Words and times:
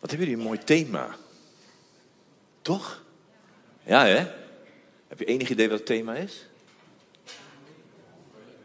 Wat 0.00 0.10
hebben 0.10 0.28
jullie 0.28 0.42
een 0.42 0.48
mooi 0.48 0.64
thema. 0.64 1.16
Toch? 2.62 3.02
Ja, 3.82 4.04
hè? 4.04 4.26
Heb 5.08 5.18
je 5.18 5.24
enig 5.24 5.48
idee 5.48 5.68
wat 5.68 5.78
het 5.78 5.86
thema 5.86 6.14
is? 6.14 6.46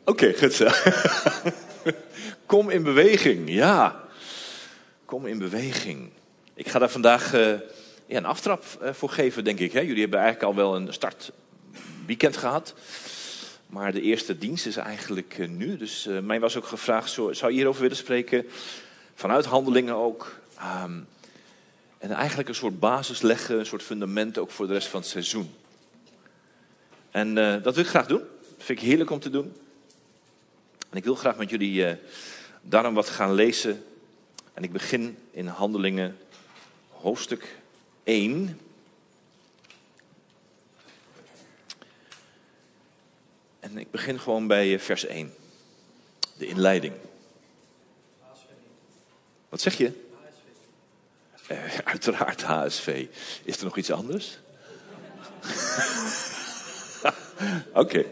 Oké, 0.05 0.33
goed 0.33 0.53
zo. 0.53 0.67
Kom 2.45 2.69
in 2.69 2.83
beweging, 2.83 3.49
ja. 3.49 4.03
Kom 5.05 5.25
in 5.25 5.37
beweging. 5.37 6.09
Ik 6.53 6.67
ga 6.67 6.79
daar 6.79 6.89
vandaag 6.89 7.33
uh, 7.33 7.41
ja, 8.05 8.17
een 8.17 8.25
aftrap 8.25 8.63
uh, 8.81 8.93
voor 8.93 9.09
geven, 9.09 9.43
denk 9.43 9.59
ik. 9.59 9.71
Hè? 9.71 9.79
Jullie 9.79 10.01
hebben 10.01 10.19
eigenlijk 10.19 10.49
al 10.49 10.55
wel 10.55 10.75
een 10.75 10.93
startweekend 10.93 12.37
gehad. 12.37 12.73
Maar 13.67 13.91
de 13.91 14.01
eerste 14.01 14.37
dienst 14.37 14.65
is 14.65 14.75
eigenlijk 14.75 15.37
uh, 15.37 15.47
nu. 15.47 15.77
Dus 15.77 16.09
mij 16.21 16.39
was 16.39 16.57
ook 16.57 16.65
gevraagd, 16.65 17.11
zou 17.11 17.47
je 17.47 17.51
hierover 17.51 17.81
willen 17.81 17.97
spreken? 17.97 18.47
Vanuit 19.15 19.45
handelingen 19.45 19.95
ook. 19.95 20.35
Um, 20.83 21.07
en 22.01 22.11
eigenlijk 22.11 22.49
een 22.49 22.55
soort 22.55 22.79
basis 22.79 23.21
leggen, 23.21 23.59
een 23.59 23.65
soort 23.65 23.83
fundament 23.83 24.37
ook 24.37 24.51
voor 24.51 24.67
de 24.67 24.73
rest 24.73 24.87
van 24.87 24.99
het 24.99 25.09
seizoen. 25.09 25.53
En 27.11 27.33
dat 27.35 27.75
wil 27.75 27.83
ik 27.83 27.89
graag 27.89 28.07
doen. 28.07 28.23
Dat 28.39 28.65
vind 28.65 28.79
ik 28.79 28.85
heerlijk 28.85 29.09
om 29.09 29.19
te 29.19 29.29
doen. 29.29 29.53
En 30.91 30.97
ik 30.97 31.03
wil 31.03 31.15
graag 31.15 31.37
met 31.37 31.49
jullie 31.49 31.85
uh, 31.85 31.93
daarom 32.61 32.93
wat 32.93 33.09
gaan 33.09 33.33
lezen. 33.33 33.83
En 34.53 34.63
ik 34.63 34.71
begin 34.71 35.17
in 35.31 35.47
Handelingen, 35.47 36.17
hoofdstuk 36.89 37.55
1. 38.03 38.59
En 43.59 43.77
ik 43.77 43.91
begin 43.91 44.19
gewoon 44.19 44.47
bij 44.47 44.73
eh, 44.73 44.79
vers 44.79 45.05
1. 45.05 45.33
De 46.37 46.45
inleiding. 46.47 46.93
Wat 49.49 49.61
zeg 49.61 49.77
je? 49.77 50.09
Uh, 51.51 51.77
uiteraard 51.83 52.41
HSV. 52.41 53.07
Is 53.43 53.57
er 53.57 53.63
nog 53.63 53.77
iets 53.77 53.91
anders? 53.91 54.37
Oké. 57.73 58.05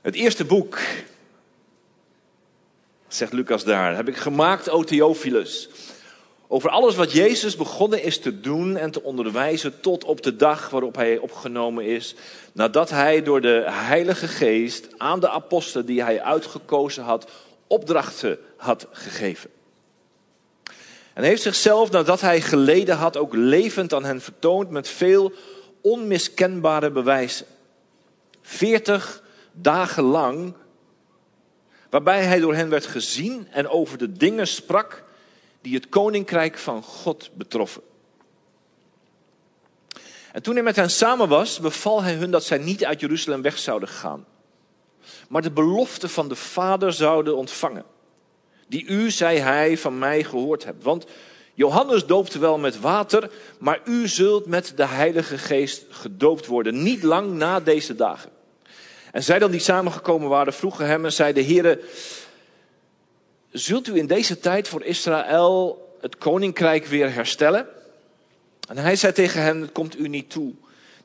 Het 0.00 0.14
eerste 0.14 0.44
boek, 0.44 0.78
zegt 3.08 3.32
Lucas 3.32 3.64
daar, 3.64 3.96
heb 3.96 4.08
ik 4.08 4.16
gemaakt, 4.16 4.70
o 4.70 4.84
Theophilus. 4.84 5.68
Over 6.54 6.70
alles 6.70 6.94
wat 6.94 7.12
Jezus 7.12 7.56
begonnen 7.56 8.02
is 8.02 8.18
te 8.18 8.40
doen 8.40 8.76
en 8.76 8.90
te 8.90 9.02
onderwijzen 9.02 9.80
tot 9.80 10.04
op 10.04 10.22
de 10.22 10.36
dag 10.36 10.70
waarop 10.70 10.94
hij 10.94 11.18
opgenomen 11.18 11.84
is. 11.84 12.14
Nadat 12.52 12.90
hij 12.90 13.22
door 13.22 13.40
de 13.40 13.64
Heilige 13.66 14.28
Geest 14.28 14.88
aan 14.96 15.20
de 15.20 15.28
apostelen 15.28 15.86
die 15.86 16.02
hij 16.02 16.22
uitgekozen 16.22 17.04
had, 17.04 17.30
opdrachten 17.66 18.38
had 18.56 18.86
gegeven. 18.90 19.50
En 21.12 21.22
heeft 21.22 21.42
zichzelf, 21.42 21.90
nadat 21.90 22.20
hij 22.20 22.40
geleden 22.40 22.96
had, 22.96 23.16
ook 23.16 23.34
levend 23.34 23.94
aan 23.94 24.04
hen 24.04 24.20
vertoond 24.20 24.70
met 24.70 24.88
veel 24.88 25.32
onmiskenbare 25.80 26.90
bewijzen. 26.90 27.46
Veertig 28.42 29.22
dagen 29.52 30.04
lang, 30.04 30.54
waarbij 31.90 32.22
hij 32.24 32.40
door 32.40 32.54
hen 32.54 32.68
werd 32.68 32.86
gezien 32.86 33.48
en 33.50 33.68
over 33.68 33.98
de 33.98 34.12
dingen 34.12 34.46
sprak 34.46 35.10
die 35.62 35.74
het 35.74 35.88
koninkrijk 35.88 36.58
van 36.58 36.82
God 36.82 37.30
betroffen. 37.34 37.82
En 40.32 40.42
toen 40.42 40.54
hij 40.54 40.62
met 40.62 40.76
hen 40.76 40.90
samen 40.90 41.28
was, 41.28 41.60
beval 41.60 42.02
hij 42.02 42.14
hun 42.14 42.30
dat 42.30 42.44
zij 42.44 42.58
niet 42.58 42.84
uit 42.84 43.00
Jeruzalem 43.00 43.42
weg 43.42 43.58
zouden 43.58 43.88
gaan, 43.88 44.26
maar 45.28 45.42
de 45.42 45.50
belofte 45.50 46.08
van 46.08 46.28
de 46.28 46.36
Vader 46.36 46.92
zouden 46.92 47.36
ontvangen 47.36 47.84
die 48.72 48.86
u, 48.86 49.10
zei 49.10 49.38
hij, 49.38 49.78
van 49.78 49.98
mij 49.98 50.24
gehoord 50.24 50.64
hebt. 50.64 50.82
Want 50.82 51.06
Johannes 51.54 52.06
doopte 52.06 52.38
wel 52.38 52.58
met 52.58 52.80
water, 52.80 53.30
maar 53.58 53.80
u 53.84 54.08
zult 54.08 54.46
met 54.46 54.72
de 54.76 54.86
Heilige 54.86 55.38
Geest 55.38 55.84
gedoopt 55.90 56.46
worden, 56.46 56.82
niet 56.82 57.02
lang 57.02 57.32
na 57.32 57.60
deze 57.60 57.94
dagen. 57.94 58.30
En 59.12 59.22
zij 59.22 59.38
dan 59.38 59.50
die 59.50 59.60
samengekomen 59.60 60.28
waren, 60.28 60.52
vroegen 60.52 60.86
hem 60.86 61.04
en 61.04 61.12
zeiden, 61.12 61.44
heren, 61.44 61.80
zult 63.52 63.88
u 63.88 63.96
in 63.96 64.06
deze 64.06 64.38
tijd 64.38 64.68
voor 64.68 64.84
Israël 64.84 65.86
het 66.00 66.18
koninkrijk 66.18 66.86
weer 66.86 67.14
herstellen? 67.14 67.66
En 68.68 68.76
hij 68.76 68.96
zei 68.96 69.12
tegen 69.12 69.42
hen, 69.42 69.60
het 69.60 69.72
komt 69.72 69.98
u 69.98 70.08
niet 70.08 70.30
toe 70.30 70.52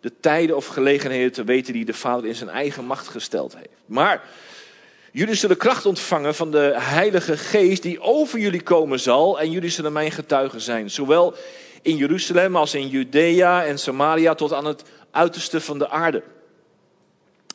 de 0.02 0.12
tijden 0.20 0.56
of 0.56 0.66
gelegenheden 0.66 1.32
te 1.32 1.44
weten 1.44 1.74
die 1.74 1.86
de 1.86 1.94
Vader 1.94 2.26
in 2.26 2.36
zijn 2.36 2.50
eigen 2.50 2.86
macht 2.86 3.08
gesteld 3.08 3.56
heeft. 3.56 3.70
Maar 3.86 4.24
Jullie 5.18 5.36
zullen 5.36 5.58
kracht 5.58 5.86
ontvangen 5.86 6.36
van 6.36 6.52
de 6.52 6.74
Heilige 6.76 7.38
Geest 7.38 7.82
die 7.82 8.02
over 8.02 8.40
jullie 8.40 8.62
komen 8.62 9.00
zal 9.00 9.40
en 9.40 9.52
jullie 9.52 9.70
zullen 9.70 9.94
mijn 9.94 10.12
getuigen 10.12 10.62
zijn. 10.62 10.90
Zowel 10.90 11.34
in 11.82 11.96
Jeruzalem 11.96 12.56
als 12.56 12.74
in 12.74 12.88
Judea 12.88 13.66
en 13.66 13.80
Samaria 13.80 14.36
tot 14.36 14.54
aan 14.54 14.66
het 14.66 14.84
uiterste 15.12 15.62
van 15.62 15.80
de 15.80 15.90
aarde. 15.90 16.24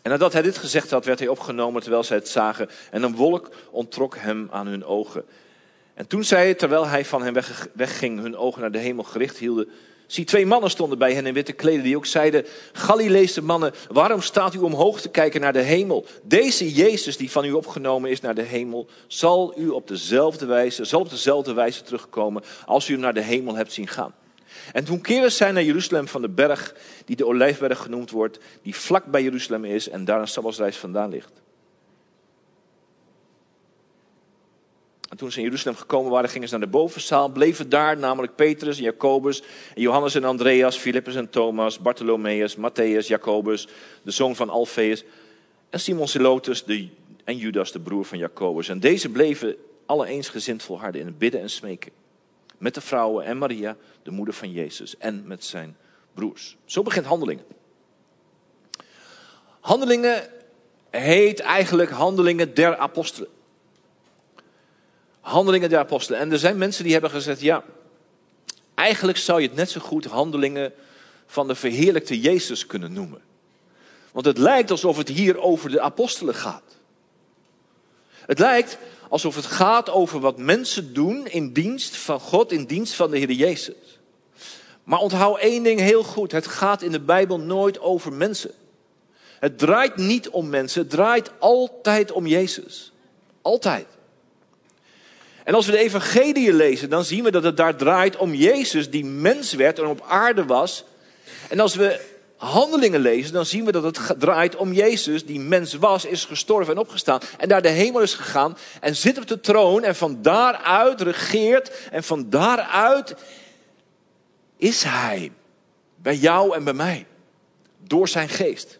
En 0.03 0.11
nadat 0.11 0.33
hij 0.33 0.43
dit 0.43 0.59
gezegd 0.59 0.91
had, 0.91 1.05
werd 1.05 1.19
hij 1.19 1.29
opgenomen 1.29 1.81
terwijl 1.81 2.05
zij 2.05 2.17
het 2.17 2.29
zagen 2.29 2.69
en 2.91 3.03
een 3.03 3.17
wolk 3.17 3.49
ontrok 3.71 4.17
hem 4.17 4.49
aan 4.51 4.67
hun 4.67 4.85
ogen. 4.85 5.25
En 5.95 6.07
toen 6.07 6.25
zij, 6.25 6.55
terwijl 6.55 6.87
hij 6.87 7.05
van 7.05 7.23
hen 7.23 7.43
wegging, 7.73 8.21
hun 8.21 8.37
ogen 8.37 8.61
naar 8.61 8.73
de 8.73 8.79
hemel 8.79 9.05
gericht 9.05 9.39
hielden, 9.39 9.69
Zie, 10.13 10.25
twee 10.25 10.47
mannen 10.47 10.71
stonden 10.71 10.99
bij 10.99 11.15
hen 11.15 11.27
in 11.27 11.35
witte 11.35 11.53
kleden 11.53 11.83
die 11.83 11.97
ook 11.97 12.07
zeiden, 12.07 12.47
Galileese 12.73 13.43
mannen, 13.43 13.73
waarom 13.91 14.23
staat 14.23 14.55
u 14.55 14.59
omhoog 14.59 15.01
te 15.01 15.09
kijken 15.09 15.41
naar 15.41 15.53
de 15.53 15.61
hemel? 15.61 16.07
Deze 16.23 16.73
Jezus 16.73 17.17
die 17.17 17.31
van 17.31 17.45
u 17.45 17.53
opgenomen 17.53 18.11
is 18.11 18.21
naar 18.21 18.35
de 18.35 18.43
hemel, 18.43 18.87
zal 19.07 19.55
u 19.57 19.69
op 19.69 19.89
dezelfde 19.89 20.47
wijze, 20.47 20.85
zal 20.85 21.01
op 21.01 21.11
dezelfde 21.11 21.53
wijze 21.53 21.83
terugkomen 21.83 22.43
als 22.67 22.89
u 22.89 22.93
hem 22.93 23.03
naar 23.03 23.15
de 23.15 23.23
hemel 23.23 23.55
hebt 23.55 23.73
zien 23.73 23.89
gaan. 23.89 24.15
En 24.73 24.85
toen 24.85 25.01
keerden 25.01 25.33
zij 25.33 25.53
naar 25.53 25.63
Jeruzalem 25.63 26.09
van 26.09 26.23
de 26.23 26.29
berg, 26.29 26.75
die 27.05 27.17
de 27.17 27.27
Olijfberg 27.27 27.79
genoemd 27.79 28.11
wordt, 28.11 28.39
die 28.63 28.75
vlak 28.75 29.05
bij 29.05 29.23
Jeruzalem 29.23 29.65
is 29.65 29.89
en 29.89 30.05
daar 30.05 30.21
een 30.21 30.29
Sabbatsreis 30.29 30.77
vandaan 30.77 31.11
ligt. 31.11 31.43
En 35.13 35.19
toen 35.19 35.33
ze 35.33 35.39
in 35.39 35.45
Jeruzalem 35.45 35.79
gekomen 35.79 36.11
waren, 36.11 36.31
gingen 36.31 36.49
ze 36.49 36.57
naar 36.57 36.65
de 36.65 36.73
bovenzaal, 36.73 37.29
bleven 37.29 37.69
daar, 37.69 37.99
namelijk 37.99 38.35
Petrus 38.35 38.77
en 38.77 38.83
Jacobus, 38.83 39.43
Johannes 39.75 40.15
en 40.15 40.25
Andreas, 40.25 40.77
Filippus 40.77 41.15
en 41.15 41.31
Thomas, 41.31 41.79
Bartholomeus, 41.79 42.57
Matthäus, 42.57 43.07
Jacobus, 43.07 43.69
de 44.03 44.11
zoon 44.11 44.37
van 44.37 44.49
Alfeus, 44.49 45.05
en 45.71 45.81
Simon 45.81 46.09
Zelotus 46.09 46.65
de, 46.65 46.89
en 47.25 47.37
Judas, 47.37 47.73
de 47.73 47.81
broer 47.81 48.05
van 48.05 48.19
Jacobus. 48.19 48.69
En 48.69 48.81
deze 48.81 49.09
bleven 49.09 49.57
alle 49.87 50.07
eensgezind 50.07 50.63
volharden 50.63 51.01
in 51.01 51.07
het 51.07 51.19
bidden 51.19 51.41
en 51.41 51.51
smeken. 51.51 51.93
Met 52.63 52.75
de 52.75 52.81
vrouwen 52.81 53.25
en 53.25 53.39
Maria, 53.39 53.77
de 54.03 54.11
moeder 54.11 54.35
van 54.35 54.51
Jezus, 54.51 54.97
en 54.97 55.27
met 55.27 55.45
zijn 55.45 55.77
broers. 56.15 56.57
Zo 56.65 56.83
begint 56.83 57.07
handelingen. 57.07 57.45
Handelingen 59.61 60.29
heet 60.91 61.41
eigenlijk 61.41 61.91
handelingen 61.91 62.55
der 62.55 62.77
apostelen. 62.77 63.29
Handelingen 65.21 65.69
der 65.69 65.79
apostelen. 65.79 66.21
En 66.21 66.33
er 66.33 66.39
zijn 66.39 66.59
mensen 66.59 66.85
die 66.85 66.93
hebben 66.93 67.11
gezegd, 67.11 67.41
ja, 67.41 67.65
eigenlijk 68.75 69.19
zou 69.19 69.41
je 69.41 69.47
het 69.47 69.57
net 69.57 69.71
zo 69.71 69.81
goed 69.81 70.05
handelingen 70.05 70.73
van 71.27 71.49
de 71.49 71.55
verheerlijkte 71.55 72.21
Jezus 72.21 72.67
kunnen 72.67 72.93
noemen. 72.93 73.23
Want 74.13 74.27
het 74.27 74.39
lijkt 74.39 74.71
alsof 74.71 74.97
het 74.97 75.09
hier 75.09 75.39
over 75.39 75.71
de 75.71 75.81
apostelen 75.81 76.35
gaat. 76.35 76.77
Het 78.11 78.39
lijkt 78.39 78.79
alsof 79.13 79.35
het 79.35 79.47
gaat 79.47 79.91
over 79.91 80.21
wat 80.21 80.39
mensen 80.39 80.95
doen 80.95 81.27
in 81.27 81.53
dienst 81.53 81.97
van 81.97 82.21
God, 82.21 82.53
in 82.53 82.65
dienst 82.65 82.95
van 82.95 83.11
de 83.11 83.19
Heer 83.19 83.31
Jezus. 83.31 84.01
Maar 84.85 84.99
onthoud 84.99 85.39
één 85.39 85.63
ding 85.63 85.81
heel 85.81 86.03
goed: 86.03 86.33
het 86.33 86.47
gaat 86.47 86.83
in 86.83 86.93
de 86.93 87.01
Bijbel 87.01 87.39
nooit 87.39 87.81
over 87.81 88.13
mensen. 88.13 88.51
Het 89.39 89.59
draait 89.59 89.97
niet 89.97 90.29
om 90.29 90.49
mensen, 90.49 90.81
het 90.81 90.91
draait 90.91 91.31
altijd 91.39 92.13
om 92.13 92.27
Jezus. 92.27 92.93
Altijd. 93.43 93.87
En 95.45 95.55
als 95.55 95.67
we 95.67 95.73
de 95.73 95.79
evangelie 95.79 96.53
lezen, 96.53 96.91
dan 96.91 97.05
zien 97.05 97.25
we 97.25 97.31
dat 97.31 97.43
het 97.43 97.57
daar 97.57 97.77
draait 97.77 98.17
om 98.17 98.35
Jezus 98.35 98.91
die 98.91 99.05
mens 99.05 99.53
werd 99.53 99.79
en 99.79 99.87
op 99.87 100.05
aarde 100.09 100.45
was. 100.45 100.85
En 101.49 101.61
als 101.61 101.75
we 101.75 102.01
handelingen 102.43 103.01
lezen, 103.01 103.33
dan 103.33 103.47
zien 103.47 103.65
we 103.65 103.73
dat 103.73 103.83
het 103.83 104.21
draait 104.21 104.57
om 104.57 104.73
Jezus 104.73 105.27
die 105.27 105.41
mens 105.41 105.75
was, 105.75 106.05
is 106.05 106.25
gestorven 106.25 106.75
en 106.75 106.81
opgestaan. 106.81 107.21
En 107.39 107.49
naar 107.49 107.63
de 107.63 107.69
hemel 107.69 108.01
is 108.01 108.15
gegaan 108.15 108.57
en 108.81 108.97
zit 108.97 109.19
op 109.19 109.27
de 109.27 109.41
troon 109.41 109.85
en 109.85 109.97
van 109.97 110.23
daaruit 110.23 111.01
regeert. 111.01 111.73
En 111.91 112.05
van 112.05 112.31
daaruit 112.31 113.15
is 114.57 114.83
hij 114.83 115.33
bij 115.97 116.17
jou 116.17 116.55
en 116.55 116.65
bij 116.65 116.73
mij. 116.73 117.07
Door 117.87 118.09
zijn 118.09 118.29
geest. 118.29 118.79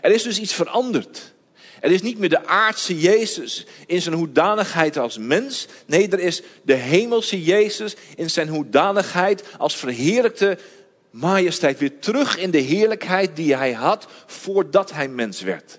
Er 0.00 0.10
is 0.10 0.22
dus 0.22 0.38
iets 0.38 0.54
veranderd. 0.54 1.32
Er 1.80 1.90
is 1.90 2.02
niet 2.02 2.18
meer 2.18 2.28
de 2.28 2.46
aardse 2.46 3.00
Jezus 3.00 3.66
in 3.86 4.02
zijn 4.02 4.14
hoedanigheid 4.14 4.98
als 4.98 5.18
mens. 5.18 5.66
Nee, 5.86 6.08
er 6.08 6.20
is 6.20 6.42
de 6.62 6.74
hemelse 6.74 7.42
Jezus 7.42 7.96
in 8.16 8.30
zijn 8.30 8.48
hoedanigheid 8.48 9.44
als 9.58 9.76
verheerlijkte 9.76 10.58
majesteit. 11.10 11.78
Weer 11.78 11.98
terug 11.98 12.36
in 12.36 12.50
de 12.50 12.58
heerlijkheid 12.58 13.36
die 13.36 13.56
hij 13.56 13.72
had 13.72 14.06
voordat 14.26 14.92
hij 14.92 15.08
mens 15.08 15.40
werd. 15.40 15.78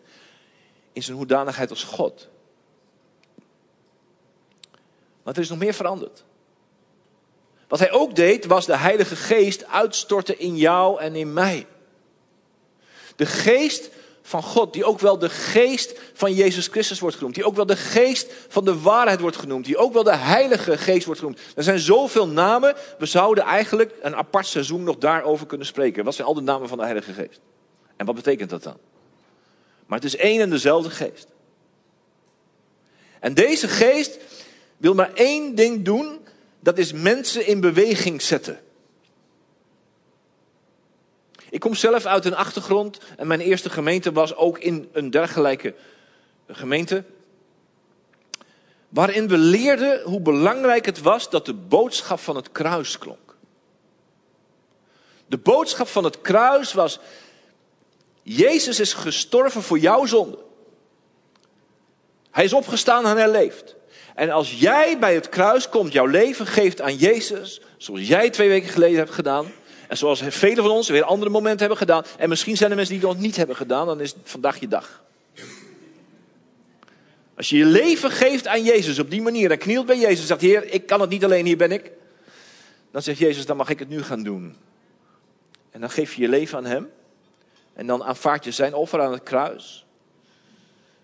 in 0.93 1.03
zijn 1.03 1.17
hoedanigheid 1.17 1.69
als 1.69 1.83
God. 1.83 2.29
Maar 5.23 5.33
er 5.33 5.41
is 5.41 5.49
nog 5.49 5.57
meer 5.57 5.73
veranderd. 5.73 6.23
Wat 7.67 7.79
hij 7.79 7.91
ook 7.91 8.15
deed, 8.15 8.45
was 8.45 8.65
de 8.65 8.77
Heilige 8.77 9.15
Geest 9.15 9.65
uitstorten 9.65 10.39
in 10.39 10.57
jou 10.57 10.99
en 10.99 11.15
in 11.15 11.33
mij. 11.33 11.67
De 13.15 13.25
geest 13.25 13.89
van 14.31 14.43
God, 14.43 14.73
die 14.73 14.85
ook 14.85 14.99
wel 14.99 15.17
de 15.17 15.29
geest 15.29 15.99
van 16.13 16.33
Jezus 16.33 16.67
Christus 16.67 16.99
wordt 16.99 17.15
genoemd, 17.15 17.35
die 17.35 17.45
ook 17.45 17.55
wel 17.55 17.65
de 17.65 17.75
geest 17.75 18.33
van 18.47 18.65
de 18.65 18.81
waarheid 18.81 19.19
wordt 19.19 19.37
genoemd, 19.37 19.65
die 19.65 19.77
ook 19.77 19.93
wel 19.93 20.03
de 20.03 20.15
Heilige 20.15 20.77
Geest 20.77 21.05
wordt 21.05 21.19
genoemd. 21.19 21.39
Er 21.55 21.63
zijn 21.63 21.79
zoveel 21.79 22.27
namen, 22.27 22.75
we 22.99 23.05
zouden 23.05 23.43
eigenlijk 23.43 23.93
een 24.01 24.15
apart 24.15 24.45
seizoen 24.45 24.83
nog 24.83 24.97
daarover 24.97 25.45
kunnen 25.45 25.67
spreken. 25.67 26.03
Wat 26.03 26.15
zijn 26.15 26.27
al 26.27 26.33
de 26.33 26.41
namen 26.41 26.67
van 26.67 26.77
de 26.77 26.83
Heilige 26.83 27.13
Geest? 27.13 27.39
En 27.95 28.05
wat 28.05 28.15
betekent 28.15 28.49
dat 28.49 28.63
dan? 28.63 28.77
Maar 29.85 29.99
het 29.99 30.07
is 30.07 30.15
één 30.15 30.41
en 30.41 30.49
dezelfde 30.49 30.89
geest. 30.89 31.27
En 33.19 33.33
deze 33.33 33.67
geest 33.67 34.17
wil 34.77 34.93
maar 34.93 35.11
één 35.13 35.55
ding 35.55 35.85
doen, 35.85 36.19
dat 36.59 36.77
is 36.77 36.93
mensen 36.93 37.47
in 37.47 37.59
beweging 37.59 38.21
zetten. 38.21 38.59
Ik 41.51 41.59
kom 41.59 41.75
zelf 41.75 42.06
uit 42.06 42.25
een 42.25 42.36
achtergrond 42.36 43.00
en 43.18 43.27
mijn 43.27 43.39
eerste 43.39 43.69
gemeente 43.69 44.12
was 44.12 44.36
ook 44.36 44.59
in 44.59 44.89
een 44.92 45.09
dergelijke 45.09 45.74
gemeente. 46.48 47.03
Waarin 48.89 49.27
we 49.27 49.38
leerden 49.38 50.01
hoe 50.01 50.21
belangrijk 50.21 50.86
het 50.86 51.01
was 51.01 51.30
dat 51.30 51.45
de 51.45 51.53
boodschap 51.53 52.19
van 52.19 52.36
het 52.36 52.51
kruis 52.51 52.98
klonk. 52.98 53.36
De 55.27 55.38
boodschap 55.38 55.88
van 55.88 56.03
het 56.03 56.21
kruis 56.21 56.74
was: 56.74 57.00
Jezus 58.24 58.80
is 58.80 58.94
gestorven 58.94 59.62
voor 59.62 59.80
jouw 59.80 60.06
zonde. 60.06 60.38
Hij 62.31 62.44
is 62.44 62.53
opgestaan 62.53 63.06
en 63.06 63.18
hij 63.18 63.31
leeft. 63.31 63.75
En 64.15 64.30
als 64.30 64.59
jij 64.59 65.00
bij 65.00 65.13
het 65.13 65.30
kruis 65.30 65.69
komt, 65.69 65.94
jouw 65.94 66.06
leven 66.06 66.48
geeft 66.48 66.81
aan 66.81 66.95
Jezus, 66.95 67.62
zoals 67.77 68.07
jij 68.07 68.30
twee 68.30 68.50
weken 68.50 68.69
geleden 68.69 68.98
hebt 68.98 69.12
gedaan, 69.12 69.51
en 69.91 69.97
zoals 69.97 70.21
velen 70.27 70.63
van 70.63 70.71
ons 70.71 70.89
weer 70.89 71.03
andere 71.03 71.31
momenten 71.31 71.59
hebben 71.59 71.77
gedaan, 71.77 72.03
en 72.17 72.29
misschien 72.29 72.57
zijn 72.57 72.69
er 72.69 72.75
mensen 72.75 72.95
die 72.95 73.07
het 73.07 73.13
nog 73.13 73.23
niet 73.23 73.35
hebben 73.35 73.55
gedaan, 73.55 73.85
dan 73.85 74.01
is 74.01 74.15
vandaag 74.23 74.59
je 74.59 74.67
dag. 74.67 75.03
Als 77.35 77.49
je 77.49 77.57
je 77.57 77.65
leven 77.65 78.11
geeft 78.11 78.47
aan 78.47 78.63
Jezus 78.63 78.99
op 78.99 79.09
die 79.09 79.21
manier 79.21 79.51
en 79.51 79.57
knielt 79.57 79.85
bij 79.85 79.99
Jezus 79.99 80.19
en 80.19 80.25
zegt, 80.25 80.41
Heer, 80.41 80.73
ik 80.73 80.85
kan 80.85 81.01
het 81.01 81.09
niet 81.09 81.23
alleen, 81.23 81.45
hier 81.45 81.57
ben 81.57 81.71
ik. 81.71 81.91
Dan 82.91 83.01
zegt 83.01 83.17
Jezus, 83.17 83.45
dan 83.45 83.57
mag 83.57 83.69
ik 83.69 83.79
het 83.79 83.89
nu 83.89 84.03
gaan 84.03 84.23
doen. 84.23 84.55
En 85.71 85.79
dan 85.79 85.89
geef 85.89 86.13
je 86.13 86.21
je 86.21 86.29
leven 86.29 86.57
aan 86.57 86.65
Hem. 86.65 86.89
En 87.73 87.88
dan 87.88 88.03
aanvaard 88.03 88.43
je 88.43 88.51
zijn 88.51 88.73
offer 88.73 89.01
aan 89.01 89.11
het 89.11 89.23
kruis. 89.23 89.85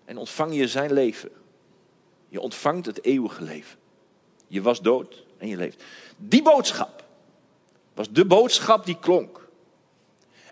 En 0.04 0.16
ontvang 0.16 0.54
je 0.54 0.68
zijn 0.68 0.92
leven. 0.92 1.30
Je 2.28 2.40
ontvangt 2.40 2.86
het 2.86 3.04
eeuwige 3.04 3.42
leven. 3.42 3.78
Je 4.46 4.62
was 4.62 4.80
dood 4.80 5.24
en 5.38 5.48
je 5.48 5.56
leeft. 5.56 5.82
Die 6.16 6.42
boodschap 6.42 7.06
was 7.98 8.10
de 8.10 8.24
boodschap 8.24 8.86
die 8.86 8.98
klonk. 9.00 9.48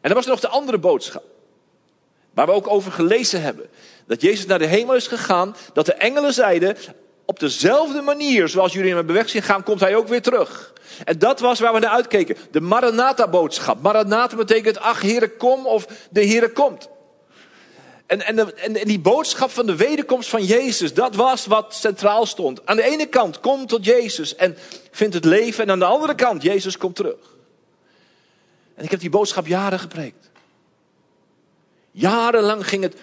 En 0.01 0.03
dan 0.03 0.15
was 0.15 0.25
er 0.25 0.31
nog 0.31 0.41
de 0.41 0.49
andere 0.49 0.79
boodschap. 0.79 1.25
Waar 2.35 2.47
we 2.47 2.53
ook 2.53 2.69
over 2.69 2.93
gelezen 2.93 3.43
hebben. 3.43 3.67
Dat 4.07 4.21
Jezus 4.21 4.47
naar 4.47 4.59
de 4.59 4.67
hemel 4.67 4.95
is 4.95 5.07
gegaan. 5.07 5.57
Dat 5.73 5.87
de 5.87 5.93
engelen 5.93 6.35
zeiden. 6.35 6.77
Op 7.25 7.41
dezelfde 7.41 8.01
manier 8.01 8.49
zoals 8.49 8.73
jullie 8.73 8.95
hebben 8.95 9.15
weg 9.15 9.29
zien 9.29 9.43
gaan, 9.43 9.63
komt 9.63 9.81
hij 9.81 9.97
ook 9.97 10.09
weer 10.09 10.23
terug. 10.23 10.73
En 11.05 11.19
dat 11.19 11.41
was 11.41 11.61
waar 11.61 11.73
we 11.73 11.79
naar 11.79 11.91
uitkeken. 11.91 12.37
De 12.51 12.61
Maranatha-boodschap. 12.61 13.83
Maranatha 13.83 14.37
betekent, 14.37 14.79
ach 14.79 15.01
Heere 15.01 15.29
kom 15.37 15.67
of 15.67 15.87
de 16.11 16.27
Heere 16.27 16.53
komt. 16.53 16.89
En, 18.07 18.27
en, 18.27 18.59
en, 18.59 18.73
die 18.73 19.01
boodschap 19.01 19.51
van 19.51 19.67
de 19.67 19.77
wederkomst 19.77 20.29
van 20.29 20.45
Jezus, 20.45 20.95
dat 20.95 21.15
was 21.15 21.47
wat 21.47 21.75
centraal 21.75 22.27
stond. 22.27 22.67
Aan 22.67 22.77
de 22.77 22.83
ene 22.83 23.07
kant, 23.07 23.41
kom 23.41 23.67
tot 23.67 23.85
Jezus 23.85 24.37
en 24.37 24.57
vind 24.91 25.15
het 25.15 25.25
leven. 25.25 25.65
En 25.65 25.71
aan 25.71 25.79
de 25.79 25.85
andere 25.85 26.15
kant, 26.15 26.43
Jezus 26.43 26.79
komt 26.79 26.97
terug. 26.97 27.36
En 28.76 28.84
ik 28.84 28.90
heb 28.90 29.00
die 29.00 29.11
boodschap 29.11 29.46
jaren 29.46 29.78
gepreekt. 29.78 30.31
Jarenlang 31.90 32.69
ging 32.69 32.82
het 32.82 32.96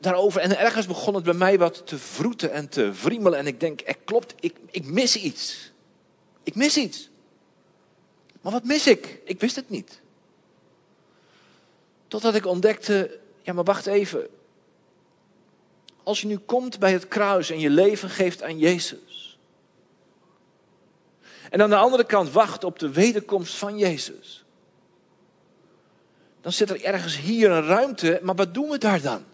daarover. 0.00 0.40
En 0.40 0.58
ergens 0.58 0.86
begon 0.86 1.14
het 1.14 1.24
bij 1.24 1.34
mij 1.34 1.58
wat 1.58 1.86
te 1.86 1.98
vroeten 1.98 2.52
en 2.52 2.68
te 2.68 2.92
wriemelen. 2.92 3.38
En 3.38 3.46
ik 3.46 3.60
denk, 3.60 3.80
er 3.84 3.96
klopt, 4.04 4.34
ik, 4.40 4.56
ik 4.70 4.84
mis 4.84 5.16
iets. 5.16 5.72
Ik 6.42 6.54
mis 6.54 6.76
iets. 6.76 7.10
Maar 8.40 8.52
wat 8.52 8.64
mis 8.64 8.86
ik? 8.86 9.20
Ik 9.24 9.40
wist 9.40 9.56
het 9.56 9.70
niet. 9.70 10.00
Totdat 12.08 12.34
ik 12.34 12.46
ontdekte, 12.46 13.18
ja 13.42 13.52
maar 13.52 13.64
wacht 13.64 13.86
even. 13.86 14.28
Als 16.02 16.20
je 16.20 16.26
nu 16.26 16.36
komt 16.36 16.78
bij 16.78 16.92
het 16.92 17.08
kruis 17.08 17.50
en 17.50 17.60
je 17.60 17.70
leven 17.70 18.10
geeft 18.10 18.42
aan 18.42 18.58
Jezus. 18.58 19.38
En 21.50 21.62
aan 21.62 21.70
de 21.70 21.76
andere 21.76 22.04
kant 22.04 22.30
wacht 22.30 22.64
op 22.64 22.78
de 22.78 22.90
wederkomst 22.90 23.54
van 23.54 23.78
Jezus. 23.78 24.45
Dan 26.46 26.54
zit 26.54 26.70
er 26.70 26.84
ergens 26.84 27.18
hier 27.18 27.50
een 27.50 27.66
ruimte, 27.66 28.20
maar 28.22 28.34
wat 28.34 28.54
doen 28.54 28.68
we 28.68 28.78
daar 28.78 29.00
dan? 29.00 29.24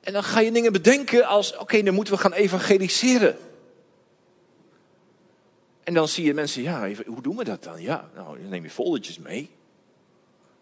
En 0.00 0.12
dan 0.12 0.22
ga 0.22 0.40
je 0.40 0.52
dingen 0.52 0.72
bedenken 0.72 1.24
als, 1.24 1.56
oké, 1.56 1.82
dan 1.82 1.94
moeten 1.94 2.14
we 2.14 2.20
gaan 2.20 2.32
evangeliseren. 2.32 3.36
En 5.82 5.94
dan 5.94 6.08
zie 6.08 6.24
je 6.24 6.34
mensen, 6.34 6.62
ja, 6.62 6.90
hoe 7.06 7.22
doen 7.22 7.36
we 7.36 7.44
dat 7.44 7.62
dan? 7.62 7.82
Ja, 7.82 8.10
nou, 8.14 8.40
dan 8.40 8.48
neem 8.48 8.62
je 8.62 8.70
foldertjes 8.70 9.18
mee. 9.18 9.50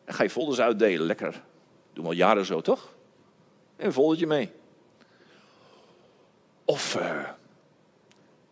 En 0.04 0.14
ga 0.14 0.22
je 0.22 0.30
folders 0.30 0.60
uitdelen, 0.60 1.06
lekker. 1.06 1.42
Doen 1.92 2.04
we 2.04 2.10
al 2.10 2.16
jaren 2.16 2.46
zo, 2.46 2.60
toch? 2.60 2.94
Neem 3.76 3.86
een 3.86 3.92
foldertje 3.92 4.26
mee. 4.26 4.50
Of, 6.64 6.94
uh, 6.94 7.28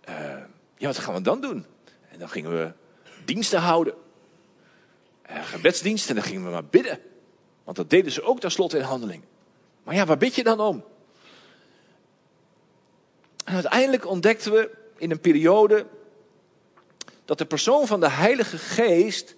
uh, 0.09 0.43
ja, 0.77 0.87
wat 0.87 0.99
gaan 0.99 1.15
we 1.15 1.21
dan 1.21 1.41
doen? 1.41 1.67
En 2.09 2.19
dan 2.19 2.29
gingen 2.29 2.51
we 2.51 2.73
diensten 3.25 3.61
houden. 3.61 4.05
Uh, 5.31 5.45
gebedsdiensten, 5.45 6.09
en 6.09 6.15
dan 6.15 6.25
gingen 6.25 6.45
we 6.45 6.51
maar 6.51 6.65
bidden. 6.65 6.99
Want 7.65 7.77
dat 7.77 7.91
deden 7.91 8.13
ze 8.13 8.23
ook 8.23 8.41
tenslotte 8.41 8.79
in 8.79 8.85
handeling. 8.85 9.23
Maar 9.83 9.95
ja, 9.95 10.07
waar 10.07 10.17
bid 10.17 10.35
je 10.35 10.43
dan 10.45 10.61
om? 10.61 10.85
En 13.45 13.55
uiteindelijk 13.55 14.07
ontdekten 14.07 14.53
we 14.53 14.71
in 14.97 15.11
een 15.11 15.21
periode 15.21 15.87
dat 17.25 17.39
de 17.39 17.47
persoon 17.47 17.87
van 17.87 18.01
de 18.01 18.11
Heilige 18.11 18.59
Geest 18.59 19.35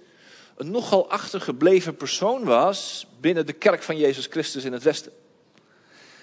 een 0.56 0.70
nogal 0.70 1.10
achtergebleven 1.10 1.96
persoon 1.96 2.44
was 2.44 3.06
binnen 3.20 3.46
de 3.46 3.52
kerk 3.52 3.82
van 3.82 3.96
Jezus 3.96 4.26
Christus 4.30 4.64
in 4.64 4.72
het 4.72 4.82
Westen. 4.82 5.12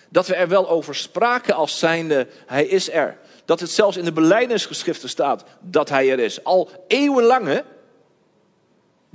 Dat 0.09 0.27
we 0.27 0.35
er 0.35 0.47
wel 0.47 0.69
over 0.69 0.95
spraken 0.95 1.55
als 1.55 1.79
zijnde, 1.79 2.27
hij 2.45 2.65
is 2.65 2.91
er. 2.91 3.17
Dat 3.45 3.59
het 3.59 3.69
zelfs 3.69 3.97
in 3.97 4.05
de 4.05 4.11
beleidingsgeschriften 4.11 5.09
staat 5.09 5.43
dat 5.59 5.89
hij 5.89 6.11
er 6.11 6.19
is. 6.19 6.43
Al 6.43 6.85
eeuwenlang, 6.87 7.63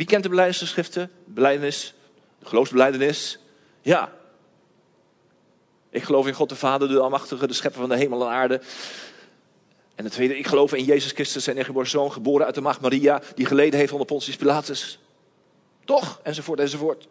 Wie 0.00 0.08
kent 0.08 0.22
de 0.22 0.28
beleidingsgeschriften? 0.28 1.10
Beleidenis, 1.24 1.94
de 2.38 2.46
geloofsbeleidenis. 2.46 3.38
Ja. 3.80 4.12
Ik 5.90 6.02
geloof 6.02 6.26
in 6.26 6.34
God 6.34 6.48
de 6.48 6.56
Vader, 6.56 6.88
de 6.88 7.00
Almachtige, 7.00 7.46
de 7.46 7.52
Schepper 7.52 7.80
van 7.80 7.88
de 7.88 7.96
hemel 7.96 8.22
en 8.22 8.32
aarde. 8.32 8.60
En 9.94 10.04
het 10.04 10.12
tweede, 10.12 10.38
ik 10.38 10.46
geloof 10.46 10.74
in 10.74 10.84
Jezus 10.84 11.12
Christus, 11.12 11.44
zijn 11.44 11.64
geboren 11.64 11.88
zoon, 11.88 12.12
geboren 12.12 12.46
uit 12.46 12.54
de 12.54 12.60
macht 12.60 12.80
Maria, 12.80 13.22
die 13.34 13.46
geleden 13.46 13.78
heeft 13.78 13.92
onder 13.92 14.06
Pontius 14.06 14.36
Pilatus. 14.36 14.98
Toch? 15.84 16.20
Enzovoort, 16.22 16.60
enzovoort. 16.60 17.08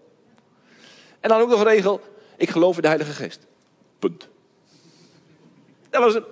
En 1.20 1.30
dan 1.30 1.42
ook 1.42 1.50
nog 1.50 1.60
een 1.60 1.66
regel, 1.66 2.02
ik 2.38 2.50
geloof 2.50 2.76
in 2.76 2.82
de 2.82 2.88
Heilige 2.88 3.12
Geest. 3.12 3.46
Punt. 4.00 4.28
Dat 5.90 6.04
was 6.04 6.14
het. 6.14 6.26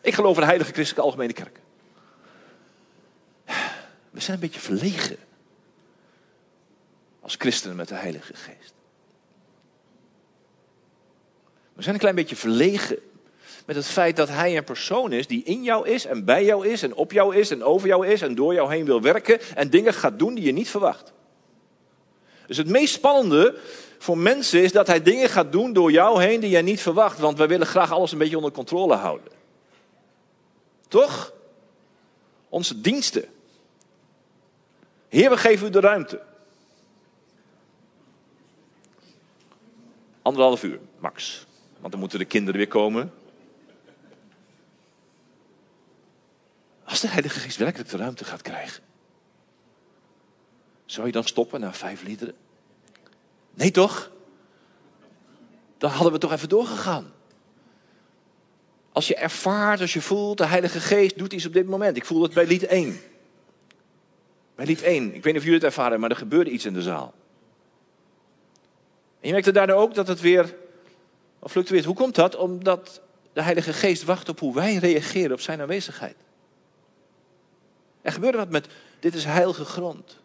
Ik 0.00 0.14
geloof 0.14 0.34
in 0.34 0.40
de 0.40 0.46
Heilige 0.46 0.72
Christelijke 0.72 1.06
Algemene 1.06 1.32
Kerk. 1.32 1.60
We 4.10 4.20
zijn 4.20 4.36
een 4.36 4.42
beetje 4.42 4.60
verlegen. 4.60 5.25
Als 7.26 7.34
christenen 7.38 7.76
met 7.76 7.88
de 7.88 7.94
Heilige 7.94 8.34
Geest. 8.34 8.74
We 11.72 11.82
zijn 11.82 11.94
een 11.94 12.00
klein 12.00 12.14
beetje 12.14 12.36
verlegen 12.36 12.98
met 13.64 13.76
het 13.76 13.86
feit 13.86 14.16
dat 14.16 14.28
hij 14.28 14.56
een 14.56 14.64
persoon 14.64 15.12
is 15.12 15.26
die 15.26 15.44
in 15.44 15.62
jou 15.62 15.88
is 15.88 16.04
en 16.04 16.24
bij 16.24 16.44
jou 16.44 16.68
is 16.68 16.82
en 16.82 16.94
op 16.94 17.12
jou 17.12 17.36
is 17.36 17.50
en 17.50 17.64
over 17.64 17.88
jou 17.88 18.06
is 18.06 18.22
en 18.22 18.34
door 18.34 18.54
jou 18.54 18.72
heen 18.72 18.84
wil 18.84 19.00
werken 19.00 19.40
en 19.54 19.70
dingen 19.70 19.94
gaat 19.94 20.18
doen 20.18 20.34
die 20.34 20.44
je 20.44 20.52
niet 20.52 20.70
verwacht. 20.70 21.12
Dus 22.46 22.56
het 22.56 22.68
meest 22.68 22.94
spannende 22.94 23.58
voor 23.98 24.18
mensen 24.18 24.62
is 24.62 24.72
dat 24.72 24.86
hij 24.86 25.02
dingen 25.02 25.28
gaat 25.28 25.52
doen 25.52 25.72
door 25.72 25.90
jou 25.90 26.22
heen 26.22 26.40
die 26.40 26.50
jij 26.50 26.62
niet 26.62 26.80
verwacht, 26.80 27.18
want 27.18 27.38
wij 27.38 27.48
willen 27.48 27.66
graag 27.66 27.92
alles 27.92 28.12
een 28.12 28.18
beetje 28.18 28.36
onder 28.36 28.52
controle 28.52 28.94
houden. 28.94 29.32
Toch? 30.88 31.32
Onze 32.48 32.80
diensten. 32.80 33.24
Heer, 35.08 35.30
we 35.30 35.36
geven 35.36 35.66
u 35.66 35.70
de 35.70 35.80
ruimte. 35.80 36.34
Anderhalf 40.26 40.62
uur, 40.62 40.80
max. 40.98 41.46
Want 41.78 41.92
dan 41.92 42.00
moeten 42.00 42.18
de 42.18 42.24
kinderen 42.24 42.56
weer 42.56 42.68
komen. 42.68 43.12
Als 46.84 47.00
de 47.00 47.08
Heilige 47.08 47.38
Geest 47.38 47.56
werkelijk 47.56 47.90
de 47.90 47.96
ruimte 47.96 48.24
gaat 48.24 48.42
krijgen. 48.42 48.82
Zou 50.84 51.06
je 51.06 51.12
dan 51.12 51.24
stoppen 51.24 51.60
na 51.60 51.72
vijf 51.72 52.02
liederen? 52.02 52.34
Nee 53.54 53.70
toch? 53.70 54.10
dan 55.78 55.90
hadden 55.90 56.12
we 56.12 56.18
toch 56.18 56.32
even 56.32 56.48
doorgegaan. 56.48 57.12
Als 58.92 59.08
je 59.08 59.16
ervaart, 59.16 59.80
als 59.80 59.92
je 59.92 60.00
voelt, 60.00 60.38
de 60.38 60.46
Heilige 60.46 60.80
Geest 60.80 61.18
doet 61.18 61.32
iets 61.32 61.46
op 61.46 61.52
dit 61.52 61.66
moment. 61.66 61.96
Ik 61.96 62.04
voel 62.04 62.22
het 62.22 62.34
bij 62.34 62.46
lied 62.46 62.66
1. 62.66 63.00
Bij 64.54 64.66
lied 64.66 64.82
1. 64.82 65.04
Ik 65.04 65.12
weet 65.12 65.24
niet 65.24 65.36
of 65.36 65.42
jullie 65.42 65.54
het 65.54 65.64
ervaren, 65.64 66.00
maar 66.00 66.10
er 66.10 66.16
gebeurde 66.16 66.50
iets 66.50 66.64
in 66.64 66.72
de 66.72 66.82
zaal. 66.82 67.14
En 69.26 69.32
je 69.32 69.38
merkte 69.38 69.58
daardoor 69.58 69.76
ook 69.76 69.94
dat 69.94 70.08
het 70.08 70.20
weer 70.20 70.54
fluctueert. 71.42 71.84
Hoe 71.84 71.94
komt 71.94 72.14
dat? 72.14 72.36
Omdat 72.36 73.00
de 73.32 73.42
Heilige 73.42 73.72
Geest 73.72 74.04
wacht 74.04 74.28
op 74.28 74.40
hoe 74.40 74.54
wij 74.54 74.74
reageren 74.74 75.32
op 75.32 75.40
zijn 75.40 75.60
aanwezigheid. 75.60 76.16
Er 78.02 78.12
gebeurde 78.12 78.38
wat 78.38 78.50
met, 78.50 78.66
dit 79.00 79.14
is 79.14 79.24
heilige 79.24 79.64
grond. 79.64 80.18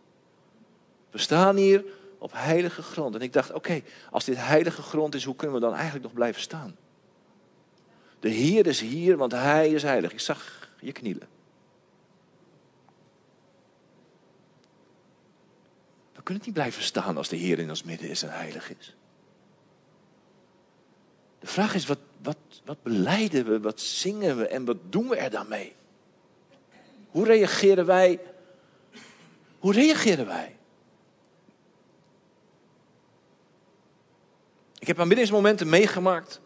We 1.11 1.17
staan 1.17 1.55
hier 1.55 1.83
op 2.17 2.31
heilige 2.33 2.81
grond. 2.81 3.15
En 3.15 3.21
ik 3.21 3.33
dacht, 3.33 3.53
oké, 3.53 3.81
als 4.11 4.25
dit 4.25 4.37
heilige 4.37 4.81
grond 4.81 5.15
is, 5.15 5.23
hoe 5.23 5.35
kunnen 5.35 5.55
we 5.55 5.61
dan 5.61 5.73
eigenlijk 5.73 6.03
nog 6.03 6.13
blijven 6.13 6.41
staan? 6.41 6.75
De 8.19 8.29
Heer 8.29 8.67
is 8.67 8.79
hier, 8.79 9.17
want 9.17 9.31
Hij 9.31 9.69
is 9.69 9.83
heilig. 9.83 10.11
Ik 10.11 10.19
zag 10.19 10.69
je 10.79 10.91
knielen. 10.91 11.27
We 16.21 16.27
kunnen 16.27 16.45
niet 16.45 16.55
blijven 16.55 16.83
staan 16.83 17.17
als 17.17 17.29
de 17.29 17.35
Heer 17.35 17.59
in 17.59 17.69
ons 17.69 17.83
midden 17.83 18.09
is 18.09 18.23
en 18.23 18.29
heilig 18.29 18.73
is. 18.79 18.95
De 21.39 21.47
vraag 21.47 21.73
is, 21.73 21.85
wat, 21.85 21.97
wat, 22.21 22.37
wat 22.65 22.83
beleiden 22.83 23.45
we, 23.45 23.59
wat 23.59 23.81
zingen 23.81 24.37
we 24.37 24.47
en 24.47 24.65
wat 24.65 24.77
doen 24.89 25.07
we 25.07 25.15
er 25.15 25.29
dan 25.29 25.47
mee? 25.47 25.75
Hoe 27.09 27.25
reageren 27.25 27.85
wij? 27.85 28.19
Hoe 29.59 29.73
reageren 29.73 30.25
wij? 30.25 30.55
Ik 34.79 34.87
heb 34.87 34.99
aanbiddingsmomenten 34.99 35.69
meegemaakt. 35.69 36.41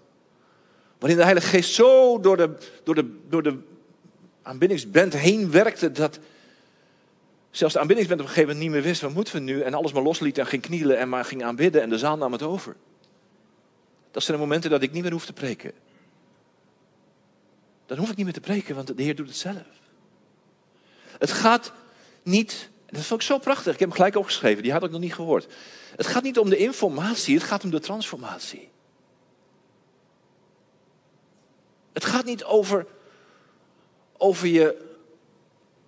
Waarin 1.00 1.18
de 1.18 1.24
Heilige 1.24 1.48
Geest 1.48 1.74
zo 1.74 2.20
door 2.20 2.38
de, 2.38 2.58
door 2.84 2.96
de, 2.96 3.20
door 3.28 3.44
de 3.44 3.58
aanbiddingsband 4.42 5.14
heen 5.14 5.52
werkte. 5.52 5.92
Dat 5.92 6.20
zelfs 7.58 7.74
de 7.74 7.80
aanbiddingsband 7.80 8.22
op 8.22 8.28
een 8.28 8.34
gegeven 8.34 8.56
moment 8.56 8.74
niet 8.74 8.82
meer 8.82 8.90
wist. 8.90 9.02
Wat 9.02 9.14
moeten 9.14 9.34
we 9.34 9.40
nu? 9.40 9.62
En 9.62 9.74
alles 9.74 9.94
maar 9.94 10.04
losliet 10.04 10.38
en 10.38 10.46
ging 10.46 10.62
knielen 10.62 10.98
en 10.98 11.10
maar 11.10 11.26
ging 11.26 11.44
aanbidden. 11.44 11.82
En 11.82 11.90
de 11.90 11.98
zaal 11.98 12.18
nam 12.18 12.32
het 12.32 12.42
over. 12.42 12.76
Dat 14.12 14.24
zijn 14.24 14.38
de 14.38 14.44
momenten 14.44 14.70
dat 14.70 14.82
ik 14.82 14.92
niet 14.92 15.04
meer 15.04 15.12
hoef 15.12 15.26
te 15.26 15.34
preken. 15.34 15.72
Dan 17.86 17.98
hoef 17.98 18.10
ik 18.10 18.16
niet 18.16 18.26
meer 18.26 18.34
te 18.34 18.40
preken, 18.40 18.76
want 18.76 18.98
de 18.98 19.04
Heer 19.04 19.16
doet 19.16 19.28
het 19.28 19.38
zelf. 19.38 19.64
Het 21.18 21.32
gaat 21.32 21.72
niet, 22.24 22.70
dat 22.86 23.04
vond 23.04 23.22
ik 23.22 23.28
zo 23.28 23.38
prachtig, 23.38 23.74
ik 23.74 23.80
heb 23.80 23.88
hem 23.88 23.98
gelijk 23.98 24.16
opgeschreven, 24.16 24.64
die 24.64 24.72
had 24.72 24.84
ik 24.84 24.92
nog 24.92 25.02
niet 25.02 25.14
gehoord. 25.14 25.48
Het 25.96 26.08
gaat 26.08 26.24
niet 26.24 26.40
om 26.40 26.50
de 26.50 26.58
informatie, 26.58 27.36
het 27.36 27.44
gaat 27.44 27.64
om 27.64 27.70
de 27.70 27.80
transformatie. 27.80 28.70
Het 31.94 32.06
gaat 32.06 32.26
niet 32.26 32.44
over, 32.44 32.86
over 34.18 34.48
je 34.48 34.85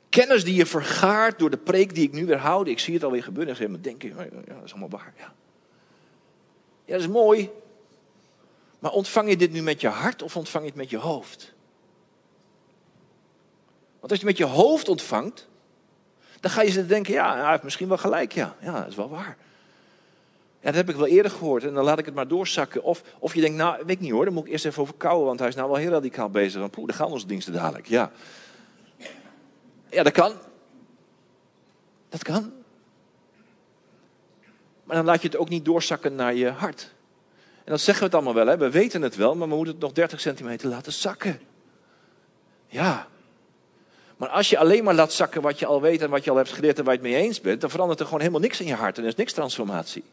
kennis 0.09 0.43
die 0.43 0.55
je 0.55 0.65
vergaart 0.65 1.39
door 1.39 1.49
de 1.49 1.57
preek 1.57 1.95
die 1.95 2.03
ik 2.03 2.13
nu 2.13 2.25
weer 2.25 2.37
houd. 2.37 2.67
Ik 2.67 2.79
zie 2.79 2.93
het 2.93 3.03
alweer 3.03 3.23
gebeuren 3.23 3.53
en 3.53 3.59
zeg 3.59 3.67
maar 3.67 3.81
denk 3.81 4.01
je, 4.01 4.07
ja, 4.07 4.53
dat 4.53 4.63
is 4.63 4.71
allemaal 4.71 4.89
waar. 4.89 5.13
Ja. 5.17 5.33
ja, 6.85 6.93
dat 6.93 7.01
is 7.01 7.07
mooi. 7.07 7.49
Maar 8.79 8.91
ontvang 8.91 9.29
je 9.29 9.37
dit 9.37 9.51
nu 9.51 9.61
met 9.61 9.81
je 9.81 9.87
hart 9.87 10.21
of 10.21 10.37
ontvang 10.37 10.63
je 10.63 10.69
het 10.69 10.79
met 10.79 10.89
je 10.89 10.97
hoofd? 10.97 11.53
Want 13.99 14.11
als 14.11 14.19
je 14.19 14.25
met 14.25 14.37
je 14.37 14.45
hoofd 14.45 14.89
ontvangt, 14.89 15.47
dan 16.39 16.51
ga 16.51 16.61
je 16.61 16.69
ze 16.69 16.85
denken, 16.85 17.13
ja, 17.13 17.41
hij 17.41 17.51
heeft 17.51 17.63
misschien 17.63 17.87
wel 17.87 17.97
gelijk, 17.97 18.31
ja. 18.31 18.55
Ja, 18.61 18.79
dat 18.79 18.87
is 18.87 18.95
wel 18.95 19.09
waar. 19.09 19.37
Ja, 20.59 20.73
dat 20.73 20.75
heb 20.75 20.89
ik 20.89 20.95
wel 20.95 21.07
eerder 21.07 21.31
gehoord 21.31 21.63
en 21.63 21.73
dan 21.73 21.83
laat 21.83 21.99
ik 21.99 22.05
het 22.05 22.13
maar 22.13 22.27
doorzakken. 22.27 22.83
Of, 22.83 23.03
of 23.19 23.33
je 23.33 23.41
denkt, 23.41 23.57
nou, 23.57 23.77
weet 23.77 23.89
ik 23.89 23.99
niet 23.99 24.11
hoor, 24.11 24.25
dan 24.25 24.33
moet 24.33 24.45
ik 24.45 24.51
eerst 24.51 24.65
even 24.65 24.81
overkouwen, 24.81 25.25
want 25.25 25.39
hij 25.39 25.47
is 25.47 25.55
nou 25.55 25.69
wel 25.69 25.77
heel 25.77 25.91
radicaal 25.91 26.29
bezig. 26.29 26.59
Want 26.59 26.71
poeh, 26.71 26.87
dan 26.87 26.95
gaan 26.95 27.11
onze 27.11 27.27
diensten 27.27 27.53
dadelijk, 27.53 27.87
ja. 27.87 28.11
Ja, 29.89 30.03
dat 30.03 30.13
kan. 30.13 30.33
Dat 32.09 32.23
kan. 32.23 32.53
Maar 34.83 34.95
dan 34.95 35.05
laat 35.05 35.21
je 35.21 35.27
het 35.27 35.37
ook 35.37 35.49
niet 35.49 35.65
doorzakken 35.65 36.15
naar 36.15 36.33
je 36.33 36.49
hart. 36.49 36.95
En 37.57 37.73
dan 37.73 37.79
zeggen 37.79 37.97
we 37.97 38.05
het 38.05 38.13
allemaal 38.13 38.45
wel, 38.45 38.47
hè? 38.47 38.57
we 38.57 38.69
weten 38.69 39.01
het 39.01 39.15
wel, 39.15 39.35
maar 39.35 39.47
we 39.47 39.55
moeten 39.55 39.73
het 39.73 39.83
nog 39.83 39.91
30 39.91 40.19
centimeter 40.19 40.69
laten 40.69 40.93
zakken. 40.93 41.39
Ja. 42.67 43.07
Maar 44.17 44.29
als 44.29 44.49
je 44.49 44.57
alleen 44.57 44.83
maar 44.83 44.93
laat 44.93 45.13
zakken 45.13 45.41
wat 45.41 45.59
je 45.59 45.65
al 45.65 45.81
weet 45.81 46.01
en 46.01 46.09
wat 46.09 46.23
je 46.23 46.29
al 46.29 46.35
hebt 46.35 46.51
geleerd 46.51 46.77
en 46.79 46.83
waar 46.83 46.93
je 46.93 46.99
het 46.99 47.09
mee 47.09 47.21
eens 47.21 47.41
bent, 47.41 47.61
dan 47.61 47.69
verandert 47.69 47.99
er 47.99 48.05
gewoon 48.05 48.21
helemaal 48.21 48.41
niks 48.41 48.59
in 48.59 48.67
je 48.67 48.73
hart 48.73 48.97
en 48.97 49.03
er 49.03 49.09
is 49.09 49.15
niks 49.15 49.33
transformatie. 49.33 50.03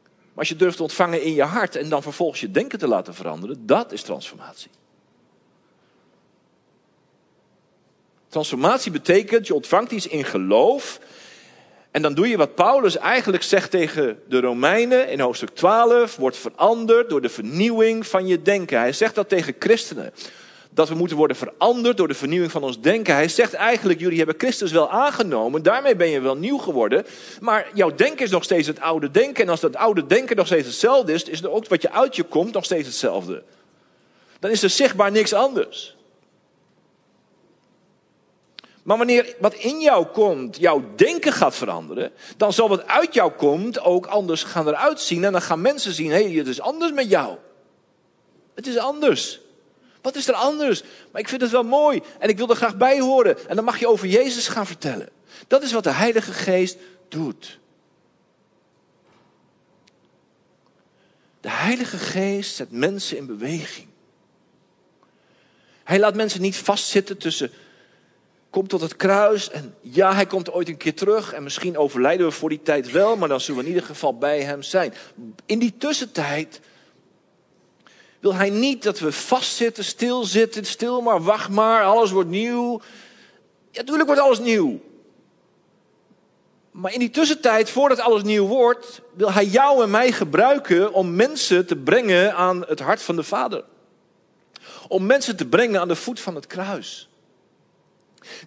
Maar 0.00 0.38
als 0.38 0.48
je 0.48 0.56
durft 0.56 0.76
te 0.76 0.82
ontvangen 0.82 1.22
in 1.22 1.34
je 1.34 1.42
hart 1.42 1.76
en 1.76 1.88
dan 1.88 2.02
vervolgens 2.02 2.40
je 2.40 2.50
denken 2.50 2.78
te 2.78 2.88
laten 2.88 3.14
veranderen, 3.14 3.66
dat 3.66 3.92
is 3.92 4.02
transformatie. 4.02 4.70
Transformatie 8.32 8.90
betekent, 8.92 9.46
je 9.46 9.54
ontvangt 9.54 9.92
iets 9.92 10.06
in 10.06 10.24
geloof 10.24 11.00
en 11.90 12.02
dan 12.02 12.14
doe 12.14 12.28
je 12.28 12.36
wat 12.36 12.54
Paulus 12.54 12.96
eigenlijk 12.96 13.42
zegt 13.42 13.70
tegen 13.70 14.18
de 14.28 14.40
Romeinen 14.40 15.08
in 15.08 15.20
hoofdstuk 15.20 15.50
12, 15.50 16.16
wordt 16.16 16.36
veranderd 16.36 17.08
door 17.08 17.20
de 17.20 17.28
vernieuwing 17.28 18.06
van 18.06 18.26
je 18.26 18.42
denken. 18.42 18.78
Hij 18.78 18.92
zegt 18.92 19.14
dat 19.14 19.28
tegen 19.28 19.54
christenen. 19.58 20.12
Dat 20.70 20.88
we 20.88 20.94
moeten 20.94 21.16
worden 21.16 21.36
veranderd 21.36 21.96
door 21.96 22.08
de 22.08 22.14
vernieuwing 22.14 22.52
van 22.52 22.62
ons 22.62 22.80
denken. 22.80 23.14
Hij 23.14 23.28
zegt 23.28 23.54
eigenlijk, 23.54 24.00
jullie 24.00 24.18
hebben 24.18 24.34
Christus 24.38 24.72
wel 24.72 24.90
aangenomen, 24.90 25.62
daarmee 25.62 25.96
ben 25.96 26.08
je 26.08 26.20
wel 26.20 26.36
nieuw 26.36 26.58
geworden. 26.58 27.06
Maar 27.40 27.66
jouw 27.74 27.94
denken 27.94 28.24
is 28.24 28.30
nog 28.30 28.44
steeds 28.44 28.66
het 28.66 28.80
oude 28.80 29.10
denken. 29.10 29.44
En 29.44 29.50
als 29.50 29.60
dat 29.60 29.76
oude 29.76 30.06
denken 30.06 30.36
nog 30.36 30.46
steeds 30.46 30.66
hetzelfde 30.66 31.12
is, 31.12 31.22
is 31.22 31.42
er 31.42 31.50
ook 31.50 31.68
wat 31.68 31.82
je 31.82 31.90
uit 31.90 32.16
je 32.16 32.22
komt 32.22 32.52
nog 32.52 32.64
steeds 32.64 32.86
hetzelfde. 32.86 33.42
Dan 34.38 34.50
is 34.50 34.62
er 34.62 34.70
zichtbaar 34.70 35.10
niks 35.10 35.32
anders. 35.32 35.96
Maar 38.82 38.96
wanneer 38.96 39.36
wat 39.38 39.54
in 39.54 39.80
jou 39.80 40.06
komt, 40.06 40.56
jouw 40.56 40.84
denken 40.96 41.32
gaat 41.32 41.54
veranderen, 41.54 42.12
dan 42.36 42.52
zal 42.52 42.68
wat 42.68 42.86
uit 42.86 43.14
jou 43.14 43.32
komt 43.32 43.80
ook 43.80 44.06
anders 44.06 44.42
gaan 44.42 44.68
eruit 44.68 45.00
zien. 45.00 45.24
En 45.24 45.32
dan 45.32 45.42
gaan 45.42 45.60
mensen 45.60 45.92
zien, 45.92 46.10
hé, 46.10 46.36
het 46.36 46.46
is 46.46 46.60
anders 46.60 46.92
met 46.92 47.10
jou. 47.10 47.36
Het 48.54 48.66
is 48.66 48.76
anders. 48.76 49.40
Wat 50.00 50.16
is 50.16 50.28
er 50.28 50.34
anders? 50.34 50.82
Maar 51.12 51.20
ik 51.20 51.28
vind 51.28 51.40
het 51.40 51.50
wel 51.50 51.62
mooi 51.62 52.02
en 52.18 52.28
ik 52.28 52.36
wil 52.36 52.48
er 52.48 52.56
graag 52.56 52.76
bij 52.76 53.00
horen. 53.00 53.48
En 53.48 53.56
dan 53.56 53.64
mag 53.64 53.78
je 53.78 53.88
over 53.88 54.06
Jezus 54.06 54.48
gaan 54.48 54.66
vertellen. 54.66 55.08
Dat 55.46 55.62
is 55.62 55.72
wat 55.72 55.84
de 55.84 55.90
Heilige 55.90 56.32
Geest 56.32 56.76
doet. 57.08 57.58
De 61.40 61.50
Heilige 61.50 61.98
Geest 61.98 62.54
zet 62.54 62.70
mensen 62.70 63.16
in 63.16 63.26
beweging. 63.26 63.88
Hij 65.84 65.98
laat 65.98 66.14
mensen 66.14 66.40
niet 66.40 66.56
vastzitten 66.56 67.18
tussen 67.18 67.50
komt 68.52 68.68
tot 68.68 68.80
het 68.80 68.96
kruis 68.96 69.50
en 69.50 69.74
ja, 69.80 70.14
hij 70.14 70.26
komt 70.26 70.50
ooit 70.50 70.68
een 70.68 70.76
keer 70.76 70.94
terug 70.94 71.32
en 71.32 71.42
misschien 71.42 71.76
overlijden 71.76 72.26
we 72.26 72.32
voor 72.32 72.48
die 72.48 72.62
tijd 72.62 72.90
wel, 72.90 73.16
maar 73.16 73.28
dan 73.28 73.40
zullen 73.40 73.60
we 73.60 73.66
in 73.66 73.74
ieder 73.74 73.88
geval 73.88 74.18
bij 74.18 74.42
hem 74.42 74.62
zijn. 74.62 74.94
In 75.46 75.58
die 75.58 75.74
tussentijd 75.78 76.60
wil 78.20 78.34
hij 78.34 78.50
niet 78.50 78.82
dat 78.82 78.98
we 78.98 79.12
vastzitten, 79.12 79.84
stilzitten, 79.84 80.64
stil 80.64 81.00
maar, 81.00 81.22
wacht 81.22 81.48
maar, 81.48 81.84
alles 81.84 82.10
wordt 82.10 82.28
nieuw. 82.28 82.80
Ja, 83.70 83.80
natuurlijk 83.80 84.06
wordt 84.06 84.22
alles 84.22 84.38
nieuw. 84.38 84.80
Maar 86.70 86.92
in 86.92 86.98
die 86.98 87.10
tussentijd, 87.10 87.70
voordat 87.70 88.00
alles 88.00 88.22
nieuw 88.22 88.46
wordt, 88.46 89.02
wil 89.14 89.32
hij 89.32 89.46
jou 89.46 89.82
en 89.82 89.90
mij 89.90 90.12
gebruiken 90.12 90.92
om 90.92 91.14
mensen 91.14 91.66
te 91.66 91.76
brengen 91.76 92.34
aan 92.34 92.64
het 92.66 92.80
hart 92.80 93.02
van 93.02 93.16
de 93.16 93.22
Vader. 93.22 93.64
Om 94.88 95.06
mensen 95.06 95.36
te 95.36 95.46
brengen 95.46 95.80
aan 95.80 95.88
de 95.88 95.96
voet 95.96 96.20
van 96.20 96.34
het 96.34 96.46
kruis. 96.46 97.06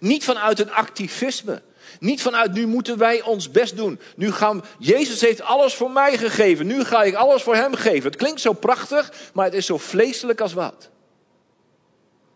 Niet 0.00 0.24
vanuit 0.24 0.58
een 0.58 0.72
activisme. 0.72 1.62
Niet 2.00 2.22
vanuit 2.22 2.52
nu 2.52 2.66
moeten 2.66 2.98
wij 2.98 3.22
ons 3.22 3.50
best 3.50 3.76
doen. 3.76 4.00
Nu 4.16 4.32
gaan, 4.32 4.64
Jezus 4.78 5.20
heeft 5.20 5.40
alles 5.40 5.74
voor 5.74 5.90
mij 5.90 6.18
gegeven. 6.18 6.66
Nu 6.66 6.84
ga 6.84 7.02
ik 7.02 7.14
alles 7.14 7.42
voor 7.42 7.54
hem 7.54 7.74
geven. 7.74 8.10
Het 8.10 8.16
klinkt 8.16 8.40
zo 8.40 8.52
prachtig, 8.52 9.12
maar 9.34 9.44
het 9.44 9.54
is 9.54 9.66
zo 9.66 9.78
vleeselijk 9.78 10.40
als 10.40 10.52
wat. 10.52 10.90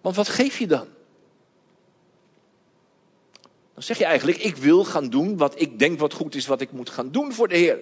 Want 0.00 0.16
wat 0.16 0.28
geef 0.28 0.58
je 0.58 0.66
dan? 0.66 0.86
Dan 3.74 3.82
zeg 3.82 3.98
je 3.98 4.04
eigenlijk, 4.04 4.38
ik 4.38 4.56
wil 4.56 4.84
gaan 4.84 5.08
doen 5.08 5.36
wat 5.36 5.60
ik 5.60 5.78
denk 5.78 5.98
wat 5.98 6.12
goed 6.12 6.34
is, 6.34 6.46
wat 6.46 6.60
ik 6.60 6.72
moet 6.72 6.90
gaan 6.90 7.10
doen 7.10 7.32
voor 7.32 7.48
de 7.48 7.56
Heer. 7.56 7.78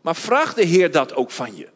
Maar 0.00 0.16
vraag 0.16 0.54
de 0.54 0.64
Heer 0.64 0.90
dat 0.90 1.14
ook 1.14 1.30
van 1.30 1.56
je. 1.56 1.68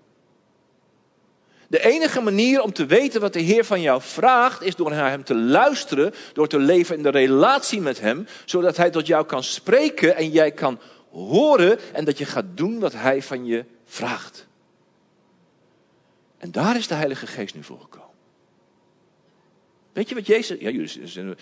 De 1.71 1.85
enige 1.85 2.21
manier 2.21 2.63
om 2.63 2.73
te 2.73 2.87
weten 2.87 3.21
wat 3.21 3.33
de 3.33 3.41
Heer 3.41 3.65
van 3.65 3.81
jou 3.81 4.03
vraagt, 4.03 4.63
is 4.63 4.77
door 4.77 4.91
naar 4.91 5.11
Hem 5.11 5.25
te 5.25 5.35
luisteren, 5.35 6.15
door 6.33 6.49
te 6.49 6.59
leven 6.59 6.97
in 6.97 7.03
de 7.03 7.11
relatie 7.11 7.81
met 7.81 8.01
Hem, 8.01 8.27
zodat 8.45 8.77
Hij 8.77 8.91
tot 8.91 9.07
jou 9.07 9.27
kan 9.27 9.43
spreken 9.43 10.17
en 10.17 10.31
jij 10.31 10.51
kan 10.51 10.81
horen 11.11 11.79
en 11.93 12.05
dat 12.05 12.19
je 12.19 12.25
gaat 12.25 12.45
doen 12.55 12.79
wat 12.79 12.93
Hij 12.93 13.23
van 13.23 13.47
je 13.47 13.65
vraagt. 13.85 14.47
En 16.39 16.53
daar 16.53 16.77
is 16.77 16.87
de 16.87 16.95
Heilige 16.95 17.27
Geest 17.27 17.55
nu 17.55 17.63
voor 17.63 17.81
gekomen. 17.81 18.09
Weet 19.93 20.09
je 20.09 20.15
wat 20.15 20.27
Jezus. 20.27 20.59
Ja, 20.61 20.71
jullie 20.71 21.37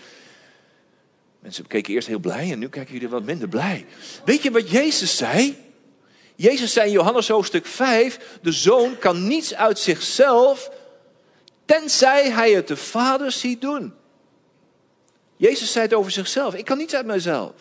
Mensen 1.39 1.67
keken 1.67 1.93
eerst 1.93 2.07
heel 2.07 2.19
blij 2.19 2.51
en 2.51 2.59
nu 2.59 2.69
kijken 2.69 2.93
jullie 2.93 3.09
wat 3.09 3.23
minder 3.23 3.47
blij. 3.47 3.85
Weet 4.25 4.43
je 4.43 4.51
wat 4.51 4.69
Jezus 4.69 5.17
zei? 5.17 5.57
Jezus 6.39 6.73
zei 6.73 6.87
in 6.87 6.93
Johannes 6.93 7.27
hoofdstuk 7.27 7.65
5, 7.65 8.37
de 8.41 8.51
zoon 8.51 8.97
kan 8.97 9.27
niets 9.27 9.55
uit 9.55 9.79
zichzelf, 9.79 10.71
tenzij 11.65 12.29
hij 12.29 12.51
het 12.51 12.67
de 12.67 12.77
vader 12.77 13.31
ziet 13.31 13.61
doen. 13.61 13.93
Jezus 15.35 15.71
zei 15.71 15.85
het 15.85 15.93
over 15.93 16.11
zichzelf, 16.11 16.55
ik 16.55 16.65
kan 16.65 16.77
niets 16.77 16.95
uit 16.95 17.05
mezelf. 17.05 17.51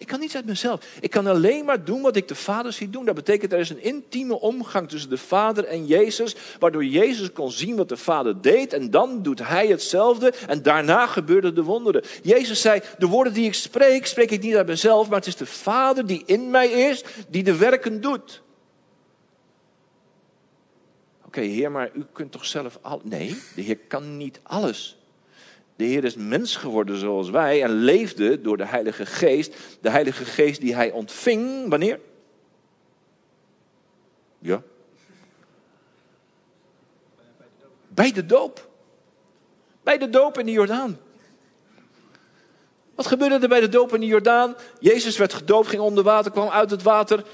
Ik 0.00 0.06
kan 0.06 0.20
niets 0.20 0.36
uit 0.36 0.46
mezelf. 0.46 0.86
Ik 1.00 1.10
kan 1.10 1.26
alleen 1.26 1.64
maar 1.64 1.84
doen 1.84 2.02
wat 2.02 2.16
ik 2.16 2.28
de 2.28 2.34
Vader 2.34 2.72
zie 2.72 2.90
doen. 2.90 3.04
Dat 3.04 3.14
betekent 3.14 3.52
er 3.52 3.58
is 3.58 3.70
een 3.70 3.82
intieme 3.82 4.40
omgang 4.40 4.88
tussen 4.88 5.10
de 5.10 5.18
Vader 5.18 5.64
en 5.64 5.86
Jezus, 5.86 6.36
waardoor 6.58 6.84
Jezus 6.84 7.32
kon 7.32 7.50
zien 7.50 7.76
wat 7.76 7.88
de 7.88 7.96
Vader 7.96 8.42
deed 8.42 8.72
en 8.72 8.90
dan 8.90 9.22
doet 9.22 9.46
hij 9.46 9.66
hetzelfde 9.66 10.32
en 10.46 10.62
daarna 10.62 11.06
gebeurden 11.06 11.54
de 11.54 11.62
wonderen. 11.62 12.02
Jezus 12.22 12.60
zei, 12.60 12.80
de 12.98 13.06
woorden 13.06 13.32
die 13.32 13.44
ik 13.44 13.54
spreek, 13.54 14.06
spreek 14.06 14.30
ik 14.30 14.42
niet 14.42 14.56
uit 14.56 14.66
mezelf, 14.66 15.08
maar 15.08 15.18
het 15.18 15.26
is 15.26 15.36
de 15.36 15.46
Vader 15.46 16.06
die 16.06 16.22
in 16.26 16.50
mij 16.50 16.70
is, 16.70 17.04
die 17.28 17.42
de 17.42 17.56
werken 17.56 18.00
doet. 18.00 18.42
Oké, 21.26 21.40
Heer, 21.40 21.70
maar 21.70 21.90
u 21.94 22.04
kunt 22.12 22.32
toch 22.32 22.46
zelf 22.46 22.78
al. 22.82 23.00
Nee, 23.04 23.36
de 23.54 23.62
Heer 23.62 23.78
kan 23.78 24.16
niet 24.16 24.40
alles. 24.42 24.99
De 25.80 25.86
Heer 25.86 26.04
is 26.04 26.16
mens 26.16 26.56
geworden 26.56 26.98
zoals 26.98 27.30
wij 27.30 27.62
en 27.62 27.70
leefde 27.70 28.40
door 28.40 28.56
de 28.56 28.66
Heilige 28.66 29.06
Geest. 29.06 29.54
De 29.80 29.90
Heilige 29.90 30.24
Geest 30.24 30.60
die 30.60 30.74
hij 30.74 30.90
ontving, 30.90 31.68
wanneer? 31.68 32.00
Ja. 34.38 34.62
Bij 37.88 38.12
de 38.12 38.26
doop. 38.26 38.68
Bij 39.82 39.98
de 39.98 40.10
doop 40.10 40.38
in 40.38 40.46
de 40.46 40.52
Jordaan. 40.52 40.98
Wat 42.94 43.06
gebeurde 43.06 43.38
er 43.38 43.48
bij 43.48 43.60
de 43.60 43.68
doop 43.68 43.94
in 43.94 44.00
de 44.00 44.06
Jordaan? 44.06 44.56
Jezus 44.80 45.16
werd 45.16 45.34
gedoopt, 45.34 45.68
ging 45.68 45.82
onder 45.82 46.04
water, 46.04 46.30
kwam 46.30 46.48
uit 46.48 46.70
het 46.70 46.82
water. 46.82 47.24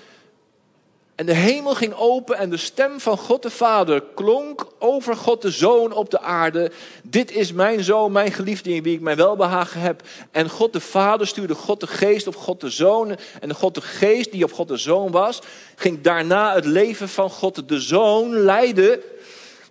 En 1.17 1.27
de 1.27 1.35
hemel 1.35 1.75
ging 1.75 1.95
open 1.95 2.37
en 2.37 2.51
de 2.51 2.57
stem 2.57 3.01
van 3.01 3.19
God 3.19 3.43
de 3.43 3.51
Vader 3.51 4.03
klonk 4.15 4.67
over 4.79 5.17
God 5.17 5.43
de 5.43 5.51
Zoon 5.51 5.93
op 5.93 6.11
de 6.11 6.21
aarde. 6.21 6.71
Dit 7.03 7.31
is 7.31 7.53
mijn 7.53 7.85
Zoon, 7.85 8.13
mijn 8.13 8.33
geliefde 8.33 8.75
in 8.75 8.83
wie 8.83 8.95
ik 8.95 9.01
mijn 9.01 9.17
welbehagen 9.17 9.81
heb. 9.81 10.03
En 10.31 10.51
God 10.51 10.73
de 10.73 10.81
Vader 10.81 11.27
stuurde 11.27 11.55
God 11.55 11.81
de 11.81 11.87
Geest 11.87 12.27
op 12.27 12.37
God 12.37 12.61
de 12.61 12.71
Zoon. 12.71 13.17
En 13.41 13.49
de 13.49 13.55
God 13.55 13.75
de 13.75 13.81
Geest 13.81 14.33
die 14.33 14.45
op 14.45 14.53
God 14.53 14.69
de 14.69 14.77
Zoon 14.77 15.11
was, 15.11 15.41
ging 15.77 16.01
daarna 16.01 16.55
het 16.55 16.65
leven 16.65 17.09
van 17.09 17.31
God 17.31 17.69
de 17.69 17.81
Zoon 17.81 18.31
leiden. 18.37 19.01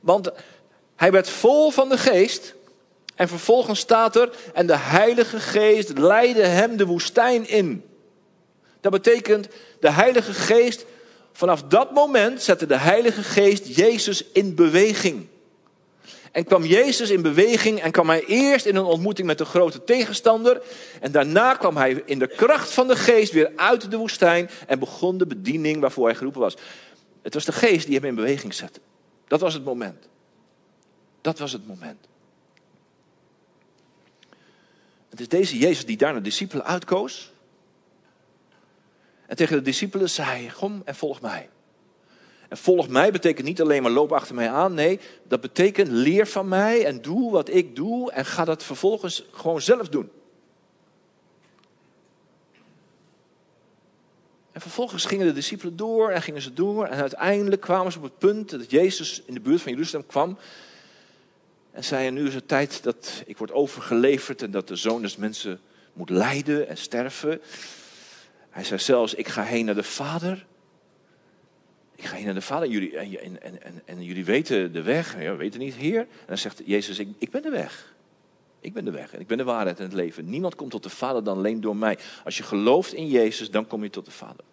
Want 0.01 0.31
hij 0.95 1.11
werd 1.11 1.29
vol 1.29 1.71
van 1.71 1.89
de 1.89 1.97
Geest. 1.97 2.55
En 3.15 3.27
vervolgens 3.27 3.79
staat 3.79 4.15
er, 4.15 4.29
en 4.53 4.67
de 4.67 4.77
Heilige 4.77 5.39
Geest 5.39 5.97
leidde 5.97 6.45
hem 6.45 6.77
de 6.77 6.85
woestijn 6.85 7.47
in. 7.47 7.83
Dat 8.81 8.91
betekent, 8.91 9.47
de 9.79 9.91
Heilige 9.91 10.33
Geest 10.33 10.85
Vanaf 11.35 11.63
dat 11.63 11.91
moment 11.91 12.41
zette 12.41 12.65
de 12.65 12.77
Heilige 12.77 13.23
Geest 13.23 13.75
Jezus 13.75 14.23
in 14.31 14.55
beweging. 14.55 15.27
En 16.31 16.43
kwam 16.43 16.65
Jezus 16.65 17.09
in 17.09 17.21
beweging 17.21 17.81
en 17.81 17.91
kwam 17.91 18.09
hij 18.09 18.25
eerst 18.25 18.65
in 18.65 18.75
een 18.75 18.83
ontmoeting 18.83 19.27
met 19.27 19.37
de 19.37 19.45
grote 19.45 19.83
tegenstander. 19.83 20.61
En 21.01 21.11
daarna 21.11 21.53
kwam 21.53 21.77
hij 21.77 22.03
in 22.05 22.19
de 22.19 22.27
kracht 22.27 22.71
van 22.71 22.87
de 22.87 22.95
geest 22.95 23.31
weer 23.31 23.51
uit 23.55 23.91
de 23.91 23.97
woestijn 23.97 24.49
en 24.67 24.79
begon 24.79 25.17
de 25.17 25.27
bediening 25.27 25.79
waarvoor 25.79 26.05
hij 26.05 26.15
geroepen 26.15 26.41
was. 26.41 26.57
Het 27.21 27.33
was 27.33 27.45
de 27.45 27.51
geest 27.51 27.85
die 27.85 27.95
hem 27.95 28.05
in 28.05 28.15
beweging 28.15 28.53
zette. 28.53 28.79
Dat 29.27 29.39
was 29.39 29.53
het 29.53 29.63
moment. 29.63 30.07
Dat 31.21 31.39
was 31.39 31.51
het 31.51 31.67
moment. 31.67 32.07
Het 35.09 35.19
is 35.19 35.27
deze 35.27 35.57
Jezus 35.57 35.85
die 35.85 35.97
daar 35.97 36.13
de 36.13 36.21
discipelen 36.21 36.65
uitkoos. 36.65 37.31
En 39.27 39.35
tegen 39.35 39.57
de 39.57 39.61
discipelen 39.61 40.09
zei: 40.09 40.51
Kom 40.51 40.81
en 40.85 40.95
volg 40.95 41.21
mij. 41.21 41.49
En 42.49 42.57
volg 42.57 42.87
mij 42.87 43.11
betekent 43.11 43.47
niet 43.47 43.61
alleen 43.61 43.81
maar 43.81 43.91
loop 43.91 44.11
achter 44.11 44.35
mij 44.35 44.49
aan. 44.49 44.73
Nee, 44.73 44.99
dat 45.23 45.41
betekent 45.41 45.87
leer 45.87 46.27
van 46.27 46.47
mij 46.47 46.85
en 46.85 47.01
doe 47.01 47.31
wat 47.31 47.49
ik 47.49 47.75
doe 47.75 48.11
en 48.11 48.25
ga 48.25 48.45
dat 48.45 48.63
vervolgens 48.63 49.25
gewoon 49.31 49.61
zelf 49.61 49.89
doen. 49.89 50.09
En 54.51 54.61
vervolgens 54.61 55.05
gingen 55.05 55.25
de 55.25 55.33
discipelen 55.33 55.75
door 55.75 56.09
en 56.09 56.21
gingen 56.21 56.41
ze 56.41 56.53
door. 56.53 56.85
En 56.85 56.99
uiteindelijk 57.01 57.61
kwamen 57.61 57.91
ze 57.91 57.97
op 57.97 58.03
het 58.03 58.17
punt 58.17 58.49
dat 58.49 58.71
Jezus 58.71 59.21
in 59.25 59.33
de 59.33 59.39
buurt 59.39 59.61
van 59.61 59.71
Jeruzalem 59.71 60.05
kwam. 60.05 60.37
En 61.71 61.83
zei: 61.83 62.11
Nu 62.11 62.27
is 62.27 62.33
het 62.33 62.47
tijd 62.47 62.83
dat 62.83 63.23
ik 63.25 63.37
word 63.37 63.51
overgeleverd 63.51 64.41
en 64.41 64.51
dat 64.51 64.67
de 64.67 64.75
zoon 64.75 65.01
des 65.01 65.15
mensen 65.15 65.59
moet 65.93 66.09
lijden 66.09 66.67
en 66.67 66.77
sterven. 66.77 67.41
Hij 68.55 68.63
zei 68.63 68.79
zelfs, 68.79 69.13
ik 69.13 69.27
ga 69.27 69.43
heen 69.43 69.65
naar 69.65 69.75
de 69.75 69.83
Vader. 69.83 70.45
Ik 71.95 72.05
ga 72.05 72.15
heen 72.15 72.25
naar 72.25 72.33
de 72.33 72.41
Vader 72.41 72.69
jullie, 72.69 72.97
en, 72.97 73.41
en, 73.41 73.61
en, 73.61 73.81
en 73.85 74.03
jullie 74.03 74.25
weten 74.25 74.73
de 74.73 74.81
weg. 74.81 75.21
Ja, 75.21 75.31
we 75.31 75.35
weten 75.35 75.59
niet, 75.59 75.73
Heer. 75.73 75.99
En 75.99 76.07
dan 76.27 76.37
zegt 76.37 76.61
Jezus, 76.65 76.99
ik, 76.99 77.07
ik 77.17 77.31
ben 77.31 77.41
de 77.41 77.49
weg. 77.49 77.95
Ik 78.59 78.73
ben 78.73 78.85
de 78.85 78.91
weg 78.91 79.13
en 79.13 79.19
ik 79.19 79.27
ben 79.27 79.37
de 79.37 79.43
waarheid 79.43 79.77
en 79.77 79.83
het 79.83 79.93
leven. 79.93 80.29
Niemand 80.29 80.55
komt 80.55 80.71
tot 80.71 80.83
de 80.83 80.89
Vader 80.89 81.23
dan 81.23 81.37
alleen 81.37 81.61
door 81.61 81.75
mij. 81.75 81.97
Als 82.23 82.37
je 82.37 82.43
gelooft 82.43 82.93
in 82.93 83.07
Jezus, 83.07 83.51
dan 83.51 83.67
kom 83.67 83.83
je 83.83 83.89
tot 83.89 84.05
de 84.05 84.11
Vader. 84.11 84.45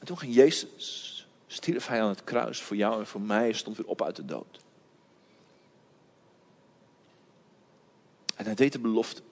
En 0.00 0.06
toen 0.06 0.18
ging 0.18 0.34
Jezus, 0.34 1.26
stierf 1.46 1.86
hij 1.86 2.02
aan 2.02 2.08
het 2.08 2.24
kruis 2.24 2.60
voor 2.60 2.76
jou 2.76 3.00
en 3.00 3.06
voor 3.06 3.20
mij, 3.20 3.52
stond 3.52 3.76
weer 3.76 3.86
op 3.86 4.02
uit 4.02 4.16
de 4.16 4.24
dood. 4.24 4.60
En 8.42 8.48
hij 8.48 8.56
deed 8.56 8.72
de 8.72 8.78
belofte. 8.78 9.22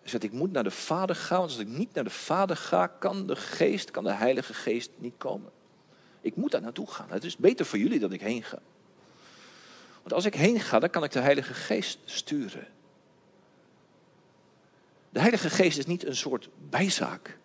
Hij 0.00 0.10
zei, 0.10 0.22
ik 0.22 0.32
moet 0.32 0.52
naar 0.52 0.64
de 0.64 0.70
Vader 0.70 1.16
gaan, 1.16 1.38
want 1.38 1.50
als 1.50 1.60
ik 1.60 1.66
niet 1.66 1.94
naar 1.94 2.04
de 2.04 2.10
Vader 2.10 2.56
ga, 2.56 2.86
kan 2.86 3.26
de 3.26 3.36
Geest, 3.36 3.90
kan 3.90 4.04
de 4.04 4.12
Heilige 4.12 4.54
Geest 4.54 4.90
niet 4.96 5.14
komen. 5.16 5.50
Ik 6.20 6.36
moet 6.36 6.50
daar 6.50 6.60
naartoe 6.60 6.90
gaan. 6.90 7.10
Het 7.10 7.24
is 7.24 7.36
beter 7.36 7.66
voor 7.66 7.78
jullie 7.78 7.98
dat 7.98 8.12
ik 8.12 8.20
heen 8.20 8.42
ga. 8.42 8.58
Want 9.96 10.12
als 10.12 10.24
ik 10.24 10.34
heen 10.34 10.60
ga, 10.60 10.78
dan 10.78 10.90
kan 10.90 11.04
ik 11.04 11.12
de 11.12 11.20
Heilige 11.20 11.54
Geest 11.54 11.98
sturen. 12.04 12.66
De 15.10 15.20
Heilige 15.20 15.50
Geest 15.50 15.78
is 15.78 15.86
niet 15.86 16.06
een 16.06 16.16
soort 16.16 16.48
bijzaak. 16.68 17.38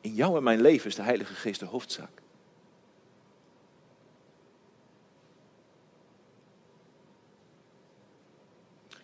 In 0.00 0.14
jou 0.14 0.36
en 0.36 0.42
mijn 0.42 0.60
leven 0.60 0.86
is 0.86 0.94
de 0.94 1.02
Heilige 1.02 1.34
Geest 1.34 1.60
de 1.60 1.66
hoofdzaak. 1.66 2.21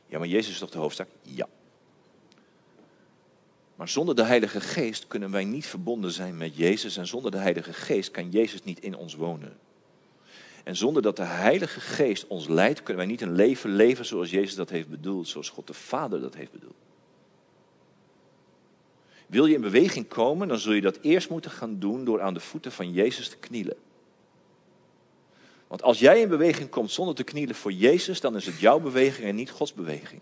Ja, 0.09 0.19
maar 0.19 0.29
Jezus 0.29 0.53
is 0.53 0.59
toch 0.59 0.71
de 0.71 0.79
hoofdzaak? 0.79 1.09
Ja. 1.23 1.49
Maar 3.77 3.89
zonder 3.89 4.15
de 4.15 4.25
Heilige 4.25 4.61
Geest 4.61 5.07
kunnen 5.07 5.31
wij 5.31 5.45
niet 5.45 5.67
verbonden 5.67 6.11
zijn 6.11 6.37
met 6.37 6.57
Jezus. 6.57 6.97
En 6.97 7.07
zonder 7.07 7.31
de 7.31 7.39
Heilige 7.39 7.73
Geest 7.73 8.11
kan 8.11 8.31
Jezus 8.31 8.63
niet 8.63 8.81
in 8.81 8.97
ons 8.97 9.15
wonen. 9.15 9.59
En 10.65 10.77
zonder 10.77 11.03
dat 11.03 11.17
de 11.17 11.25
Heilige 11.25 11.81
Geest 11.81 12.27
ons 12.27 12.49
leidt, 12.49 12.83
kunnen 12.83 12.97
wij 12.97 13.13
niet 13.13 13.21
een 13.21 13.35
leven 13.35 13.71
leven 13.71 14.05
zoals 14.05 14.31
Jezus 14.31 14.55
dat 14.55 14.71
heeft 14.71 14.89
bedoeld, 14.89 15.29
zoals 15.29 15.49
God 15.49 15.67
de 15.67 15.75
Vader 15.75 16.21
dat 16.21 16.35
heeft 16.35 16.53
bedoeld. 16.53 16.75
Wil 19.27 19.47
je 19.47 19.55
in 19.55 19.61
beweging 19.61 20.09
komen, 20.09 20.49
dan 20.49 20.59
zul 20.59 20.73
je 20.73 20.81
dat 20.81 20.99
eerst 21.01 21.31
moeten 21.31 21.51
gaan 21.51 21.79
doen 21.79 22.05
door 22.05 22.21
aan 22.21 22.35
de 22.35 22.41
voeten 22.41 22.73
van 22.73 22.93
Jezus 22.93 23.29
te 23.29 23.37
knielen. 23.37 23.77
Want 25.69 25.83
als 25.83 25.99
jij 25.99 26.21
in 26.21 26.29
beweging 26.29 26.71
komt 26.71 26.91
zonder 26.91 27.15
te 27.15 27.25
knielen 27.25 27.55
voor 27.55 27.73
Jezus, 27.73 28.21
dan 28.21 28.37
is 28.37 28.47
het 28.47 28.59
jouw 28.59 28.81
beweging 28.81 29.29
en 29.29 29.35
niet 29.35 29.51
Gods 29.51 29.75
beweging. 29.75 30.21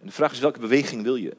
En 0.00 0.06
de 0.06 0.12
vraag 0.12 0.32
is, 0.32 0.38
welke 0.38 0.60
beweging 0.60 1.02
wil 1.02 1.16
je? 1.16 1.36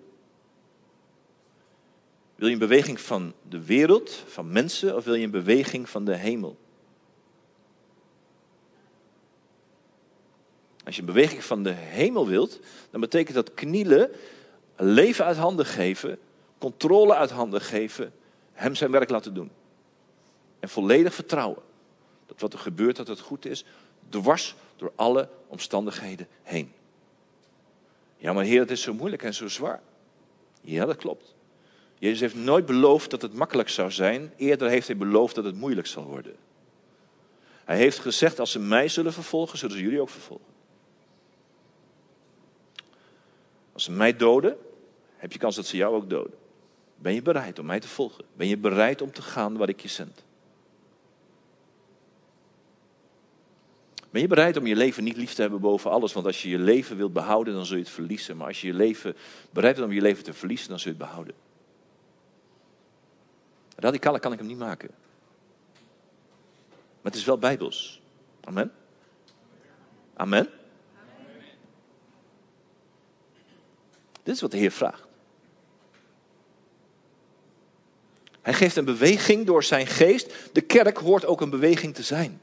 Wil 2.35 2.47
je 2.47 2.53
een 2.53 2.59
beweging 2.59 3.01
van 3.01 3.33
de 3.49 3.65
wereld, 3.65 4.23
van 4.27 4.51
mensen, 4.51 4.95
of 4.95 5.03
wil 5.03 5.13
je 5.13 5.23
een 5.23 5.31
beweging 5.31 5.89
van 5.89 6.05
de 6.05 6.15
hemel? 6.15 6.57
Als 10.85 10.95
je 10.95 11.01
een 11.01 11.07
beweging 11.07 11.43
van 11.43 11.63
de 11.63 11.71
hemel 11.71 12.27
wilt, 12.27 12.59
dan 12.89 13.01
betekent 13.01 13.35
dat 13.35 13.53
knielen, 13.53 14.11
leven 14.75 15.25
uit 15.25 15.37
handen 15.37 15.65
geven, 15.65 16.19
controle 16.57 17.15
uit 17.15 17.31
handen 17.31 17.61
geven, 17.61 18.13
hem 18.53 18.75
zijn 18.75 18.91
werk 18.91 19.09
laten 19.09 19.33
doen. 19.33 19.51
En 20.59 20.69
volledig 20.69 21.13
vertrouwen 21.13 21.63
dat 22.25 22.39
wat 22.39 22.53
er 22.53 22.59
gebeurt, 22.59 22.95
dat 22.95 23.07
het 23.07 23.19
goed 23.19 23.45
is, 23.45 23.65
dwars 24.09 24.55
door 24.75 24.91
alle 24.95 25.29
omstandigheden 25.47 26.27
heen. 26.43 26.71
Ja, 28.17 28.33
maar 28.33 28.43
Heer, 28.43 28.59
het 28.59 28.71
is 28.71 28.81
zo 28.81 28.93
moeilijk 28.93 29.23
en 29.23 29.33
zo 29.33 29.47
zwaar. 29.47 29.81
Ja, 30.61 30.85
dat 30.85 30.95
klopt. 30.95 31.35
Jezus 31.99 32.19
heeft 32.19 32.35
nooit 32.35 32.65
beloofd 32.65 33.09
dat 33.09 33.21
het 33.21 33.33
makkelijk 33.33 33.69
zou 33.69 33.91
zijn. 33.91 34.33
Eerder 34.37 34.69
heeft 34.69 34.87
hij 34.87 34.97
beloofd 34.97 35.35
dat 35.35 35.43
het 35.43 35.55
moeilijk 35.55 35.87
zal 35.87 36.03
worden. 36.03 36.35
Hij 37.65 37.77
heeft 37.77 37.99
gezegd, 37.99 38.39
als 38.39 38.51
ze 38.51 38.59
mij 38.59 38.87
zullen 38.87 39.13
vervolgen, 39.13 39.57
zullen 39.57 39.75
ze 39.77 39.83
jullie 39.83 40.01
ook 40.01 40.09
vervolgen. 40.09 40.53
Als 43.73 43.83
ze 43.83 43.91
mij 43.91 44.15
doden, 44.15 44.57
heb 45.17 45.31
je 45.31 45.39
kans 45.39 45.55
dat 45.55 45.65
ze 45.65 45.77
jou 45.77 45.95
ook 45.95 46.09
doden. 46.09 46.33
Ben 46.95 47.13
je 47.13 47.21
bereid 47.21 47.59
om 47.59 47.65
mij 47.65 47.79
te 47.79 47.87
volgen? 47.87 48.25
Ben 48.33 48.47
je 48.47 48.57
bereid 48.57 49.01
om 49.01 49.11
te 49.11 49.21
gaan 49.21 49.57
waar 49.57 49.69
ik 49.69 49.79
je 49.79 49.87
zend? 49.87 50.23
Ben 54.15 54.21
je 54.21 54.29
bereid 54.29 54.57
om 54.57 54.65
je 54.65 54.75
leven 54.75 55.03
niet 55.03 55.17
lief 55.17 55.33
te 55.33 55.41
hebben 55.41 55.59
boven 55.59 55.91
alles? 55.91 56.13
Want 56.13 56.25
als 56.25 56.41
je 56.41 56.49
je 56.49 56.59
leven 56.59 56.97
wilt 56.97 57.13
behouden, 57.13 57.53
dan 57.53 57.65
zul 57.65 57.77
je 57.77 57.83
het 57.83 57.91
verliezen. 57.91 58.37
Maar 58.37 58.47
als 58.47 58.61
je 58.61 58.67
je 58.67 58.73
leven 58.73 59.15
bereid 59.51 59.75
bent 59.75 59.87
om 59.87 59.93
je 59.93 60.01
leven 60.01 60.23
te 60.23 60.33
verliezen, 60.33 60.69
dan 60.69 60.79
zul 60.79 60.91
je 60.91 60.97
het 60.97 61.07
behouden. 61.07 61.35
Radicaler 63.75 64.19
kan 64.19 64.31
ik 64.31 64.39
hem 64.39 64.47
niet 64.47 64.57
maken. 64.57 64.89
Maar 67.01 67.11
het 67.11 67.15
is 67.15 67.25
wel 67.25 67.37
bijbels. 67.37 68.01
Amen. 68.41 68.71
Amen. 70.13 70.49
Dit 74.23 74.35
is 74.35 74.41
wat 74.41 74.51
de 74.51 74.57
Heer 74.57 74.71
vraagt. 74.71 75.04
Hij 78.45 78.53
geeft 78.53 78.75
een 78.75 78.85
beweging 78.85 79.45
door 79.45 79.63
zijn 79.63 79.87
geest. 79.87 80.33
De 80.51 80.61
kerk 80.61 80.97
hoort 80.97 81.25
ook 81.25 81.41
een 81.41 81.49
beweging 81.49 81.95
te 81.95 82.03
zijn. 82.03 82.41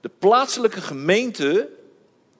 De 0.00 0.10
plaatselijke 0.18 0.80
gemeente. 0.80 1.68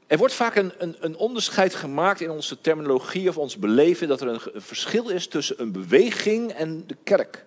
Er 0.06 0.18
wordt 0.18 0.34
vaak 0.34 0.56
een, 0.56 0.72
een, 0.78 0.96
een 1.00 1.16
onderscheid 1.16 1.74
gemaakt 1.74 2.20
in 2.20 2.30
onze 2.30 2.60
terminologie 2.60 3.28
of 3.28 3.38
ons 3.38 3.56
beleven 3.56 4.08
dat 4.08 4.20
er 4.20 4.28
een, 4.28 4.40
een 4.52 4.62
verschil 4.62 5.08
is 5.08 5.26
tussen 5.26 5.60
een 5.60 5.72
beweging 5.72 6.52
en 6.52 6.84
de 6.86 6.96
kerk. 7.04 7.44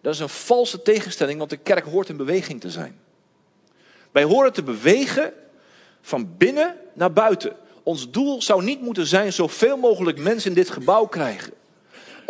Dat 0.00 0.14
is 0.14 0.20
een 0.20 0.28
valse 0.28 0.82
tegenstelling, 0.82 1.38
want 1.38 1.50
de 1.50 1.56
kerk 1.56 1.84
hoort 1.84 2.08
in 2.08 2.16
beweging 2.16 2.60
te 2.60 2.70
zijn. 2.70 3.00
Wij 4.10 4.24
horen 4.24 4.52
te 4.52 4.62
bewegen 4.62 5.32
van 6.00 6.36
binnen 6.36 6.76
naar 6.94 7.12
buiten. 7.12 7.56
Ons 7.82 8.10
doel 8.10 8.42
zou 8.42 8.62
niet 8.62 8.80
moeten 8.80 9.06
zijn 9.06 9.32
zoveel 9.32 9.76
mogelijk 9.76 10.18
mensen 10.18 10.50
in 10.50 10.56
dit 10.56 10.70
gebouw 10.70 11.06
krijgen. 11.06 11.58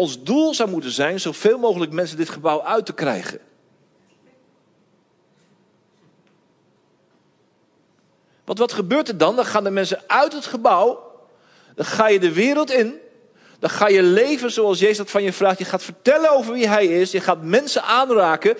Ons 0.00 0.22
doel 0.22 0.54
zou 0.54 0.70
moeten 0.70 0.90
zijn 0.90 1.20
zoveel 1.20 1.58
mogelijk 1.58 1.92
mensen 1.92 2.16
dit 2.16 2.28
gebouw 2.28 2.62
uit 2.62 2.86
te 2.86 2.92
krijgen. 2.92 3.40
Want 8.44 8.58
wat 8.58 8.72
gebeurt 8.72 9.08
er 9.08 9.16
dan? 9.16 9.36
Dan 9.36 9.44
gaan 9.44 9.64
de 9.64 9.70
mensen 9.70 10.02
uit 10.06 10.32
het 10.32 10.46
gebouw. 10.46 11.12
Dan 11.74 11.84
ga 11.84 12.08
je 12.08 12.18
de 12.18 12.32
wereld 12.32 12.70
in. 12.70 12.94
Dan 13.58 13.70
ga 13.70 13.88
je 13.88 14.02
leven 14.02 14.50
zoals 14.50 14.78
Jezus 14.78 14.96
dat 14.96 15.10
van 15.10 15.22
je 15.22 15.32
vraagt. 15.32 15.58
Je 15.58 15.64
gaat 15.64 15.82
vertellen 15.82 16.30
over 16.30 16.52
wie 16.52 16.68
Hij 16.68 16.86
is. 16.86 17.10
Je 17.10 17.20
gaat 17.20 17.42
mensen 17.42 17.82
aanraken 17.82 18.56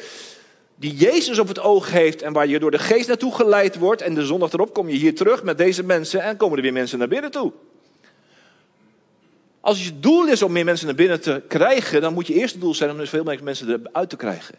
die 0.74 0.94
Jezus 0.94 1.38
op 1.38 1.48
het 1.48 1.60
oog 1.60 1.90
heeft 1.90 2.22
en 2.22 2.32
waar 2.32 2.46
je 2.46 2.58
door 2.58 2.70
de 2.70 2.78
geest 2.78 3.08
naartoe 3.08 3.34
geleid 3.34 3.78
wordt. 3.78 4.02
En 4.02 4.14
de 4.14 4.26
zondag 4.26 4.52
erop 4.52 4.74
kom 4.74 4.88
je 4.88 4.96
hier 4.96 5.14
terug 5.14 5.42
met 5.42 5.58
deze 5.58 5.84
mensen 5.84 6.22
en 6.22 6.36
komen 6.36 6.56
er 6.56 6.62
weer 6.62 6.72
mensen 6.72 6.98
naar 6.98 7.08
binnen 7.08 7.30
toe. 7.30 7.52
Als 9.60 9.84
je 9.84 10.00
doel 10.00 10.26
is 10.26 10.42
om 10.42 10.52
meer 10.52 10.64
mensen 10.64 10.86
naar 10.86 10.94
binnen 10.94 11.20
te 11.20 11.42
krijgen, 11.48 12.00
dan 12.00 12.14
moet 12.14 12.26
je 12.26 12.34
eerste 12.34 12.58
doel 12.58 12.74
zijn 12.74 12.90
om 12.90 12.98
zoveel 12.98 13.18
mogelijk 13.18 13.44
mensen 13.44 13.68
eruit 13.68 14.10
te 14.10 14.16
krijgen. 14.16 14.54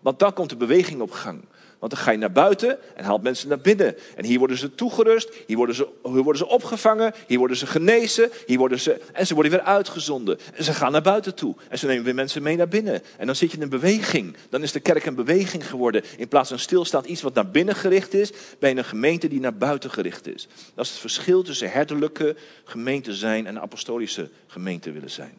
Want 0.00 0.18
dan 0.18 0.32
komt 0.32 0.48
de 0.48 0.56
beweging 0.56 1.00
op 1.00 1.10
gang. 1.10 1.44
Want 1.80 1.92
dan 1.92 2.00
ga 2.00 2.10
je 2.10 2.18
naar 2.18 2.32
buiten 2.32 2.78
en 2.96 3.04
haalt 3.04 3.22
mensen 3.22 3.48
naar 3.48 3.60
binnen. 3.60 3.96
En 4.16 4.24
hier 4.24 4.38
worden 4.38 4.56
ze 4.56 4.74
toegerust, 4.74 5.34
hier 5.46 5.56
worden 5.56 5.74
ze, 5.74 5.88
hier 6.02 6.22
worden 6.22 6.36
ze 6.36 6.46
opgevangen, 6.46 7.14
hier 7.26 7.38
worden 7.38 7.56
ze 7.56 7.66
genezen, 7.66 8.30
hier 8.46 8.58
worden 8.58 8.80
ze, 8.80 9.00
en 9.12 9.26
ze 9.26 9.34
worden 9.34 9.52
weer 9.52 9.60
uitgezonden. 9.60 10.38
En 10.54 10.64
ze 10.64 10.72
gaan 10.72 10.92
naar 10.92 11.02
buiten 11.02 11.34
toe 11.34 11.54
en 11.68 11.78
ze 11.78 11.86
nemen 11.86 12.04
weer 12.04 12.14
mensen 12.14 12.42
mee 12.42 12.56
naar 12.56 12.68
binnen. 12.68 13.02
En 13.16 13.26
dan 13.26 13.36
zit 13.36 13.50
je 13.50 13.56
in 13.56 13.62
een 13.62 13.68
beweging. 13.68 14.36
Dan 14.48 14.62
is 14.62 14.72
de 14.72 14.80
kerk 14.80 15.06
een 15.06 15.14
beweging 15.14 15.68
geworden. 15.68 16.02
In 16.16 16.28
plaats 16.28 16.48
van 16.48 16.58
stilstaand 16.58 17.06
iets 17.06 17.22
wat 17.22 17.34
naar 17.34 17.50
binnen 17.50 17.74
gericht 17.74 18.14
is, 18.14 18.32
ben 18.58 18.70
je 18.70 18.76
een 18.76 18.84
gemeente 18.84 19.28
die 19.28 19.40
naar 19.40 19.56
buiten 19.56 19.90
gericht 19.90 20.26
is. 20.26 20.48
Dat 20.74 20.84
is 20.84 20.90
het 20.90 21.00
verschil 21.00 21.42
tussen 21.42 21.70
herderlijke 21.70 22.36
gemeente 22.64 23.14
zijn 23.14 23.46
en 23.46 23.60
apostolische 23.60 24.30
gemeente 24.46 24.92
willen 24.92 25.10
zijn. 25.10 25.38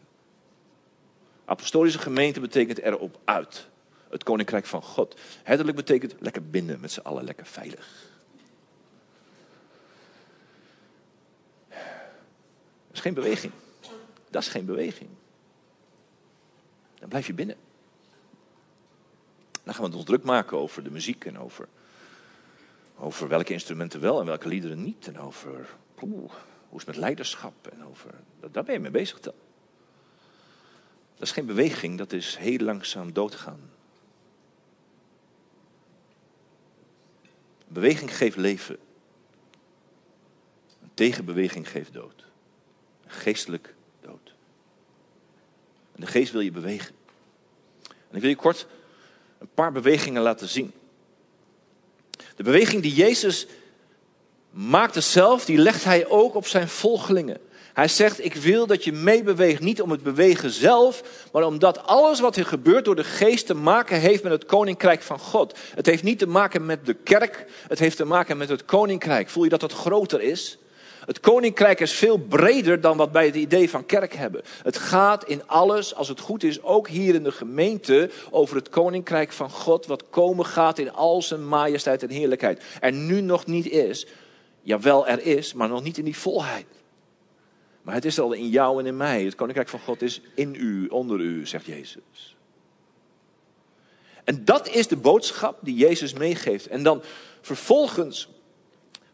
Apostolische 1.44 1.98
gemeente 1.98 2.40
betekent 2.40 2.78
erop 2.78 3.18
uit 3.24 3.70
het 4.12 4.22
koninkrijk 4.22 4.66
van 4.66 4.82
God. 4.82 5.20
Herderlijk 5.42 5.76
betekent 5.76 6.14
lekker 6.18 6.42
binnen 6.42 6.80
met 6.80 6.92
z'n 6.92 7.00
allen, 7.00 7.24
lekker 7.24 7.46
veilig. 7.46 8.10
Dat 12.86 12.92
is 12.92 13.00
geen 13.00 13.14
beweging. 13.14 13.52
Dat 14.30 14.42
is 14.42 14.48
geen 14.48 14.64
beweging. 14.64 15.10
Dan 16.98 17.08
blijf 17.08 17.26
je 17.26 17.34
binnen. 17.34 17.56
Dan 19.62 19.74
gaan 19.74 19.90
we 19.90 19.96
ons 19.96 20.04
druk 20.04 20.22
maken 20.22 20.58
over 20.58 20.82
de 20.82 20.90
muziek 20.90 21.24
en 21.24 21.38
over, 21.38 21.68
over 22.96 23.28
welke 23.28 23.52
instrumenten 23.52 24.00
wel 24.00 24.20
en 24.20 24.26
welke 24.26 24.48
liederen 24.48 24.82
niet. 24.82 25.06
En 25.06 25.18
over 25.18 25.68
hoe 25.94 26.24
is 26.70 26.76
het 26.76 26.86
met 26.86 26.96
leiderschap 26.96 27.66
en 27.66 27.84
over. 27.84 28.10
Daar 28.50 28.64
ben 28.64 28.74
je 28.74 28.80
mee 28.80 28.90
bezig 28.90 29.20
dan. 29.20 29.34
Dat 31.14 31.26
is 31.26 31.32
geen 31.32 31.46
beweging, 31.46 31.98
dat 31.98 32.12
is 32.12 32.36
heel 32.36 32.58
langzaam 32.58 33.12
doodgaan. 33.12 33.71
Beweging 37.72 38.16
geeft 38.16 38.36
leven. 38.36 38.76
Een 40.82 40.90
tegenbeweging 40.94 41.68
geeft 41.68 41.92
dood. 41.92 42.24
Geestelijk 43.06 43.74
dood. 44.00 44.34
En 45.94 46.00
de 46.00 46.06
geest 46.06 46.32
wil 46.32 46.40
je 46.40 46.50
bewegen. 46.50 46.94
En 47.88 48.16
ik 48.16 48.20
wil 48.20 48.30
je 48.30 48.36
kort 48.36 48.66
een 49.38 49.50
paar 49.54 49.72
bewegingen 49.72 50.22
laten 50.22 50.48
zien. 50.48 50.72
De 52.36 52.42
beweging 52.42 52.82
die 52.82 52.94
Jezus 52.94 53.46
maakte 54.50 55.00
zelf, 55.00 55.44
die 55.44 55.58
legt 55.58 55.84
hij 55.84 56.06
ook 56.06 56.34
op 56.34 56.46
zijn 56.46 56.68
volgelingen. 56.68 57.40
Hij 57.72 57.88
zegt, 57.88 58.24
ik 58.24 58.34
wil 58.34 58.66
dat 58.66 58.84
je 58.84 58.92
meebeweegt, 58.92 59.60
niet 59.60 59.82
om 59.82 59.90
het 59.90 60.02
bewegen 60.02 60.50
zelf, 60.50 61.02
maar 61.32 61.46
omdat 61.46 61.86
alles 61.86 62.20
wat 62.20 62.36
er 62.36 62.46
gebeurt 62.46 62.84
door 62.84 62.96
de 62.96 63.04
geest 63.04 63.46
te 63.46 63.54
maken 63.54 64.00
heeft 64.00 64.22
met 64.22 64.32
het 64.32 64.44
koninkrijk 64.44 65.02
van 65.02 65.18
God. 65.18 65.58
Het 65.74 65.86
heeft 65.86 66.02
niet 66.02 66.18
te 66.18 66.26
maken 66.26 66.66
met 66.66 66.86
de 66.86 66.94
kerk, 66.94 67.46
het 67.68 67.78
heeft 67.78 67.96
te 67.96 68.04
maken 68.04 68.36
met 68.36 68.48
het 68.48 68.64
koninkrijk. 68.64 69.28
Voel 69.28 69.44
je 69.44 69.50
dat 69.50 69.62
het 69.62 69.72
groter 69.72 70.20
is? 70.20 70.58
Het 71.06 71.20
koninkrijk 71.20 71.80
is 71.80 71.92
veel 71.92 72.18
breder 72.18 72.80
dan 72.80 72.96
wat 72.96 73.10
wij 73.10 73.26
het 73.26 73.34
idee 73.34 73.70
van 73.70 73.86
kerk 73.86 74.14
hebben. 74.14 74.42
Het 74.62 74.76
gaat 74.76 75.24
in 75.24 75.46
alles, 75.46 75.94
als 75.94 76.08
het 76.08 76.20
goed 76.20 76.44
is, 76.44 76.62
ook 76.62 76.88
hier 76.88 77.14
in 77.14 77.22
de 77.22 77.32
gemeente, 77.32 78.10
over 78.30 78.56
het 78.56 78.68
koninkrijk 78.68 79.32
van 79.32 79.50
God, 79.50 79.86
wat 79.86 80.04
komen 80.10 80.46
gaat 80.46 80.78
in 80.78 80.92
al 80.92 81.22
zijn 81.22 81.48
majesteit 81.48 82.02
en 82.02 82.10
heerlijkheid. 82.10 82.62
Er 82.80 82.92
nu 82.92 83.20
nog 83.20 83.46
niet 83.46 83.68
is, 83.68 84.06
jawel 84.62 85.06
er 85.06 85.26
is, 85.26 85.52
maar 85.52 85.68
nog 85.68 85.82
niet 85.82 85.98
in 85.98 86.04
die 86.04 86.16
volheid. 86.16 86.66
Maar 87.82 87.94
het 87.94 88.04
is 88.04 88.20
al 88.20 88.32
in 88.32 88.48
jou 88.48 88.80
en 88.80 88.86
in 88.86 88.96
mij. 88.96 89.24
Het 89.24 89.34
koninkrijk 89.34 89.68
van 89.68 89.80
God 89.80 90.02
is 90.02 90.20
in 90.34 90.54
u, 90.54 90.86
onder 90.86 91.20
u, 91.20 91.46
zegt 91.46 91.66
Jezus. 91.66 92.36
En 94.24 94.44
dat 94.44 94.68
is 94.68 94.86
de 94.86 94.96
boodschap 94.96 95.58
die 95.60 95.74
Jezus 95.74 96.12
meegeeft. 96.12 96.66
En 96.66 96.82
dan 96.82 97.02
vervolgens 97.40 98.28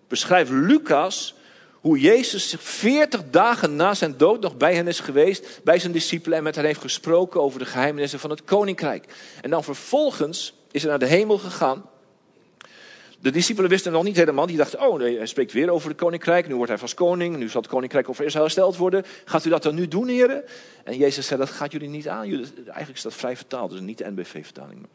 beschrijft 0.08 0.50
Lucas 0.50 1.34
hoe 1.80 1.98
Jezus 1.98 2.48
zich 2.48 2.62
veertig 2.62 3.30
dagen 3.30 3.76
na 3.76 3.94
zijn 3.94 4.16
dood 4.16 4.40
nog 4.40 4.56
bij 4.56 4.74
hen 4.74 4.86
is 4.86 5.00
geweest, 5.00 5.60
bij 5.64 5.78
zijn 5.78 5.92
discipelen 5.92 6.38
en 6.38 6.44
met 6.44 6.54
hen 6.54 6.64
heeft 6.64 6.80
gesproken 6.80 7.40
over 7.42 7.58
de 7.58 7.64
geheimenissen 7.64 8.18
van 8.18 8.30
het 8.30 8.44
koninkrijk. 8.44 9.14
En 9.40 9.50
dan 9.50 9.64
vervolgens 9.64 10.54
is 10.70 10.82
hij 10.82 10.90
naar 10.90 10.98
de 10.98 11.06
hemel 11.06 11.38
gegaan. 11.38 11.84
De 13.20 13.30
discipelen 13.30 13.70
wisten 13.70 13.92
nog 13.92 14.04
niet 14.04 14.16
helemaal. 14.16 14.46
Die 14.46 14.56
dachten, 14.56 14.80
oh 14.80 14.98
nee, 14.98 15.16
hij 15.16 15.26
spreekt 15.26 15.52
weer 15.52 15.70
over 15.70 15.88
het 15.88 15.98
koninkrijk. 15.98 16.48
Nu 16.48 16.54
wordt 16.54 16.70
hij 16.70 16.78
vast 16.78 16.94
koning. 16.94 17.36
Nu 17.36 17.48
zal 17.48 17.60
het 17.60 17.70
koninkrijk 17.70 18.08
over 18.08 18.24
Israël 18.24 18.44
hersteld 18.44 18.76
worden. 18.76 19.04
Gaat 19.24 19.44
u 19.44 19.50
dat 19.50 19.62
dan 19.62 19.74
nu 19.74 19.88
doen, 19.88 20.08
heren? 20.08 20.44
En 20.84 20.96
Jezus 20.96 21.26
zei, 21.26 21.40
dat 21.40 21.50
gaat 21.50 21.72
jullie 21.72 21.88
niet 21.88 22.08
aan. 22.08 22.24
Eigenlijk 22.24 22.92
is 22.92 23.02
dat 23.02 23.14
vrij 23.14 23.36
vertaald, 23.36 23.70
dus 23.70 23.80
niet 23.80 23.98
de 23.98 24.10
NBV-vertaling. 24.10 24.86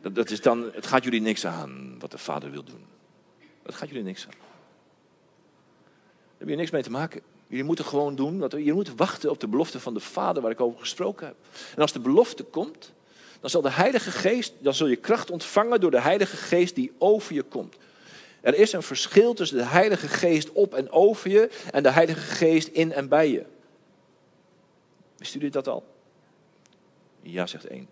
Dat, 0.00 0.14
dat 0.14 0.30
is 0.30 0.40
dan, 0.40 0.70
het 0.72 0.86
gaat 0.86 1.04
jullie 1.04 1.20
niks 1.20 1.46
aan 1.46 1.96
wat 1.98 2.10
de 2.10 2.18
vader 2.18 2.50
wil 2.50 2.64
doen. 2.64 2.84
Dat 3.62 3.74
gaat 3.74 3.88
jullie 3.88 4.04
niks 4.04 4.24
aan. 4.24 4.30
Daar 4.30 4.40
heb 6.38 6.48
je 6.48 6.56
niks 6.56 6.70
mee 6.70 6.82
te 6.82 6.90
maken. 6.90 7.20
Jullie 7.46 7.64
moeten 7.64 7.84
gewoon 7.84 8.14
doen, 8.14 8.38
wat, 8.38 8.52
je 8.52 8.72
moet 8.72 8.94
wachten 8.96 9.30
op 9.30 9.40
de 9.40 9.48
belofte 9.48 9.80
van 9.80 9.94
de 9.94 10.00
vader 10.00 10.42
waar 10.42 10.50
ik 10.50 10.60
over 10.60 10.80
gesproken 10.80 11.26
heb. 11.26 11.36
En 11.74 11.82
als 11.82 11.92
de 11.92 12.00
belofte 12.00 12.42
komt, 12.42 12.92
dan 13.42 13.50
zal 13.50 13.62
de 13.62 13.70
Heilige 13.70 14.10
Geest, 14.10 14.52
dan 14.58 14.74
zul 14.74 14.86
je 14.86 14.96
kracht 14.96 15.30
ontvangen 15.30 15.80
door 15.80 15.90
de 15.90 16.00
Heilige 16.00 16.36
Geest 16.36 16.74
die 16.74 16.92
over 16.98 17.34
je 17.34 17.42
komt. 17.42 17.76
Er 18.40 18.54
is 18.54 18.72
een 18.72 18.82
verschil 18.82 19.34
tussen 19.34 19.56
de 19.56 19.64
Heilige 19.64 20.08
Geest 20.08 20.52
op 20.52 20.74
en 20.74 20.90
over 20.90 21.30
je 21.30 21.50
en 21.70 21.82
de 21.82 21.90
Heilige 21.90 22.20
Geest 22.20 22.68
in 22.68 22.92
en 22.92 23.08
bij 23.08 23.30
je. 23.30 23.44
Wist 25.16 25.52
dat 25.52 25.68
al? 25.68 25.84
Ja, 27.20 27.46
zegt 27.46 27.66
één. 27.66 27.88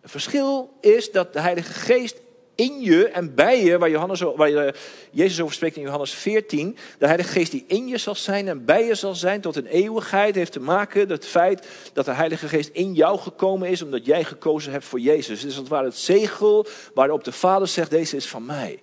Het 0.00 0.10
verschil 0.10 0.76
is 0.80 1.12
dat 1.12 1.32
de 1.32 1.40
Heilige 1.40 1.72
Geest 1.72 2.20
in 2.58 2.80
je 2.80 3.08
en 3.08 3.34
bij 3.34 3.64
je, 3.64 3.78
waar, 3.78 3.90
Johannes, 3.90 4.20
waar 4.20 4.74
Jezus 5.10 5.40
over 5.40 5.54
spreekt 5.54 5.76
in 5.76 5.82
Johannes 5.82 6.14
14, 6.14 6.76
de 6.98 7.06
Heilige 7.06 7.30
Geest 7.30 7.50
die 7.50 7.64
in 7.66 7.88
je 7.88 7.98
zal 7.98 8.14
zijn 8.14 8.48
en 8.48 8.64
bij 8.64 8.84
je 8.84 8.94
zal 8.94 9.14
zijn 9.14 9.40
tot 9.40 9.56
een 9.56 9.66
eeuwigheid, 9.66 10.34
heeft 10.34 10.52
te 10.52 10.60
maken 10.60 10.98
met 10.98 11.10
het 11.10 11.26
feit 11.26 11.68
dat 11.92 12.04
de 12.04 12.12
Heilige 12.12 12.48
Geest 12.48 12.70
in 12.72 12.94
jou 12.94 13.18
gekomen 13.18 13.68
is, 13.68 13.82
omdat 13.82 14.06
jij 14.06 14.24
gekozen 14.24 14.72
hebt 14.72 14.84
voor 14.84 15.00
Jezus. 15.00 15.42
Het 15.42 15.50
is 15.50 15.58
als 15.58 15.68
het 15.68 15.84
het 15.84 15.96
zegel 15.96 16.66
waarop 16.94 17.24
de 17.24 17.32
Vader 17.32 17.68
zegt, 17.68 17.90
deze 17.90 18.16
is 18.16 18.28
van 18.28 18.46
mij. 18.46 18.82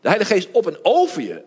De 0.00 0.08
Heilige 0.08 0.34
Geest 0.34 0.48
op 0.52 0.66
en 0.66 0.78
over 0.82 1.22
je, 1.22 1.42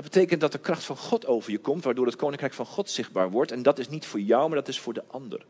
Dat 0.00 0.12
betekent 0.12 0.40
dat 0.40 0.52
de 0.52 0.58
kracht 0.58 0.84
van 0.84 0.96
God 0.96 1.26
over 1.26 1.50
je 1.50 1.58
komt, 1.58 1.84
waardoor 1.84 2.06
het 2.06 2.16
koninkrijk 2.16 2.54
van 2.54 2.66
God 2.66 2.90
zichtbaar 2.90 3.30
wordt. 3.30 3.52
En 3.52 3.62
dat 3.62 3.78
is 3.78 3.88
niet 3.88 4.06
voor 4.06 4.20
jou, 4.20 4.46
maar 4.46 4.58
dat 4.58 4.68
is 4.68 4.80
voor 4.80 4.92
de 4.92 5.04
ander. 5.06 5.44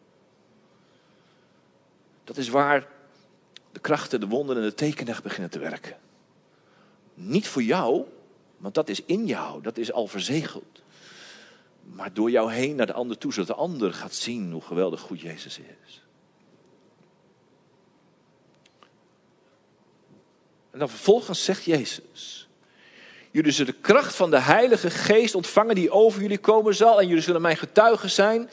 Dat 2.24 2.36
is 2.36 2.48
waar 2.48 2.88
de 3.72 3.80
krachten, 3.80 4.20
de 4.20 4.26
wonderen 4.26 4.62
en 4.62 4.68
de 4.68 4.74
tekenen 4.74 5.16
beginnen 5.22 5.50
te 5.50 5.58
werken. 5.58 5.96
Niet 7.14 7.48
voor 7.48 7.62
jou, 7.62 8.04
want 8.56 8.74
dat 8.74 8.88
is 8.88 9.04
in 9.04 9.26
jou, 9.26 9.62
dat 9.62 9.78
is 9.78 9.92
al 9.92 10.06
verzegeld. 10.06 10.82
Maar 11.82 12.12
door 12.12 12.30
jou 12.30 12.52
heen 12.52 12.76
naar 12.76 12.86
de 12.86 12.92
ander 12.92 13.18
toe, 13.18 13.32
zodat 13.32 13.48
de 13.48 13.62
ander 13.62 13.92
gaat 13.92 14.14
zien 14.14 14.52
hoe 14.52 14.62
geweldig 14.62 15.00
goed 15.00 15.20
Jezus 15.20 15.58
is. 15.58 16.02
En 20.70 20.78
dan 20.78 20.88
vervolgens 20.88 21.44
zegt 21.44 21.64
Jezus: 21.64 22.48
Jullie 23.30 23.52
zullen 23.52 23.72
de 23.72 23.80
kracht 23.80 24.14
van 24.14 24.30
de 24.30 24.40
Heilige 24.40 24.90
Geest 24.90 25.34
ontvangen 25.34 25.74
die 25.74 25.90
over 25.90 26.20
jullie 26.20 26.38
komen 26.38 26.74
zal. 26.74 27.00
En 27.00 27.06
jullie 27.06 27.22
zullen 27.22 27.42
mijn 27.42 27.56
getuigen 27.56 28.10
zijn. 28.10 28.50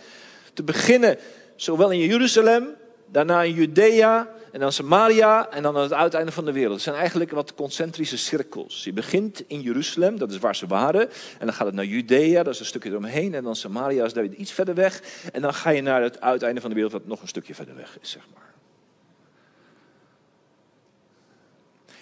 Te 0.54 0.64
beginnen 0.64 1.18
zowel 1.56 1.92
in 1.92 2.00
Jeruzalem, 2.00 2.68
daarna 3.12 3.44
in 3.44 3.54
Judea 3.54 4.30
en 4.52 4.60
dan 4.60 4.72
Samaria 4.72 5.50
en 5.50 5.64
dan 5.64 5.76
aan 5.76 5.82
het 5.82 5.94
uiteinde 5.94 6.32
van 6.32 6.46
de 6.46 6.52
wereld. 6.52 6.74
Het 6.74 6.82
zijn 6.82 6.96
eigenlijk 6.96 7.32
wat 7.32 7.54
concentrische 7.54 8.18
cirkels. 8.18 8.84
Je 8.84 8.94
begint 8.94 9.44
in 9.48 9.62
Jeruzalem, 9.62 10.18
dat 10.18 10.32
is 10.32 10.38
waar 10.38 10.56
ze 10.56 10.68
waren. 10.68 11.10
En 11.40 11.46
dan 11.46 11.54
gaat 11.54 11.66
het 11.66 11.76
naar 11.76 11.86
Judea, 11.86 12.44
dat 12.44 12.54
is 12.54 12.60
een 12.60 12.66
stukje 12.66 12.90
eromheen. 12.90 13.34
En 13.34 13.44
dan 13.44 13.56
Samaria 13.56 14.06
is 14.06 14.14
daar 14.14 14.26
iets 14.26 14.52
verder 14.52 14.76
weg. 14.76 15.02
En 15.32 15.42
dan 15.42 15.54
ga 15.54 15.70
je 15.70 15.82
naar 15.82 16.02
het 16.02 16.22
uiteinde 16.22 16.62
van 16.62 16.70
de 16.70 16.76
wereld, 16.76 16.94
wat 16.94 17.08
nog 17.08 17.22
een 17.22 17.28
stukje 17.28 17.56
verder 17.56 17.76
weg 17.76 17.98
is, 18.02 18.10
zeg 18.10 18.24
maar. 18.34 18.57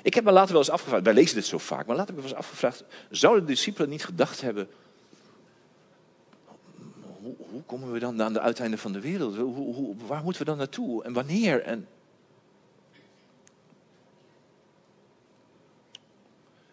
Ik 0.06 0.14
heb 0.14 0.24
me 0.24 0.32
later 0.32 0.52
wel 0.52 0.62
eens 0.62 0.70
afgevraagd, 0.70 1.04
wij 1.04 1.14
lezen 1.14 1.36
dit 1.36 1.46
zo 1.46 1.58
vaak, 1.58 1.86
maar 1.86 1.96
later 1.96 2.16
heb 2.16 2.24
ik 2.24 2.24
me 2.24 2.30
wel 2.30 2.38
eens 2.38 2.48
afgevraagd, 2.48 2.84
zouden 3.10 3.46
de 3.46 3.52
discipelen 3.52 3.90
niet 3.90 4.06
gedacht 4.06 4.42
hebben, 4.42 4.70
hoe, 7.22 7.36
hoe 7.38 7.64
komen 7.66 7.92
we 7.92 8.00
dan 8.00 8.22
aan 8.22 8.34
de 8.34 8.40
uiteinde 8.40 8.78
van 8.78 8.92
de 8.92 9.00
wereld? 9.00 9.36
Hoe, 9.36 9.74
hoe, 9.74 9.96
waar 10.08 10.24
moeten 10.24 10.42
we 10.42 10.48
dan 10.48 10.58
naartoe 10.58 11.04
en 11.04 11.14
wanneer? 11.14 11.62
En... 11.62 11.88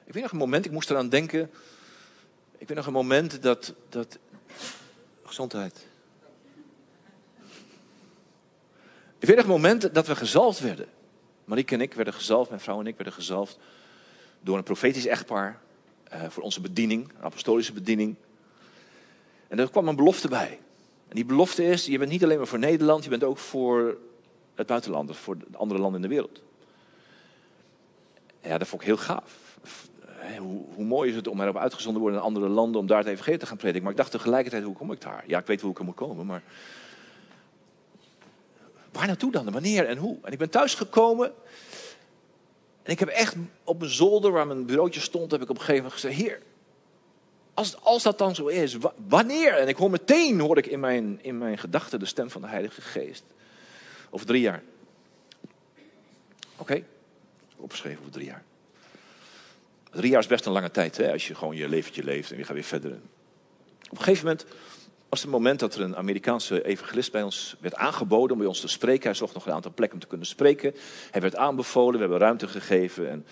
Ik 0.05 0.13
weet 0.13 0.23
nog 0.23 0.33
een 0.33 0.39
moment, 0.39 0.65
ik 0.65 0.73
moest 0.73 0.91
eraan 0.91 1.09
denken, 1.09 1.51
ik 2.59 2.69
weet 2.69 2.77
nog 2.77 2.87
een 2.87 2.93
moment 2.93 3.43
dat, 3.43 3.75
dat 3.89 4.19
gezondheid. 5.23 5.87
Ik 9.19 9.29
weet 9.29 9.37
nog 9.37 9.45
een 9.45 9.51
moment 9.51 9.95
dat 9.95 10.07
we 10.07 10.17
gezalfd 10.17 10.61
werden. 10.61 10.89
Marieke 11.45 11.75
en 11.75 11.81
ik 11.81 11.95
werden 11.95 12.15
gezalfd, 12.15 12.49
mijn 12.49 12.61
vrouw 12.61 12.81
en 12.81 12.87
ik 12.87 12.97
werden 12.97 13.15
gezalfd 13.15 13.59
door 14.41 14.57
een 14.57 14.63
profetisch 14.63 15.07
echtpaar 15.07 15.61
uh, 16.13 16.23
voor 16.29 16.43
onze 16.43 16.61
bediening, 16.61 17.09
een 17.09 17.25
apostolische 17.25 17.73
bediening. 17.73 18.15
En 19.49 19.59
er 19.59 19.71
kwam 19.71 19.89
een 19.89 19.97
belofte 19.97 20.29
bij. 20.29 20.59
En 21.09 21.15
die 21.15 21.25
belofte 21.25 21.65
is, 21.65 21.87
je 21.87 21.99
bent 21.99 22.11
niet 22.11 22.25
alleen 22.25 22.39
maar 22.39 22.47
voor 22.47 22.59
Nederland, 22.59 23.05
je 23.05 23.11
bent 23.11 23.25
ook 23.25 23.39
voor 23.39 23.97
het 24.55 24.67
buitenland, 24.67 25.17
voor 25.17 25.39
de 25.39 25.57
andere 25.57 25.81
landen 25.81 26.03
in 26.03 26.09
de 26.09 26.15
wereld. 26.15 26.43
Ja, 28.41 28.59
dat 28.59 28.69
vond 28.69 28.81
ik 28.81 28.87
heel 28.87 28.97
gaaf. 28.97 29.59
Hoe, 30.39 30.65
hoe, 30.75 30.85
mooi 30.85 31.11
is 31.11 31.17
het 31.17 31.29
om 31.29 31.41
erop 31.41 31.57
uitgezonden 31.57 32.03
te 32.03 32.09
worden 32.09 32.19
in 32.19 32.27
andere 32.27 32.49
landen 32.49 32.81
om 32.81 32.87
daar 32.87 32.99
het 32.99 33.07
evangelie 33.07 33.39
te 33.39 33.47
gaan 33.47 33.57
prediken. 33.57 33.83
Maar 33.83 33.91
ik 33.91 33.99
dacht 33.99 34.11
tegelijkertijd, 34.11 34.65
hoe 34.65 34.75
kom 34.75 34.93
ik 34.93 35.01
daar? 35.01 35.25
Ja, 35.27 35.39
ik 35.39 35.47
weet 35.47 35.61
hoe 35.61 35.71
ik 35.71 35.79
er 35.79 35.85
moet 35.85 35.95
komen, 35.95 36.27
maar 36.27 36.43
Waar 38.93 39.07
naartoe 39.07 39.33
dan? 39.33 39.51
Wanneer 39.51 39.87
en 39.87 39.97
hoe? 39.97 40.19
En 40.23 40.33
ik 40.33 40.39
ben 40.39 40.51
thuisgekomen. 40.51 41.33
En 42.83 42.93
ik 42.93 42.99
heb 42.99 43.09
echt 43.09 43.35
op 43.65 43.79
mijn 43.79 43.91
zolder, 43.91 44.33
waar 44.33 44.47
mijn 44.47 44.67
bureautje 44.67 45.01
stond, 45.01 45.31
heb 45.31 45.43
ik 45.43 45.51
op 45.51 45.57
een 45.57 45.63
gegeven 45.63 45.83
moment 45.83 46.01
gezegd: 46.01 46.21
Heer, 46.21 46.43
als, 47.55 47.77
als 47.81 48.03
dat 48.03 48.19
dan 48.19 48.35
zo 48.35 48.47
is, 48.47 48.77
wanneer? 49.09 49.55
En 49.55 49.69
ik 49.69 49.77
hoor 49.77 49.91
meteen, 49.91 50.41
hoor 50.41 50.59
ik 50.59 50.67
in 50.67 50.81
mijn, 50.81 51.19
in 51.23 51.39
mijn 51.39 51.59
gedachten 51.59 51.99
de 51.99 52.07
stem 52.07 52.31
van 52.31 52.41
de 52.41 52.49
Heilige 52.49 52.81
Geest. 52.81 53.25
Over 54.11 54.27
drie 54.27 54.41
jaar. 54.41 54.63
Oké, 56.57 56.85
opgeschreven 57.57 58.01
over 58.01 58.13
drie 58.13 58.27
jaar. 58.27 58.45
Drie 59.91 60.11
jaar 60.11 60.21
is 60.21 60.27
best 60.27 60.47
een 60.47 60.53
lange 60.53 60.71
tijd, 60.71 60.97
hè, 60.97 61.13
als 61.13 61.27
je 61.29 61.35
gewoon 61.35 61.57
je 61.57 61.69
leventje 61.69 62.05
leeft 62.05 62.31
en 62.31 62.39
je 62.39 62.45
gaat 62.45 62.55
weer 62.55 62.65
verder. 62.65 62.91
Op 63.91 63.99
een 63.99 64.05
gegeven 64.05 64.27
moment 64.27 64.47
was 65.13 65.23
het 65.23 65.31
moment 65.31 65.61
dat 65.61 65.75
er 65.75 65.81
een 65.81 65.97
Amerikaanse 65.97 66.65
evangelist 66.65 67.13
bij 67.13 67.23
ons 67.23 67.57
werd 67.61 67.75
aangeboden 67.75 68.33
om 68.33 68.39
bij 68.39 68.47
ons 68.47 68.61
te 68.61 68.69
spreken. 68.69 69.05
Hij 69.05 69.15
zocht 69.15 69.35
nog 69.35 69.47
een 69.47 69.53
aantal 69.53 69.73
plekken 69.75 69.97
om 69.97 70.03
te 70.03 70.09
kunnen 70.09 70.27
spreken. 70.27 70.75
Hij 71.11 71.21
werd 71.21 71.37
aanbevolen, 71.37 71.93
we 71.93 72.01
hebben 72.01 72.19
ruimte 72.19 72.49
gegeven. 72.49 73.11
En 73.11 73.27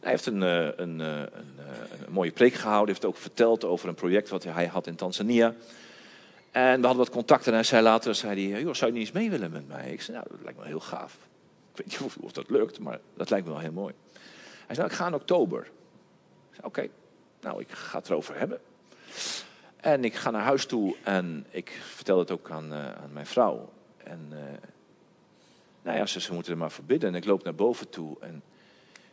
hij 0.00 0.10
heeft 0.10 0.26
een, 0.26 0.42
eh, 0.42 0.64
een, 0.64 1.00
eh, 1.00 1.16
een, 1.16 1.58
eh, 1.58 2.06
een 2.06 2.12
mooie 2.12 2.30
preek 2.30 2.54
gehouden. 2.54 2.94
Hij 2.94 2.94
heeft 2.94 3.04
ook 3.04 3.22
verteld 3.22 3.64
over 3.64 3.88
een 3.88 3.94
project 3.94 4.28
wat 4.28 4.44
hij 4.44 4.66
had 4.66 4.86
in 4.86 4.94
Tanzania. 4.94 5.54
En 6.50 6.80
we 6.80 6.86
hadden 6.86 7.04
wat 7.04 7.10
contact 7.10 7.46
en 7.46 7.52
hij 7.52 7.62
zei 7.62 7.82
later, 7.82 8.14
zei 8.14 8.50
hij, 8.50 8.62
joh, 8.62 8.74
zou 8.74 8.92
je 8.92 8.98
niet 8.98 9.06
eens 9.06 9.16
mee 9.16 9.30
willen 9.30 9.50
met 9.50 9.68
mij? 9.68 9.92
Ik 9.92 10.02
zei, 10.02 10.16
nou, 10.16 10.28
dat 10.30 10.42
lijkt 10.42 10.58
me 10.58 10.66
heel 10.66 10.80
gaaf. 10.80 11.12
Ik 11.72 11.76
weet 11.76 11.86
niet 11.86 12.00
of, 12.00 12.16
of 12.26 12.32
dat 12.32 12.50
lukt, 12.50 12.78
maar 12.78 12.98
dat 13.16 13.30
lijkt 13.30 13.46
me 13.46 13.52
wel 13.52 13.62
heel 13.62 13.72
mooi. 13.72 13.94
Hij 14.66 14.74
zei, 14.74 14.78
nou, 14.78 14.90
ik 14.90 14.96
ga 14.96 15.06
in 15.06 15.14
oktober. 15.14 15.60
Ik 15.60 16.54
zei, 16.54 16.66
oké, 16.66 16.88
nou, 17.40 17.60
ik 17.60 17.70
ga 17.70 17.98
het 17.98 18.08
erover 18.08 18.38
hebben. 18.38 18.60
En 19.82 20.04
ik 20.04 20.14
ga 20.14 20.30
naar 20.30 20.42
huis 20.42 20.66
toe 20.66 20.96
en 21.02 21.46
ik 21.50 21.70
vertel 21.70 22.18
het 22.18 22.30
ook 22.30 22.50
aan, 22.50 22.72
uh, 22.72 22.92
aan 22.92 23.12
mijn 23.12 23.26
vrouw. 23.26 23.72
En 24.04 24.28
uh, 24.32 24.38
nou 25.82 25.96
ja, 25.98 26.06
ze, 26.06 26.20
ze 26.20 26.32
moeten 26.32 26.52
er 26.52 26.58
maar 26.58 26.70
verbidden. 26.70 27.08
En 27.08 27.14
ik 27.14 27.24
loop 27.24 27.44
naar 27.44 27.54
boven 27.54 27.88
toe. 27.88 28.16
En, 28.20 28.42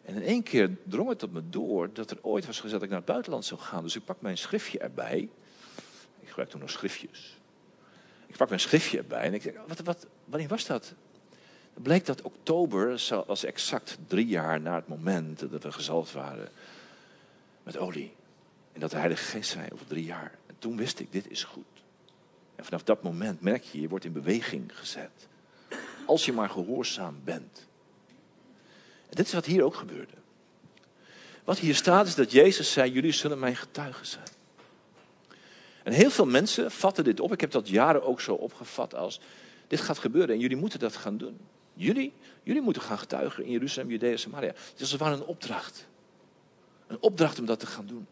en 0.06 0.16
in 0.16 0.24
één 0.24 0.44
keer 0.44 0.78
drong 0.84 1.10
het 1.10 1.24
op 1.24 1.32
me 1.32 1.50
door 1.50 1.94
dat 1.94 2.12
er 2.12 2.18
ooit 2.22 2.46
was 2.46 2.56
gezegd 2.56 2.74
dat 2.74 2.84
ik 2.84 2.90
naar 2.90 2.98
het 2.98 3.08
buitenland 3.08 3.46
zou 3.46 3.60
gaan. 3.60 3.84
Dus 3.84 3.96
ik 3.96 4.06
pak 4.06 4.22
mijn 4.22 4.38
schriftje 4.38 4.80
erbij. 4.80 5.30
Ik 6.20 6.28
gebruik 6.28 6.50
toen 6.50 6.60
nog 6.60 6.70
schriftjes. 6.70 7.40
Ik 8.28 8.38
pak 8.38 8.48
mijn 8.48 8.62
schriftje 8.62 8.98
erbij 8.98 9.22
en 9.22 9.34
ik 9.34 9.44
denk, 9.44 9.58
wat, 9.68 9.80
wat, 9.80 10.08
wanneer 10.26 10.48
was 10.48 10.66
dat? 10.66 10.94
Het 11.74 11.84
bleek 11.84 12.06
dat 12.06 12.22
oktober 12.22 13.02
was 13.28 13.44
exact 13.44 13.98
drie 14.08 14.28
jaar 14.28 14.62
na 14.62 14.76
het 14.76 14.88
moment 14.88 15.52
dat 15.52 15.64
we 15.64 15.72
gezalfd 15.72 16.14
waren 16.14 16.50
met 17.64 17.78
olie. 17.78 18.16
En 18.74 18.80
dat 18.80 18.92
de 18.92 18.98
Heilige 18.98 19.24
Geest 19.24 19.50
zei 19.50 19.68
over 19.74 19.86
drie 19.86 20.06
jaar 20.06 20.39
toen 20.60 20.78
wist 20.78 21.00
ik, 21.00 21.12
dit 21.12 21.30
is 21.30 21.44
goed. 21.44 21.66
En 22.56 22.66
vanaf 22.66 22.84
dat 22.84 23.04
moment 23.04 23.42
merk 23.42 23.64
je, 23.64 23.82
je 23.82 23.90
wordt 23.90 24.06
in 24.06 24.14
beweging 24.14 24.78
gezet. 24.78 25.28
Als 26.06 26.26
je 26.26 26.34
maar 26.34 26.50
gehoorzaam 26.50 27.22
bent. 27.24 27.68
En 29.10 29.16
dit 29.16 29.26
is 29.26 29.34
wat 29.34 29.46
hier 29.46 29.64
ook 29.64 29.76
gebeurde. 29.76 30.14
Wat 31.44 31.60
hier 31.60 31.76
staat 31.76 32.08
is 32.08 32.16
dat 32.16 32.32
Jezus 32.32 32.72
zei, 32.72 32.92
jullie 32.92 33.12
zullen 33.12 33.40
mijn 33.40 33.56
getuigen 33.56 34.06
zijn. 34.06 34.28
En 35.84 35.94
heel 35.94 36.10
veel 36.10 36.26
mensen 36.26 36.72
vatten 36.72 37.04
dit 37.04 37.20
op. 37.20 37.32
Ik 37.32 37.42
heb 37.42 37.52
dat 37.52 37.68
jaren 37.68 38.04
ook 38.04 38.22
zo 38.22 38.34
opgevat 38.34 38.96
als, 38.96 39.20
dit 39.68 39.82
gaat 39.82 39.98
gebeuren 39.98 40.36
en 40.36 40.42
jullie 40.42 40.58
moeten 40.58 40.80
dat 40.80 40.96
gaan 40.96 41.18
doen. 41.18 41.38
Jullie, 41.74 42.14
jullie 42.44 42.62
moeten 42.62 42.82
gaan 42.82 43.00
getuigen 43.00 43.44
in 43.44 43.52
Jeruzalem, 43.52 43.90
Judea 43.90 44.12
en 44.12 44.20
Samaria. 44.20 44.48
Het 44.48 44.74
is 44.76 45.00
als 45.00 45.12
een 45.12 45.26
opdracht. 45.26 45.88
Een 46.88 46.98
opdracht 47.00 47.40
om 47.40 47.46
dat 47.46 47.60
te 47.60 47.66
gaan 47.66 47.86
doen. 47.86 48.08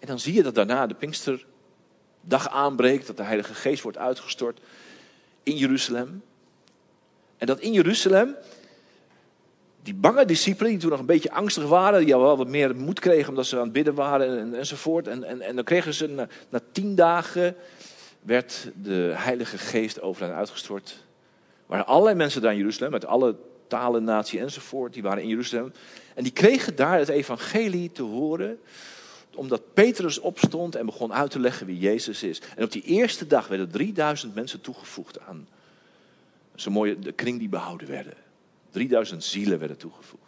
En 0.00 0.06
dan 0.06 0.18
zie 0.18 0.34
je 0.34 0.42
dat 0.42 0.54
daarna 0.54 0.86
de 0.86 0.94
Pinksterdag 0.94 2.48
aanbreekt, 2.48 3.06
dat 3.06 3.16
de 3.16 3.22
Heilige 3.22 3.54
Geest 3.54 3.82
wordt 3.82 3.98
uitgestort 3.98 4.60
in 5.42 5.56
Jeruzalem. 5.56 6.22
En 7.36 7.46
dat 7.46 7.60
in 7.60 7.72
Jeruzalem 7.72 8.36
die 9.82 9.94
bange 9.94 10.24
discipelen, 10.24 10.70
die 10.70 10.80
toen 10.80 10.90
nog 10.90 11.00
een 11.00 11.06
beetje 11.06 11.30
angstig 11.30 11.64
waren, 11.64 12.04
die 12.04 12.14
al 12.14 12.20
wel 12.20 12.36
wat 12.36 12.48
meer 12.48 12.76
moed 12.76 13.00
kregen 13.00 13.28
omdat 13.28 13.46
ze 13.46 13.56
aan 13.56 13.62
het 13.62 13.72
bidden 13.72 13.94
waren 13.94 14.38
en, 14.38 14.54
enzovoort. 14.54 15.08
En, 15.08 15.24
en, 15.24 15.40
en 15.40 15.54
dan 15.54 15.64
kregen 15.64 15.94
ze 15.94 16.06
na, 16.06 16.28
na, 16.48 16.60
tien 16.72 16.94
dagen, 16.94 17.56
werd 18.20 18.70
de 18.82 19.12
Heilige 19.16 19.58
Geest 19.58 20.00
over 20.00 20.22
hen 20.22 20.34
uitgestort. 20.34 21.04
Waren 21.66 21.86
allerlei 21.86 22.16
mensen 22.16 22.42
daar 22.42 22.52
in 22.52 22.58
Jeruzalem, 22.58 22.92
met 22.92 23.06
alle 23.06 23.36
talen, 23.66 24.04
natie 24.04 24.40
enzovoort, 24.40 24.92
die 24.92 25.02
waren 25.02 25.22
in 25.22 25.28
Jeruzalem. 25.28 25.72
En 26.14 26.22
die 26.22 26.32
kregen 26.32 26.76
daar 26.76 26.98
het 26.98 27.08
evangelie 27.08 27.92
te 27.92 28.02
horen 28.02 28.58
omdat 29.38 29.74
Petrus 29.74 30.18
opstond 30.18 30.74
en 30.74 30.86
begon 30.86 31.12
uit 31.12 31.30
te 31.30 31.38
leggen 31.38 31.66
wie 31.66 31.78
Jezus 31.78 32.22
is. 32.22 32.40
En 32.56 32.64
op 32.64 32.72
die 32.72 32.82
eerste 32.82 33.26
dag 33.26 33.48
werden 33.48 33.70
3000 33.70 34.34
mensen 34.34 34.60
toegevoegd 34.60 35.20
aan 35.20 35.48
zo'n 36.54 36.72
mooie 36.72 36.98
de 36.98 37.12
kring 37.12 37.38
die 37.38 37.48
behouden 37.48 37.88
werden. 37.88 38.14
3000 38.70 39.24
zielen 39.24 39.58
werden 39.58 39.76
toegevoegd. 39.76 40.22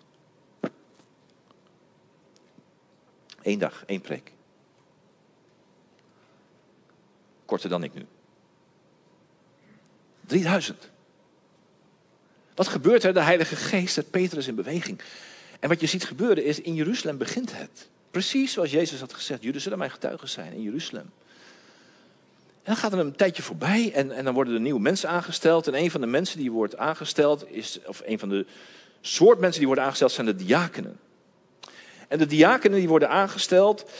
Eén 3.42 3.58
dag, 3.58 3.84
één 3.86 4.00
preek. 4.00 4.32
Korter 7.44 7.68
dan 7.68 7.82
ik 7.82 7.94
nu. 7.94 8.06
3000. 10.26 10.90
Wat 12.54 12.68
gebeurt 12.68 13.04
er? 13.04 13.14
De 13.14 13.22
Heilige 13.22 13.56
Geest 13.56 13.94
zet 13.94 14.10
Petrus 14.10 14.46
in 14.46 14.54
beweging. 14.54 15.00
En 15.60 15.68
wat 15.68 15.80
je 15.80 15.86
ziet 15.86 16.04
gebeuren 16.04 16.44
is, 16.44 16.60
in 16.60 16.74
Jeruzalem 16.74 17.18
begint 17.18 17.56
het. 17.56 17.88
Precies 18.10 18.52
zoals 18.52 18.70
Jezus 18.70 19.00
had 19.00 19.14
gezegd, 19.14 19.42
jullie 19.42 19.60
zullen 19.60 19.78
mijn 19.78 19.90
getuigen 19.90 20.28
zijn 20.28 20.52
in 20.52 20.62
Jeruzalem. 20.62 21.10
En 22.62 22.76
dan 22.76 22.76
gaat 22.76 22.92
er 22.92 22.98
een 22.98 23.16
tijdje 23.16 23.42
voorbij 23.42 23.92
en, 23.94 24.12
en 24.12 24.24
dan 24.24 24.34
worden 24.34 24.54
er 24.54 24.60
nieuwe 24.60 24.80
mensen 24.80 25.08
aangesteld. 25.08 25.66
En 25.66 25.74
een 25.74 25.90
van 25.90 26.00
de 26.00 26.06
mensen 26.06 26.38
die 26.38 26.52
wordt 26.52 26.76
aangesteld 26.76 27.50
is, 27.50 27.78
of 27.84 28.02
een 28.04 28.18
van 28.18 28.28
de 28.28 28.46
soort 29.00 29.38
mensen 29.38 29.58
die 29.58 29.66
worden 29.66 29.84
aangesteld 29.84 30.12
zijn 30.12 30.26
de 30.26 30.36
diakenen. 30.36 30.98
En 32.08 32.18
de 32.18 32.26
diakenen 32.26 32.78
die 32.78 32.88
worden 32.88 33.08
aangesteld, 33.08 33.90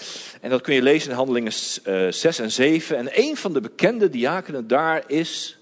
en 0.41 0.51
dat 0.51 0.61
kun 0.61 0.75
je 0.75 0.83
lezen 0.83 1.11
in 1.11 1.17
Handelingen 1.17 1.53
6 1.53 1.85
eh, 2.23 2.39
en 2.39 2.51
7. 2.51 2.97
En 2.97 3.09
een 3.13 3.37
van 3.37 3.53
de 3.53 3.61
bekende 3.61 4.09
diakenen 4.09 4.67
daar 4.67 5.03
is 5.07 5.59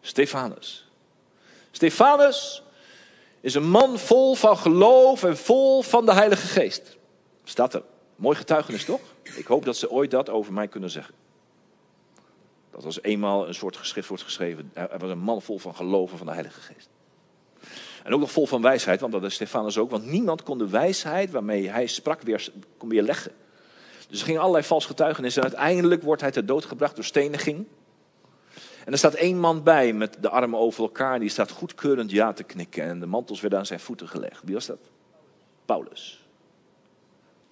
Stefanus. 0.00 0.88
Stefanus 1.70 2.62
is 3.40 3.54
een 3.54 3.68
man 3.68 3.98
vol 3.98 4.34
van 4.34 4.58
geloof 4.58 5.22
en 5.22 5.36
vol 5.36 5.82
van 5.82 6.06
de 6.06 6.12
Heilige 6.12 6.46
Geest. 6.46 6.95
Staat 7.48 7.74
er. 7.74 7.82
Mooi 8.16 8.36
getuigenis 8.36 8.84
toch? 8.84 9.00
Ik 9.22 9.46
hoop 9.46 9.64
dat 9.64 9.76
ze 9.76 9.90
ooit 9.90 10.10
dat 10.10 10.30
over 10.30 10.52
mij 10.52 10.68
kunnen 10.68 10.90
zeggen. 10.90 11.14
Dat 12.70 12.84
als 12.84 13.02
eenmaal 13.02 13.48
een 13.48 13.54
soort 13.54 13.76
geschrift 13.76 14.08
wordt 14.08 14.22
geschreven. 14.22 14.70
Hij 14.74 14.98
was 14.98 15.10
een 15.10 15.18
man 15.18 15.42
vol 15.42 15.58
van 15.58 15.74
geloven 15.74 16.18
van 16.18 16.26
de 16.26 16.32
Heilige 16.32 16.60
Geest. 16.60 16.88
En 18.02 18.14
ook 18.14 18.20
nog 18.20 18.30
vol 18.30 18.46
van 18.46 18.62
wijsheid, 18.62 19.00
want 19.00 19.12
dat 19.12 19.24
is 19.24 19.34
Stefanus 19.34 19.78
ook. 19.78 19.90
Want 19.90 20.06
niemand 20.06 20.42
kon 20.42 20.58
de 20.58 20.68
wijsheid 20.68 21.30
waarmee 21.30 21.68
hij 21.68 21.86
sprak 21.86 22.22
weer, 22.22 22.48
kon 22.76 23.02
leggen. 23.02 23.32
Dus 24.08 24.18
er 24.18 24.26
gingen 24.26 24.40
allerlei 24.40 24.64
vals 24.64 24.86
getuigenissen. 24.86 25.42
En 25.42 25.48
uiteindelijk 25.48 26.02
wordt 26.02 26.22
hij 26.22 26.30
ter 26.30 26.46
dood 26.46 26.64
gebracht 26.64 26.94
door 26.94 27.04
steniging. 27.04 27.66
En 28.84 28.92
er 28.92 28.98
staat 28.98 29.14
één 29.14 29.38
man 29.38 29.62
bij 29.62 29.92
met 29.92 30.16
de 30.20 30.28
armen 30.28 30.58
over 30.58 30.82
elkaar. 30.82 31.20
Die 31.20 31.28
staat 31.28 31.50
goedkeurend 31.50 32.10
ja 32.10 32.32
te 32.32 32.42
knikken. 32.42 32.84
En 32.84 33.00
de 33.00 33.06
mantels 33.06 33.40
werden 33.40 33.58
aan 33.58 33.66
zijn 33.66 33.80
voeten 33.80 34.08
gelegd. 34.08 34.42
Wie 34.44 34.54
was 34.54 34.66
dat? 34.66 34.80
Paulus. 35.64 36.25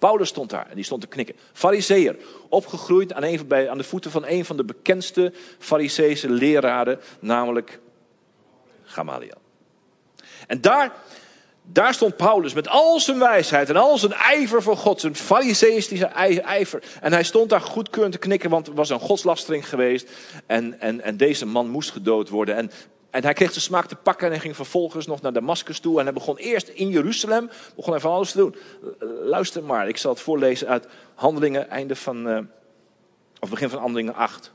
Paulus 0.05 0.29
stond 0.29 0.49
daar 0.49 0.67
en 0.69 0.75
die 0.75 0.83
stond 0.83 1.01
te 1.01 1.07
knikken. 1.07 1.35
Fariseer, 1.53 2.15
opgegroeid 2.49 3.13
aan, 3.13 3.23
een, 3.23 3.47
bij, 3.47 3.69
aan 3.69 3.77
de 3.77 3.83
voeten 3.83 4.11
van 4.11 4.25
een 4.25 4.45
van 4.45 4.57
de 4.57 4.63
bekendste 4.63 5.33
Fariseese 5.59 6.29
leraren, 6.29 6.99
namelijk 7.19 7.79
Gamaliel. 8.83 9.37
En 10.47 10.61
daar, 10.61 10.93
daar 11.63 11.93
stond 11.93 12.15
Paulus 12.15 12.53
met 12.53 12.67
al 12.67 12.99
zijn 12.99 13.19
wijsheid 13.19 13.69
en 13.69 13.75
al 13.75 13.97
zijn 13.97 14.13
ijver 14.13 14.63
voor 14.63 14.77
God, 14.77 14.99
zijn 14.99 15.15
fariseïstische 15.15 16.05
ijver. 16.41 16.83
En 17.01 17.13
hij 17.13 17.23
stond 17.23 17.49
daar 17.49 17.61
goedkeurend 17.61 18.13
te 18.13 18.19
knikken, 18.19 18.49
want 18.49 18.67
het 18.67 18.75
was 18.75 18.89
een 18.89 18.99
godslastering 18.99 19.69
geweest. 19.69 20.09
En, 20.45 20.79
en, 20.79 21.01
en 21.01 21.17
deze 21.17 21.45
man 21.45 21.69
moest 21.69 21.91
gedood 21.91 22.29
worden. 22.29 22.55
En, 22.55 22.71
en 23.15 23.23
hij 23.23 23.33
kreeg 23.33 23.53
de 23.53 23.59
smaak 23.59 23.85
te 23.85 23.95
pakken 23.95 24.25
en 24.25 24.31
hij 24.31 24.41
ging 24.41 24.55
vervolgens 24.55 25.07
nog 25.07 25.21
naar 25.21 25.33
Damascus 25.33 25.79
toe. 25.79 25.99
En 25.99 26.05
hij 26.05 26.13
begon 26.13 26.37
eerst 26.37 26.67
in 26.67 26.89
Jeruzalem, 26.89 27.49
begon 27.75 27.91
hij 27.91 28.01
van 28.01 28.11
alles 28.11 28.31
te 28.31 28.37
doen. 28.37 28.55
Luister 29.23 29.63
maar, 29.63 29.87
ik 29.87 29.97
zal 29.97 30.11
het 30.11 30.21
voorlezen 30.21 30.67
uit 30.67 30.87
Handelingen, 31.15 31.69
einde 31.69 31.95
van, 31.95 32.27
uh, 32.27 32.39
of 33.39 33.49
begin 33.49 33.69
van 33.69 33.79
Handelingen 33.79 34.15
8. 34.15 34.51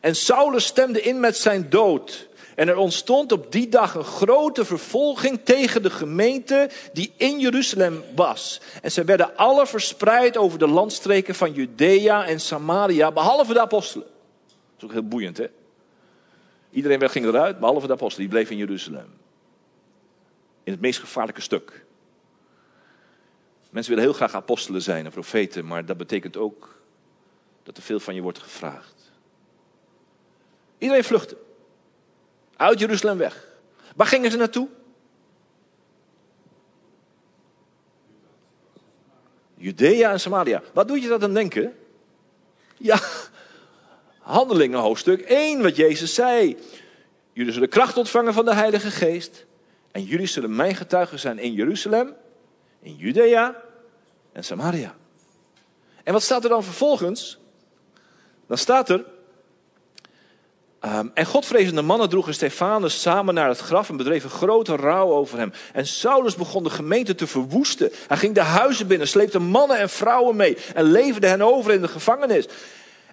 En 0.00 0.16
Saulus 0.16 0.64
stemde 0.64 1.02
in 1.02 1.20
met 1.20 1.36
zijn 1.36 1.70
dood. 1.70 2.28
En 2.54 2.68
er 2.68 2.76
ontstond 2.76 3.32
op 3.32 3.52
die 3.52 3.68
dag 3.68 3.94
een 3.94 4.04
grote 4.04 4.64
vervolging 4.64 5.40
tegen 5.44 5.82
de 5.82 5.90
gemeente 5.90 6.70
die 6.92 7.12
in 7.16 7.40
Jeruzalem 7.40 8.02
was. 8.14 8.60
En 8.82 8.92
ze 8.92 9.04
werden 9.04 9.36
alle 9.36 9.66
verspreid 9.66 10.36
over 10.36 10.58
de 10.58 10.68
landstreken 10.68 11.34
van 11.34 11.52
Judea 11.52 12.26
en 12.26 12.40
Samaria, 12.40 13.12
behalve 13.12 13.52
de 13.52 13.60
apostelen. 13.60 14.06
Dat 14.46 14.76
is 14.78 14.84
ook 14.84 14.92
heel 14.92 15.08
boeiend, 15.08 15.36
hè? 15.36 15.46
Iedereen 16.70 17.10
ging 17.10 17.26
eruit, 17.26 17.58
behalve 17.58 17.86
de 17.86 17.92
apostelen, 17.92 18.28
die 18.28 18.36
bleven 18.36 18.52
in 18.52 18.66
Jeruzalem. 18.66 19.10
In 20.64 20.72
het 20.72 20.80
meest 20.80 20.98
gevaarlijke 20.98 21.40
stuk. 21.40 21.86
Mensen 23.70 23.94
willen 23.94 24.08
heel 24.08 24.18
graag 24.18 24.34
apostelen 24.34 24.82
zijn 24.82 25.04
en 25.04 25.10
profeten, 25.10 25.66
maar 25.66 25.84
dat 25.84 25.96
betekent 25.96 26.36
ook 26.36 26.80
dat 27.62 27.76
er 27.76 27.82
veel 27.82 28.00
van 28.00 28.14
je 28.14 28.22
wordt 28.22 28.38
gevraagd. 28.38 29.12
Iedereen 30.78 31.04
vluchtte. 31.04 31.36
Uit 32.56 32.78
Jeruzalem 32.78 33.18
weg. 33.18 33.46
Waar 33.96 34.06
gingen 34.06 34.30
ze 34.30 34.36
naartoe? 34.36 34.68
Judea 39.54 40.10
en 40.10 40.20
Samaria. 40.20 40.62
Wat 40.72 40.88
doet 40.88 41.02
je 41.02 41.08
dat 41.08 41.20
dan 41.20 41.34
denken? 41.34 41.76
Ja, 42.76 43.00
Handelingen 44.28 44.78
hoofdstuk 44.78 45.20
1, 45.20 45.62
wat 45.62 45.76
Jezus 45.76 46.14
zei. 46.14 46.56
Jullie 47.32 47.52
zullen 47.52 47.68
kracht 47.68 47.96
ontvangen 47.96 48.34
van 48.34 48.44
de 48.44 48.54
Heilige 48.54 48.90
Geest. 48.90 49.46
En 49.92 50.04
jullie 50.04 50.26
zullen 50.26 50.56
mijn 50.56 50.74
getuigen 50.74 51.18
zijn 51.18 51.38
in 51.38 51.52
Jeruzalem, 51.52 52.14
in 52.82 52.96
Judea 52.96 53.62
en 54.32 54.44
Samaria. 54.44 54.94
En 56.04 56.12
wat 56.12 56.22
staat 56.22 56.42
er 56.44 56.50
dan 56.50 56.64
vervolgens? 56.64 57.38
Dan 58.46 58.58
staat 58.58 58.88
er. 58.88 59.04
Um, 60.84 61.10
en 61.14 61.26
godvrezende 61.26 61.82
mannen 61.82 62.08
droegen 62.08 62.34
Stefanus 62.34 63.00
samen 63.00 63.34
naar 63.34 63.48
het 63.48 63.58
graf 63.58 63.88
en 63.88 63.96
bedreven 63.96 64.30
grote 64.30 64.76
rouw 64.76 65.10
over 65.10 65.38
hem. 65.38 65.52
En 65.72 65.86
Saulus 65.86 66.34
begon 66.34 66.64
de 66.64 66.70
gemeente 66.70 67.14
te 67.14 67.26
verwoesten. 67.26 67.90
Hij 68.06 68.16
ging 68.16 68.34
de 68.34 68.40
huizen 68.40 68.86
binnen, 68.86 69.08
sleepte 69.08 69.38
mannen 69.38 69.78
en 69.78 69.88
vrouwen 69.88 70.36
mee 70.36 70.56
en 70.74 70.84
leverde 70.84 71.26
hen 71.26 71.42
over 71.42 71.72
in 71.72 71.80
de 71.80 71.88
gevangenis. 71.88 72.46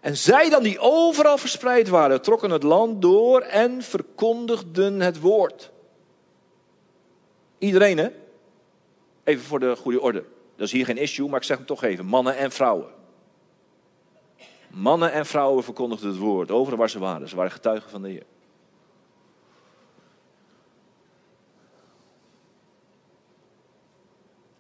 En 0.06 0.18
zij 0.18 0.50
dan 0.50 0.64
die 0.64 0.80
overal 0.80 1.38
verspreid 1.38 1.88
waren, 1.88 2.22
trokken 2.22 2.50
het 2.50 2.64
land 2.64 3.02
door 3.02 3.42
en 3.42 3.82
verkondigden 3.82 5.00
het 5.00 5.20
woord. 5.20 5.72
Iedereen, 7.58 7.98
hè? 7.98 8.10
Even 9.24 9.46
voor 9.46 9.60
de 9.60 9.76
goede 9.76 10.02
orde. 10.02 10.26
Dat 10.56 10.66
is 10.66 10.72
hier 10.72 10.86
geen 10.86 10.98
issue, 10.98 11.30
maar 11.30 11.40
ik 11.40 11.46
zeg 11.46 11.58
hem 11.58 11.66
toch 11.66 11.84
even. 11.84 12.06
Mannen 12.06 12.38
en 12.38 12.52
vrouwen. 12.52 12.88
Mannen 14.70 15.12
en 15.12 15.26
vrouwen 15.26 15.64
verkondigden 15.64 16.10
het 16.10 16.18
woord, 16.18 16.52
overal 16.52 16.78
waar 16.78 16.90
ze 16.90 17.00
waren. 17.00 17.30
Ze 17.30 17.36
waren 17.36 17.52
getuigen 17.52 17.90
van 17.90 18.02
de 18.02 18.10
Heer. 18.10 18.26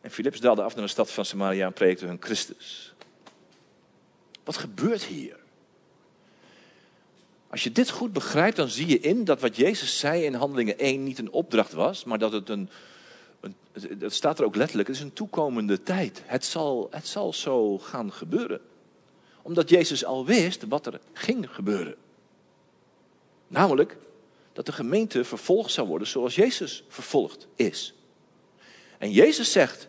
En 0.01 0.11
Philips 0.11 0.39
daalde 0.39 0.63
af 0.63 0.75
naar 0.75 0.83
de 0.83 0.91
stad 0.91 1.11
van 1.11 1.25
Samaria 1.25 1.65
en 1.65 1.73
preekte 1.73 2.05
hun 2.05 2.17
Christus. 2.19 2.95
Wat 4.45 4.57
gebeurt 4.57 5.03
hier? 5.03 5.37
Als 7.49 7.63
je 7.63 7.71
dit 7.71 7.89
goed 7.89 8.13
begrijpt, 8.13 8.55
dan 8.55 8.69
zie 8.69 8.87
je 8.87 8.99
in 8.99 9.23
dat 9.23 9.41
wat 9.41 9.55
Jezus 9.55 9.99
zei 9.99 10.23
in 10.23 10.33
Handelingen 10.33 10.79
1 10.79 11.03
niet 11.03 11.19
een 11.19 11.31
opdracht 11.31 11.73
was, 11.73 12.03
maar 12.03 12.19
dat 12.19 12.31
het 12.31 12.49
een, 12.49 12.69
een 13.39 13.55
dat 13.97 14.13
staat 14.13 14.39
er 14.39 14.45
ook 14.45 14.55
letterlijk, 14.55 14.87
het 14.87 14.97
is 14.97 15.03
een 15.03 15.13
toekomende 15.13 15.83
tijd. 15.83 16.21
Het 16.25 16.45
zal, 16.45 16.87
het 16.91 17.07
zal 17.07 17.33
zo 17.33 17.77
gaan 17.77 18.11
gebeuren. 18.11 18.61
Omdat 19.41 19.69
Jezus 19.69 20.05
al 20.05 20.25
wist 20.25 20.63
wat 20.67 20.85
er 20.85 20.99
ging 21.13 21.47
gebeuren. 21.49 21.95
Namelijk 23.47 23.97
dat 24.53 24.65
de 24.65 24.71
gemeente 24.71 25.23
vervolgd 25.23 25.71
zou 25.71 25.87
worden 25.87 26.07
zoals 26.07 26.35
Jezus 26.35 26.83
vervolgd 26.87 27.47
is. 27.55 27.93
En 28.97 29.11
Jezus 29.11 29.51
zegt, 29.51 29.87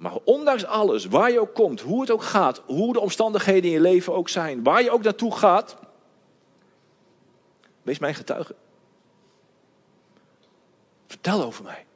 maar 0.00 0.16
ondanks 0.24 0.64
alles, 0.64 1.04
waar 1.06 1.30
je 1.30 1.40
ook 1.40 1.54
komt, 1.54 1.80
hoe 1.80 2.00
het 2.00 2.10
ook 2.10 2.22
gaat, 2.22 2.62
hoe 2.66 2.92
de 2.92 3.00
omstandigheden 3.00 3.64
in 3.64 3.70
je 3.70 3.80
leven 3.80 4.14
ook 4.14 4.28
zijn, 4.28 4.62
waar 4.62 4.82
je 4.82 4.90
ook 4.90 5.02
naartoe 5.02 5.36
gaat, 5.36 5.76
wees 7.82 7.98
mijn 7.98 8.14
getuige. 8.14 8.54
Vertel 11.06 11.42
over 11.42 11.64
mij. 11.64 11.86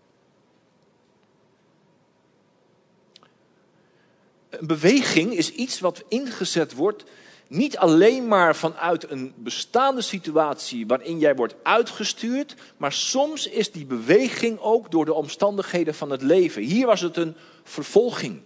Een 4.50 4.66
beweging 4.66 5.32
is 5.32 5.52
iets 5.52 5.80
wat 5.80 6.04
ingezet 6.08 6.74
wordt 6.74 7.04
niet 7.48 7.78
alleen 7.78 8.28
maar 8.28 8.56
vanuit 8.56 9.10
een 9.10 9.32
bestaande 9.36 10.00
situatie 10.00 10.86
waarin 10.86 11.18
jij 11.18 11.34
wordt 11.34 11.54
uitgestuurd, 11.62 12.54
maar 12.76 12.92
soms 12.92 13.46
is 13.46 13.72
die 13.72 13.86
beweging 13.86 14.58
ook 14.60 14.90
door 14.90 15.04
de 15.04 15.14
omstandigheden 15.14 15.94
van 15.94 16.10
het 16.10 16.22
leven. 16.22 16.62
Hier 16.62 16.86
was 16.86 17.00
het 17.00 17.16
een 17.16 17.36
vervolging. 17.64 18.42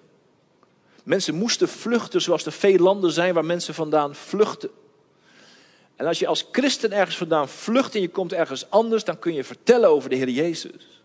Mensen 1.05 1.35
moesten 1.35 1.69
vluchten 1.69 2.21
zoals 2.21 2.47
er 2.47 2.53
veel 2.53 2.79
landen 2.79 3.13
zijn 3.13 3.35
waar 3.35 3.45
mensen 3.45 3.75
vandaan 3.75 4.15
vluchten. 4.15 4.71
En 5.97 6.07
als 6.07 6.19
je 6.19 6.27
als 6.27 6.49
christen 6.53 6.93
ergens 6.93 7.17
vandaan 7.17 7.49
vlucht 7.49 7.95
en 7.95 8.01
je 8.01 8.09
komt 8.09 8.33
ergens 8.33 8.71
anders, 8.71 9.05
dan 9.05 9.19
kun 9.19 9.35
je 9.35 9.45
vertellen 9.45 9.89
over 9.89 10.11
de 10.11 10.17
Heer 10.17 10.29
Jezus. 10.29 11.03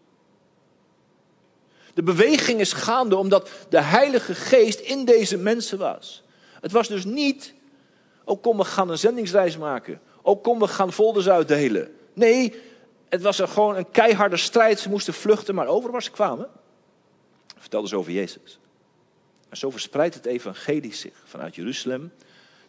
De 1.93 2.03
beweging 2.03 2.59
is 2.59 2.73
gaande 2.73 3.15
omdat 3.15 3.49
de 3.69 3.81
Heilige 3.81 4.35
Geest 4.35 4.79
in 4.79 5.05
deze 5.05 5.37
mensen 5.37 5.77
was. 5.77 6.23
Het 6.61 6.71
was 6.71 6.87
dus 6.87 7.05
niet 7.05 7.53
ook 8.25 8.41
kom, 8.41 8.57
we 8.57 8.63
gaan 8.63 8.89
een 8.89 8.97
zendingsreis 8.97 9.57
maken. 9.57 10.01
Ook 10.21 10.43
kom, 10.43 10.59
we 10.59 10.67
gaan 10.67 10.93
folders 10.93 11.29
uitdelen. 11.29 11.95
Nee, 12.13 12.53
het 13.09 13.21
was 13.21 13.39
er 13.39 13.47
gewoon 13.47 13.75
een 13.75 13.91
keiharde 13.91 14.37
strijd. 14.37 14.79
Ze 14.79 14.89
moesten 14.89 15.13
vluchten, 15.13 15.55
maar 15.55 15.67
over 15.67 15.91
waar 15.91 16.03
ze 16.03 16.11
kwamen, 16.11 16.49
vertelden 17.63 17.89
ze 17.89 17.97
over 17.97 18.11
Jezus. 18.11 18.59
En 19.49 19.57
zo 19.57 19.69
verspreidt 19.69 20.15
het 20.15 20.25
evangelie 20.25 20.93
zich 20.93 21.13
vanuit 21.25 21.55
Jeruzalem 21.55 22.13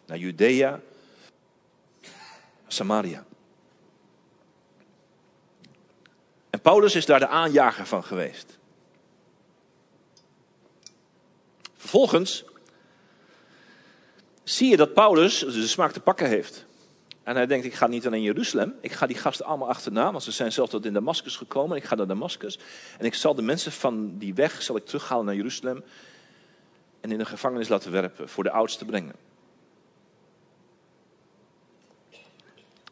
naar 0.05 0.17
Judea, 0.17 0.79
Samaria. 2.67 3.25
En 6.49 6.61
Paulus 6.61 6.95
is 6.95 7.05
daar 7.05 7.19
de 7.19 7.27
aanjager 7.27 7.85
van 7.85 8.03
geweest. 8.03 8.57
Vervolgens 11.75 12.43
zie 14.43 14.69
je 14.69 14.77
dat 14.77 14.93
Paulus 14.93 15.39
de 15.39 15.67
smaak 15.67 15.91
te 15.91 15.99
pakken 15.99 16.27
heeft. 16.27 16.65
En 17.25 17.35
hij 17.35 17.45
denkt, 17.45 17.65
ik 17.65 17.73
ga 17.73 17.87
niet 17.87 18.05
alleen 18.05 18.21
Jeruzalem, 18.21 18.75
ik 18.81 18.91
ga 18.91 19.07
die 19.07 19.17
gasten 19.17 19.45
allemaal 19.45 19.67
achterna, 19.69 20.11
want 20.11 20.23
ze 20.23 20.31
zijn 20.31 20.51
zelfs 20.51 20.71
tot 20.71 20.85
in 20.85 20.93
Damascus 20.93 21.35
gekomen. 21.35 21.77
Ik 21.77 21.83
ga 21.83 21.95
naar 21.95 22.07
Damascus 22.07 22.59
en 22.97 23.05
ik 23.05 23.13
zal 23.13 23.35
de 23.35 23.41
mensen 23.41 23.71
van 23.71 24.17
die 24.17 24.33
weg 24.33 24.61
zal 24.61 24.75
ik 24.75 24.85
terughalen 24.85 25.25
naar 25.25 25.35
Jeruzalem 25.35 25.83
en 27.01 27.11
in 27.11 27.17
de 27.17 27.25
gevangenis 27.25 27.67
laten 27.67 27.91
werpen, 27.91 28.29
voor 28.29 28.43
de 28.43 28.51
oudste 28.51 28.85
brengen. 28.85 29.15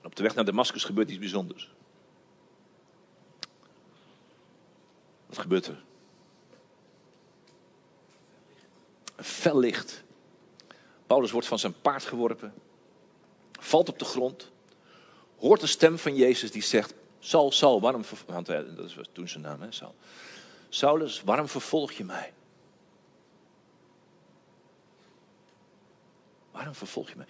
Op 0.03 0.15
de 0.15 0.23
weg 0.23 0.35
naar 0.35 0.45
Damascus 0.45 0.83
gebeurt 0.83 1.09
iets 1.09 1.19
bijzonders. 1.19 1.71
Wat 5.25 5.37
gebeurt 5.37 5.67
er? 5.67 5.83
Een 9.15 9.23
fel 9.23 9.59
licht. 9.59 10.03
Paulus 11.07 11.31
wordt 11.31 11.47
van 11.47 11.59
zijn 11.59 11.81
paard 11.81 12.05
geworpen, 12.05 12.53
valt 13.63 13.89
op 13.89 13.99
de 13.99 14.05
grond, 14.05 14.51
hoort 15.37 15.61
de 15.61 15.67
stem 15.67 15.97
van 15.97 16.15
Jezus 16.15 16.51
die 16.51 16.61
zegt: 16.61 16.93
Saul, 17.19 17.51
Saul, 17.51 17.81
waarom 17.81 18.03
want 18.25 18.45
dat 18.45 18.93
was 18.93 19.07
toen 19.11 19.27
zijn 19.27 19.43
naam, 19.43 19.61
hè, 19.61 19.71
Saul. 19.71 19.95
Saulus, 20.69 21.21
waarom 21.21 21.47
vervolg 21.47 21.91
je 21.91 22.03
mij? 22.03 22.33
Waarom 26.51 26.75
vervolg 26.75 27.09
je 27.09 27.15
mij? 27.15 27.25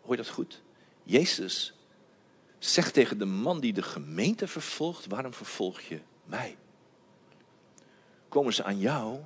Hoor 0.00 0.10
je 0.10 0.22
dat 0.22 0.28
goed? 0.28 0.62
Jezus 1.02 1.72
zegt 2.58 2.94
tegen 2.94 3.18
de 3.18 3.24
man 3.24 3.60
die 3.60 3.72
de 3.72 3.82
gemeente 3.82 4.48
vervolgt: 4.48 5.06
Waarom 5.06 5.34
vervolg 5.34 5.80
je 5.80 6.00
mij? 6.24 6.56
Komen 8.28 8.52
ze 8.52 8.64
aan 8.64 8.78
jou, 8.78 9.20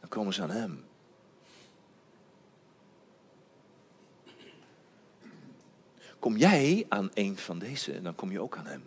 dan 0.00 0.08
komen 0.08 0.34
ze 0.34 0.42
aan 0.42 0.50
hem. 0.50 0.84
Kom 6.24 6.36
jij 6.36 6.86
aan 6.88 7.10
een 7.14 7.38
van 7.38 7.58
deze, 7.58 8.02
dan 8.02 8.14
kom 8.14 8.30
je 8.30 8.40
ook 8.40 8.56
aan 8.56 8.66
hem. 8.66 8.82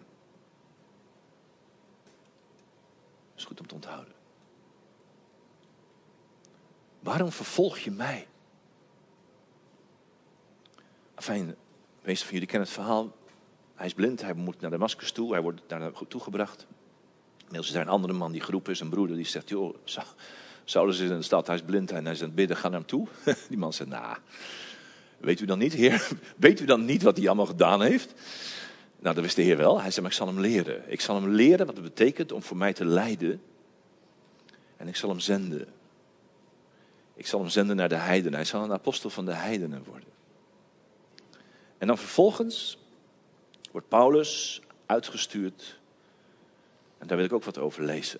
Dat 3.29 3.37
is 3.37 3.43
goed 3.43 3.59
om 3.59 3.67
te 3.67 3.75
onthouden. 3.75 4.13
Waarom 6.99 7.31
vervolg 7.31 7.77
je 7.77 7.91
mij? 7.91 8.27
Fijn, 11.15 11.47
de 11.47 11.55
meeste 12.01 12.25
van 12.25 12.33
jullie 12.33 12.47
kennen 12.47 12.67
het 12.67 12.77
verhaal. 12.77 13.15
Hij 13.75 13.85
is 13.85 13.93
blind, 13.93 14.21
hij 14.21 14.33
moet 14.33 14.61
naar 14.61 14.71
Damascus 14.71 15.11
toe, 15.11 15.31
hij 15.31 15.41
wordt 15.41 15.61
daar 15.67 15.79
naartoe 15.79 16.21
gebracht. 16.21 16.67
Inmiddels 17.37 17.67
is 17.67 17.75
er 17.75 17.81
een 17.81 17.87
andere 17.87 18.13
man 18.13 18.31
die 18.31 18.41
geroepen 18.41 18.71
is, 18.71 18.79
een 18.79 18.89
broeder, 18.89 19.15
die 19.15 19.25
zegt: 19.25 19.49
Joh, 19.49 19.75
Saulus 20.63 20.99
is 20.99 21.09
in 21.09 21.17
de 21.17 21.23
stad, 21.23 21.47
hij 21.47 21.55
is 21.55 21.61
blind 21.61 21.91
en 21.91 22.03
hij 22.03 22.13
is 22.13 22.19
aan 22.19 22.25
het 22.25 22.35
bidden, 22.35 22.57
ga 22.57 22.69
naar 22.69 22.79
hem 22.79 22.87
toe. 22.87 23.07
Die 23.49 23.57
man 23.57 23.73
zegt: 23.73 23.89
Nou, 23.89 24.17
weet 25.27 25.39
u 25.39 25.45
dan 25.45 25.59
niet, 25.59 25.73
Heer? 25.73 26.07
Weet 26.37 26.59
u 26.59 26.65
dan 26.65 26.85
niet 26.85 27.03
wat 27.03 27.17
hij 27.17 27.27
allemaal 27.27 27.45
gedaan 27.45 27.81
heeft? 27.81 28.13
Nou, 28.99 29.15
dat 29.15 29.23
wist 29.23 29.35
de 29.35 29.41
Heer 29.41 29.57
wel. 29.57 29.81
Hij 29.81 29.91
zei: 29.91 30.01
Maar 30.01 30.11
ik 30.11 30.17
zal 30.17 30.27
hem 30.27 30.39
leren. 30.39 30.91
Ik 30.91 31.01
zal 31.01 31.15
hem 31.15 31.29
leren 31.29 31.65
wat 31.65 31.75
het 31.75 31.83
betekent 31.83 32.31
om 32.31 32.43
voor 32.43 32.57
mij 32.57 32.73
te 32.73 32.85
lijden. 32.85 33.41
En 34.77 34.87
ik 34.87 34.95
zal 34.95 35.09
hem 35.09 35.19
zenden. 35.19 35.67
Ik 37.13 37.27
zal 37.27 37.39
hem 37.39 37.49
zenden 37.49 37.75
naar 37.75 37.89
de 37.89 37.95
heidenen. 37.95 38.33
Hij 38.33 38.45
zal 38.45 38.63
een 38.63 38.71
apostel 38.71 39.09
van 39.09 39.25
de 39.25 39.33
heidenen 39.33 39.83
worden. 39.83 40.09
En 41.77 41.87
dan 41.87 41.97
vervolgens 41.97 42.77
wordt 43.71 43.87
Paulus 43.87 44.61
uitgestuurd 44.85 45.79
en 46.97 47.07
daar 47.07 47.17
wil 47.17 47.25
ik 47.25 47.33
ook 47.33 47.43
wat 47.43 47.57
over 47.57 47.83
lezen. 47.83 48.19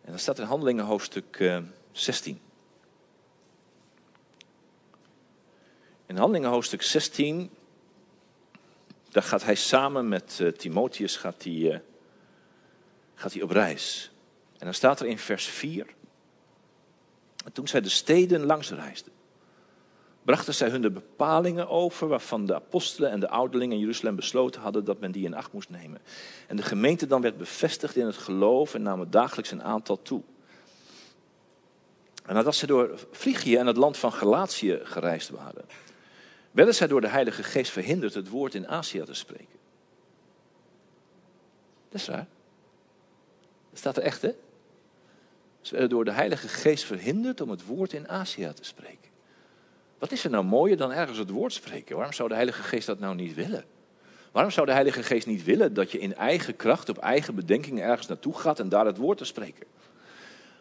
En 0.00 0.14
dan 0.14 0.18
staat 0.18 0.38
in 0.38 0.44
Handelingen 0.44 0.84
hoofdstuk 0.84 1.60
16. 1.92 2.40
In 6.08 6.16
Handelingen 6.16 6.50
hoofdstuk 6.50 6.82
16, 6.82 7.50
daar 9.10 9.22
gaat 9.22 9.44
hij 9.44 9.54
samen 9.54 10.08
met 10.08 10.38
uh, 10.42 10.52
Timotheus 10.52 11.16
gaat 11.16 11.42
hij, 11.42 11.52
uh, 11.52 11.78
gaat 13.14 13.32
hij 13.32 13.42
op 13.42 13.50
reis. 13.50 14.10
En 14.58 14.64
dan 14.64 14.74
staat 14.74 15.00
er 15.00 15.06
in 15.06 15.18
vers 15.18 15.46
4, 15.46 15.86
en 17.44 17.52
toen 17.52 17.68
zij 17.68 17.80
de 17.80 17.88
steden 17.88 18.44
langs 18.44 18.70
reisden, 18.70 19.12
brachten 20.22 20.54
zij 20.54 20.68
hun 20.68 20.82
de 20.82 20.90
bepalingen 20.90 21.68
over 21.68 22.08
waarvan 22.08 22.46
de 22.46 22.54
apostelen 22.54 23.10
en 23.10 23.20
de 23.20 23.28
ouderlingen 23.28 23.74
in 23.74 23.80
Jeruzalem 23.80 24.16
besloten 24.16 24.60
hadden 24.60 24.84
dat 24.84 25.00
men 25.00 25.12
die 25.12 25.24
in 25.24 25.34
acht 25.34 25.52
moest 25.52 25.70
nemen. 25.70 26.00
En 26.46 26.56
de 26.56 26.62
gemeente 26.62 27.06
dan 27.06 27.20
werd 27.20 27.38
bevestigd 27.38 27.96
in 27.96 28.06
het 28.06 28.16
geloof 28.16 28.74
en 28.74 28.82
namen 28.82 29.10
dagelijks 29.10 29.50
een 29.50 29.62
aantal 29.62 30.02
toe. 30.02 30.22
En 32.24 32.34
nadat 32.34 32.54
zij 32.54 32.68
door 32.68 32.98
Frigië 33.10 33.56
en 33.56 33.66
het 33.66 33.76
land 33.76 33.96
van 33.96 34.12
Galatië 34.12 34.80
gereisd 34.82 35.30
waren, 35.30 35.64
werden 36.58 36.76
zij 36.76 36.86
door 36.86 37.00
de 37.00 37.08
Heilige 37.08 37.42
Geest 37.42 37.70
verhinderd 37.70 38.14
het 38.14 38.28
woord 38.28 38.54
in 38.54 38.68
Azië 38.68 39.02
te 39.04 39.14
spreken. 39.14 39.58
Dat 41.88 42.00
is 42.00 42.08
raar. 42.08 42.26
Dat 43.70 43.78
staat 43.78 43.96
er 43.96 44.02
echt, 44.02 44.22
hè? 44.22 44.30
Ze 45.60 45.70
werden 45.70 45.88
door 45.90 46.04
de 46.04 46.10
Heilige 46.10 46.48
Geest 46.48 46.84
verhinderd 46.84 47.40
om 47.40 47.50
het 47.50 47.66
woord 47.66 47.92
in 47.92 48.08
Azië 48.08 48.52
te 48.54 48.64
spreken. 48.64 49.10
Wat 49.98 50.12
is 50.12 50.24
er 50.24 50.30
nou 50.30 50.44
mooier 50.44 50.76
dan 50.76 50.92
ergens 50.92 51.18
het 51.18 51.30
woord 51.30 51.52
spreken? 51.52 51.96
Waarom 51.96 52.14
zou 52.14 52.28
de 52.28 52.34
Heilige 52.34 52.62
Geest 52.62 52.86
dat 52.86 52.98
nou 52.98 53.14
niet 53.14 53.34
willen? 53.34 53.64
Waarom 54.32 54.52
zou 54.52 54.66
de 54.66 54.72
Heilige 54.72 55.02
Geest 55.02 55.26
niet 55.26 55.44
willen 55.44 55.74
dat 55.74 55.92
je 55.92 55.98
in 55.98 56.14
eigen 56.14 56.56
kracht, 56.56 56.88
op 56.88 56.98
eigen 56.98 57.34
bedenkingen 57.34 57.84
ergens 57.84 58.06
naartoe 58.06 58.34
gaat 58.34 58.60
en 58.60 58.68
daar 58.68 58.86
het 58.86 58.96
woord 58.96 59.18
te 59.18 59.24
spreken? 59.24 59.66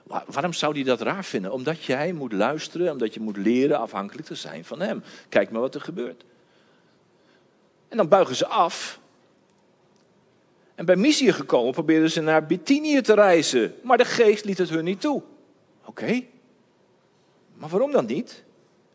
Waarom 0.08 0.54
zou 0.54 0.74
hij 0.74 0.84
dat 0.84 1.02
raar 1.02 1.26
vinden? 1.26 1.52
Omdat 1.52 1.84
jij 1.84 2.14
moet 2.14 2.32
luisteren, 2.32 2.92
omdat 2.92 3.14
je 3.14 3.20
moet 3.20 3.38
leren 3.38 3.80
afhankelijk 3.80 4.28
te 4.28 4.36
zijn 4.36 4.66
van 4.66 4.80
hem. 4.80 5.04
Kijk 5.30 5.52
maar 5.52 5.62
wat 5.62 5.76
er 5.76 5.82
gebeurt. 5.82 6.24
En 7.88 7.98
dan 7.98 8.08
buigen 8.08 8.36
ze 8.36 8.48
af. 8.48 9.00
En 10.76 10.86
bij 10.86 10.96
Mysië 10.96 11.32
gekomen 11.32 11.74
probeerden 11.74 12.12
ze 12.12 12.22
naar 12.22 12.46
Bithynië 12.46 13.02
te 13.02 13.14
reizen. 13.14 13.76
Maar 13.84 13.98
de 13.98 14.06
geest 14.06 14.46
liet 14.46 14.58
het 14.58 14.70
hun 14.70 14.84
niet 14.84 15.02
toe. 15.02 15.24
Oké. 15.86 16.24
Maar 17.54 17.70
waarom 17.70 17.92
dan 17.92 18.06
niet? 18.06 18.44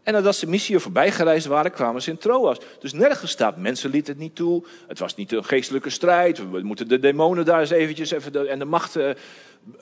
En 0.03 0.13
nadat 0.13 0.37
ze 0.37 0.49
missie 0.49 0.79
voorbij 0.79 1.13
gereisd 1.13 1.47
waren, 1.47 1.71
kwamen 1.71 2.03
ze 2.03 2.11
in 2.11 2.19
Troas. 2.19 2.59
Dus 2.79 2.93
nergens 2.93 3.31
staat, 3.31 3.57
mensen 3.57 3.91
lieten 3.91 4.13
het 4.13 4.23
niet 4.23 4.35
toe. 4.35 4.65
Het 4.89 4.99
was 4.99 5.15
niet 5.15 5.33
een 5.33 5.45
geestelijke 5.45 5.91
strijd. 5.91 6.51
We 6.51 6.63
moeten 6.63 6.89
de 6.89 6.99
demonen 6.99 7.45
daar 7.45 7.61
eens 7.61 7.71
eventjes 7.71 8.11
even 8.11 8.49
en 8.49 8.59
de 8.59 8.65
machten 8.65 9.17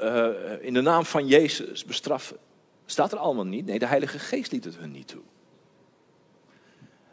uh, 0.00 0.26
in 0.60 0.74
de 0.74 0.80
naam 0.80 1.04
van 1.04 1.26
Jezus 1.26 1.84
bestraffen. 1.84 2.36
Staat 2.86 3.12
er 3.12 3.18
allemaal 3.18 3.46
niet. 3.46 3.66
Nee, 3.66 3.78
de 3.78 3.86
Heilige 3.86 4.18
Geest 4.18 4.52
liet 4.52 4.64
het 4.64 4.76
hun 4.76 4.92
niet 4.92 5.08
toe. 5.08 5.22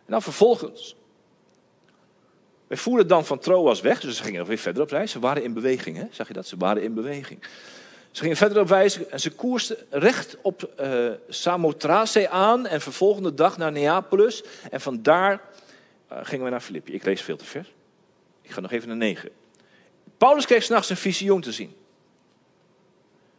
En 0.05 0.13
dan 0.13 0.21
vervolgens. 0.21 0.95
Wij 2.67 2.77
voeren 2.77 3.07
dan 3.07 3.25
van 3.25 3.39
Troas 3.39 3.81
weg, 3.81 3.99
dus 3.99 4.17
ze 4.17 4.23
gingen 4.23 4.39
nog 4.39 4.47
weer 4.47 4.57
verder 4.57 4.81
op 4.81 4.89
reis. 4.89 5.11
Ze 5.11 5.19
waren 5.19 5.43
in 5.43 5.53
beweging, 5.53 5.97
hè? 5.97 6.05
zag 6.11 6.27
je 6.27 6.33
dat? 6.33 6.47
Ze 6.47 6.57
waren 6.57 6.83
in 6.83 6.93
beweging. 6.93 7.39
Ze 8.11 8.21
gingen 8.21 8.37
verder 8.37 8.61
op 8.61 8.67
wijzen 8.67 9.11
en 9.11 9.19
ze 9.19 9.31
koersten 9.31 9.77
recht 9.89 10.37
op 10.41 10.69
uh, 10.81 12.23
aan 12.29 12.67
en 12.67 12.81
vervolgende 12.81 13.33
dag 13.33 13.57
naar 13.57 13.71
Neapolis. 13.71 14.43
En 14.71 14.81
vandaar 14.81 15.41
uh, 16.11 16.17
gingen 16.21 16.45
we 16.45 16.51
naar 16.51 16.61
Filippi. 16.61 16.93
Ik 16.93 17.05
lees 17.05 17.21
veel 17.21 17.37
te 17.37 17.45
ver. 17.45 17.71
Ik 18.41 18.51
ga 18.51 18.59
nog 18.59 18.71
even 18.71 18.87
naar 18.87 18.97
9. 18.97 19.29
Paulus 20.17 20.45
kreeg 20.45 20.63
s'nachts 20.63 20.89
een 20.89 20.97
visioen 20.97 21.41
te 21.41 21.51
zien. 21.51 21.75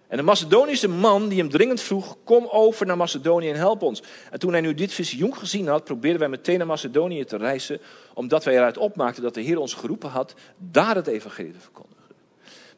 En 0.08 0.16
de 0.16 0.22
Macedonische 0.22 0.88
man 0.88 1.28
die 1.28 1.38
hem 1.38 1.50
dringend 1.50 1.80
vroeg, 1.80 2.16
kom 2.24 2.46
over 2.46 2.86
naar 2.86 2.96
Macedonië 2.96 3.48
en 3.48 3.56
help 3.56 3.82
ons. 3.82 4.02
En 4.30 4.38
toen 4.38 4.52
hij 4.52 4.60
nu 4.60 4.74
dit 4.74 4.92
visioen 4.92 5.36
gezien 5.36 5.66
had, 5.66 5.84
probeerden 5.84 6.20
wij 6.20 6.28
meteen 6.28 6.58
naar 6.58 6.66
Macedonië 6.66 7.24
te 7.24 7.36
reizen, 7.36 7.80
omdat 8.14 8.44
wij 8.44 8.54
eruit 8.54 8.78
opmaakten 8.78 9.22
dat 9.22 9.34
de 9.34 9.40
Heer 9.40 9.58
ons 9.58 9.74
geroepen 9.74 10.10
had 10.10 10.34
daar 10.56 10.94
het 10.94 11.06
evangelie 11.06 11.52
te 11.52 11.60
verkondigen. 11.60 11.97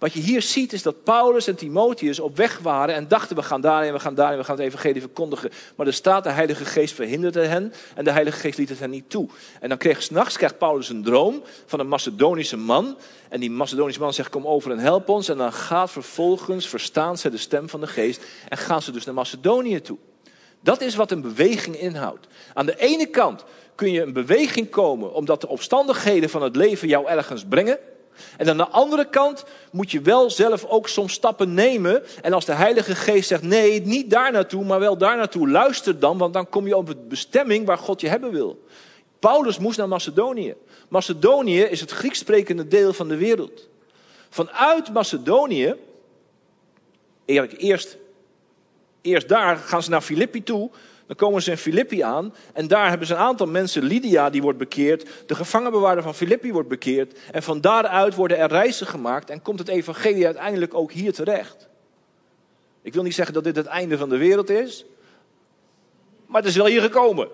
Wat 0.00 0.12
je 0.12 0.20
hier 0.20 0.42
ziet 0.42 0.72
is 0.72 0.82
dat 0.82 1.04
Paulus 1.04 1.46
en 1.46 1.54
Timotheus 1.54 2.20
op 2.20 2.36
weg 2.36 2.58
waren 2.58 2.94
en 2.94 3.08
dachten 3.08 3.36
we 3.36 3.42
gaan 3.42 3.60
daarin, 3.60 3.92
we 3.92 3.98
gaan 3.98 4.14
daarin, 4.14 4.38
we 4.38 4.44
gaan 4.44 4.56
het 4.56 4.64
evangelie 4.64 5.00
verkondigen. 5.00 5.50
Maar 5.76 5.86
er 5.86 5.92
staat 5.92 6.24
de 6.24 6.30
Heilige 6.30 6.64
Geest 6.64 6.94
verhinderde 6.94 7.46
hen 7.46 7.72
en 7.94 8.04
de 8.04 8.10
Heilige 8.10 8.38
Geest 8.38 8.58
liet 8.58 8.68
het 8.68 8.78
hen 8.78 8.90
niet 8.90 9.10
toe. 9.10 9.28
En 9.60 9.68
dan 9.68 9.78
kreeg 9.78 10.02
s'nachts 10.02 10.36
krijgt 10.36 10.58
Paulus 10.58 10.88
een 10.88 11.02
droom 11.02 11.42
van 11.66 11.80
een 11.80 11.88
Macedonische 11.88 12.56
man. 12.56 12.96
En 13.28 13.40
die 13.40 13.50
Macedonische 13.50 14.00
man 14.00 14.14
zegt 14.14 14.30
kom 14.30 14.46
over 14.46 14.70
en 14.70 14.78
help 14.78 15.08
ons. 15.08 15.28
En 15.28 15.36
dan 15.36 15.52
gaat 15.52 15.90
vervolgens, 15.90 16.68
verstaan 16.68 17.18
ze 17.18 17.30
de 17.30 17.38
stem 17.38 17.68
van 17.68 17.80
de 17.80 17.86
Geest 17.86 18.24
en 18.48 18.58
gaan 18.58 18.82
ze 18.82 18.92
dus 18.92 19.04
naar 19.04 19.14
Macedonië 19.14 19.80
toe. 19.80 19.98
Dat 20.60 20.80
is 20.80 20.94
wat 20.94 21.10
een 21.10 21.22
beweging 21.22 21.76
inhoudt. 21.76 22.26
Aan 22.54 22.66
de 22.66 22.78
ene 22.78 23.06
kant 23.06 23.44
kun 23.74 23.92
je 23.92 24.02
een 24.02 24.12
beweging 24.12 24.70
komen 24.70 25.14
omdat 25.14 25.40
de 25.40 25.48
omstandigheden 25.48 26.30
van 26.30 26.42
het 26.42 26.56
leven 26.56 26.88
jou 26.88 27.08
ergens 27.08 27.44
brengen. 27.48 27.78
En 28.36 28.48
aan 28.48 28.56
de 28.56 28.68
andere 28.68 29.08
kant 29.08 29.44
moet 29.72 29.90
je 29.90 30.00
wel 30.00 30.30
zelf 30.30 30.64
ook 30.64 30.88
soms 30.88 31.12
stappen 31.12 31.54
nemen. 31.54 32.02
En 32.22 32.32
als 32.32 32.44
de 32.44 32.54
Heilige 32.54 32.94
Geest 32.94 33.28
zegt: 33.28 33.42
nee, 33.42 33.80
niet 33.80 34.10
daar 34.10 34.32
naartoe, 34.32 34.64
maar 34.64 34.80
wel 34.80 34.98
daar 34.98 35.16
naartoe, 35.16 35.48
luister 35.48 35.98
dan, 35.98 36.18
want 36.18 36.34
dan 36.34 36.48
kom 36.48 36.66
je 36.66 36.76
op 36.76 36.86
het 36.86 37.08
bestemming 37.08 37.66
waar 37.66 37.78
God 37.78 38.00
je 38.00 38.08
hebben 38.08 38.30
wil. 38.30 38.64
Paulus 39.18 39.58
moest 39.58 39.78
naar 39.78 39.88
Macedonië. 39.88 40.54
Macedonië 40.88 41.60
is 41.60 41.80
het 41.80 41.90
Grieks 41.90 42.18
sprekende 42.18 42.68
deel 42.68 42.92
van 42.92 43.08
de 43.08 43.16
wereld. 43.16 43.68
Vanuit 44.30 44.92
Macedonië, 44.92 45.74
eerst, 47.24 47.96
eerst 49.02 49.28
daar 49.28 49.56
gaan 49.56 49.82
ze 49.82 49.90
naar 49.90 50.00
Filippi 50.00 50.42
toe. 50.42 50.70
Dan 51.10 51.18
komen 51.18 51.42
ze 51.42 51.50
in 51.50 51.56
Filippi 51.56 52.02
aan 52.02 52.34
en 52.52 52.68
daar 52.68 52.88
hebben 52.88 53.06
ze 53.06 53.14
een 53.14 53.20
aantal 53.20 53.46
mensen. 53.46 53.82
Lydia 53.82 54.30
die 54.30 54.42
wordt 54.42 54.58
bekeerd, 54.58 55.08
de 55.26 55.34
gevangenbewaarder 55.34 56.02
van 56.02 56.14
Filippi 56.14 56.52
wordt 56.52 56.68
bekeerd. 56.68 57.18
En 57.32 57.42
van 57.42 57.60
daaruit 57.60 58.14
worden 58.14 58.38
er 58.38 58.48
reizen 58.48 58.86
gemaakt 58.86 59.30
en 59.30 59.42
komt 59.42 59.58
het 59.58 59.68
evangelie 59.68 60.24
uiteindelijk 60.24 60.74
ook 60.74 60.92
hier 60.92 61.12
terecht. 61.12 61.68
Ik 62.82 62.94
wil 62.94 63.02
niet 63.02 63.14
zeggen 63.14 63.34
dat 63.34 63.44
dit 63.44 63.56
het 63.56 63.66
einde 63.66 63.98
van 63.98 64.08
de 64.08 64.16
wereld 64.16 64.50
is, 64.50 64.84
maar 66.26 66.40
het 66.40 66.50
is 66.50 66.56
wel 66.56 66.66
hier 66.66 66.82
gekomen. 66.82 67.28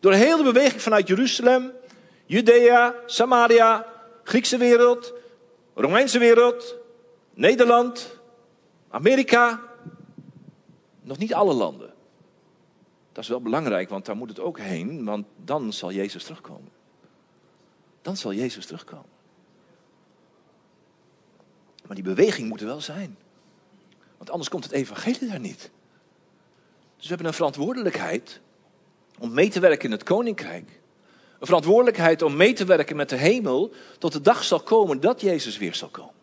Door 0.00 0.12
heel 0.12 0.36
de 0.36 0.42
beweging 0.42 0.82
vanuit 0.82 1.08
Jeruzalem, 1.08 1.72
Judea, 2.26 2.94
Samaria, 3.06 3.86
Griekse 4.24 4.56
wereld, 4.56 5.12
Romeinse 5.74 6.18
wereld, 6.18 6.76
Nederland, 7.34 8.20
Amerika. 8.92 9.60
Nog 11.02 11.18
niet 11.18 11.34
alle 11.34 11.52
landen. 11.54 11.92
Dat 13.12 13.22
is 13.22 13.30
wel 13.30 13.40
belangrijk, 13.40 13.88
want 13.88 14.06
daar 14.06 14.16
moet 14.16 14.28
het 14.28 14.40
ook 14.40 14.58
heen, 14.58 15.04
want 15.04 15.26
dan 15.44 15.72
zal 15.72 15.92
Jezus 15.92 16.22
terugkomen. 16.24 16.70
Dan 18.02 18.16
zal 18.16 18.32
Jezus 18.32 18.66
terugkomen. 18.66 19.10
Maar 21.86 21.94
die 21.94 22.04
beweging 22.04 22.48
moet 22.48 22.60
er 22.60 22.66
wel 22.66 22.80
zijn. 22.80 23.16
Want 24.16 24.30
anders 24.30 24.48
komt 24.48 24.64
het 24.64 24.72
evangelie 24.72 25.28
daar 25.28 25.40
niet. 25.40 25.70
Dus 26.96 27.02
we 27.02 27.08
hebben 27.08 27.26
een 27.26 27.34
verantwoordelijkheid 27.34 28.40
om 29.18 29.32
mee 29.32 29.48
te 29.48 29.60
werken 29.60 29.84
in 29.84 29.90
het 29.90 30.02
koninkrijk. 30.02 30.80
Een 31.38 31.46
verantwoordelijkheid 31.46 32.22
om 32.22 32.36
mee 32.36 32.52
te 32.52 32.64
werken 32.64 32.96
met 32.96 33.08
de 33.08 33.16
hemel 33.16 33.72
tot 33.98 34.12
de 34.12 34.20
dag 34.20 34.44
zal 34.44 34.60
komen 34.60 35.00
dat 35.00 35.20
Jezus 35.20 35.58
weer 35.58 35.74
zal 35.74 35.88
komen. 35.88 36.14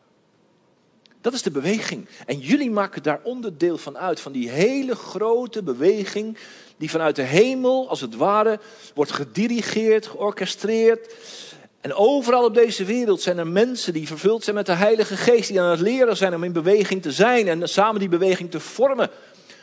Dat 1.22 1.34
is 1.34 1.42
de 1.42 1.52
beweging. 1.52 2.08
En 2.26 2.40
jullie 2.40 2.72
maken 2.72 3.04
daar 3.04 3.20
onderdeel 3.24 3.78
van 3.78 3.98
uit, 3.98 4.20
van 4.20 4.32
die 4.32 4.50
hele 4.50 4.96
grote 4.96 5.64
beweging 5.64 6.38
die 6.78 6.90
vanuit 6.90 7.16
de 7.16 7.22
hemel, 7.22 7.90
als 7.90 8.02
het 8.02 8.16
ware, 8.16 8.60
wordt 8.94 9.12
gedirigeerd, 9.12 10.08
georchestreerd. 10.08 11.16
En 11.82 11.94
overal 11.94 12.44
op 12.46 12.54
deze 12.54 12.86
wereld 12.86 13.22
zijn 13.22 13.38
er 13.38 13.48
mensen 13.48 13.94
die 13.94 14.08
vervuld 14.08 14.44
zijn 14.44 14.56
met 14.56 14.66
de 14.66 14.74
Heilige 14.74 15.18
Geest, 15.18 15.50
die 15.50 15.62
aan 15.62 15.70
het 15.70 15.80
leren 15.80 16.18
zijn 16.18 16.36
om 16.36 16.44
in 16.44 16.52
beweging 16.52 17.02
te 17.02 17.12
zijn 17.12 17.48
en 17.48 17.70
samen 17.70 18.00
die 18.00 18.10
beweging 18.10 18.52
te 18.52 18.60
vormen. 18.60 19.10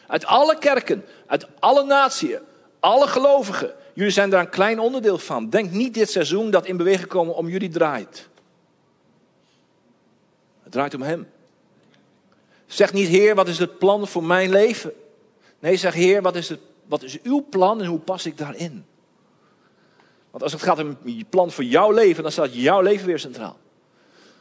Uit 0.07 0.26
alle 0.26 0.59
kerken, 0.59 1.04
uit 1.26 1.46
alle 1.59 1.84
naties, 1.84 2.36
alle 2.80 3.07
gelovigen. 3.07 3.74
Jullie 3.94 4.12
zijn 4.12 4.30
daar 4.30 4.40
een 4.40 4.48
klein 4.48 4.80
onderdeel 4.80 5.18
van. 5.18 5.50
Denk 5.50 5.70
niet 5.70 5.94
dit 5.94 6.11
seizoen 6.11 6.50
dat 6.50 6.66
in 6.66 6.76
beweging 6.76 7.09
komen 7.09 7.34
om 7.34 7.48
jullie 7.48 7.68
draait. 7.68 8.28
Het 10.62 10.72
draait 10.72 10.94
om 10.94 11.02
Hem. 11.02 11.26
Zeg 12.66 12.92
niet, 12.92 13.08
Heer, 13.08 13.34
wat 13.34 13.48
is 13.48 13.58
het 13.58 13.78
plan 13.78 14.08
voor 14.08 14.24
mijn 14.24 14.50
leven? 14.50 14.92
Nee, 15.58 15.76
zeg, 15.76 15.94
Heer, 15.94 16.22
wat 16.22 16.36
is, 16.36 16.48
het, 16.48 16.60
wat 16.86 17.02
is 17.02 17.20
uw 17.22 17.46
plan 17.50 17.80
en 17.80 17.86
hoe 17.86 17.98
pas 17.98 18.26
ik 18.26 18.38
daarin? 18.38 18.84
Want 20.30 20.42
als 20.42 20.52
het 20.52 20.62
gaat 20.62 20.78
om 20.78 20.96
je 21.04 21.24
plan 21.24 21.50
voor 21.50 21.64
jouw 21.64 21.90
leven, 21.90 22.22
dan 22.22 22.32
staat 22.32 22.54
jouw 22.54 22.80
leven 22.80 23.06
weer 23.06 23.18
centraal. 23.18 23.58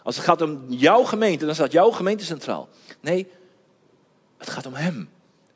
Als 0.04 0.16
het 0.16 0.26
gaat 0.26 0.42
om 0.42 0.66
jouw 0.68 1.04
gemeente, 1.04 1.46
dan 1.46 1.56
staat 1.56 1.72
jouw 1.72 1.92
gemeente 1.92 2.24
centraal. 2.24 2.70
Nee, 3.00 3.28
het 4.38 4.50
gaat 4.50 4.66
om 4.66 4.74
Hem. 4.74 5.10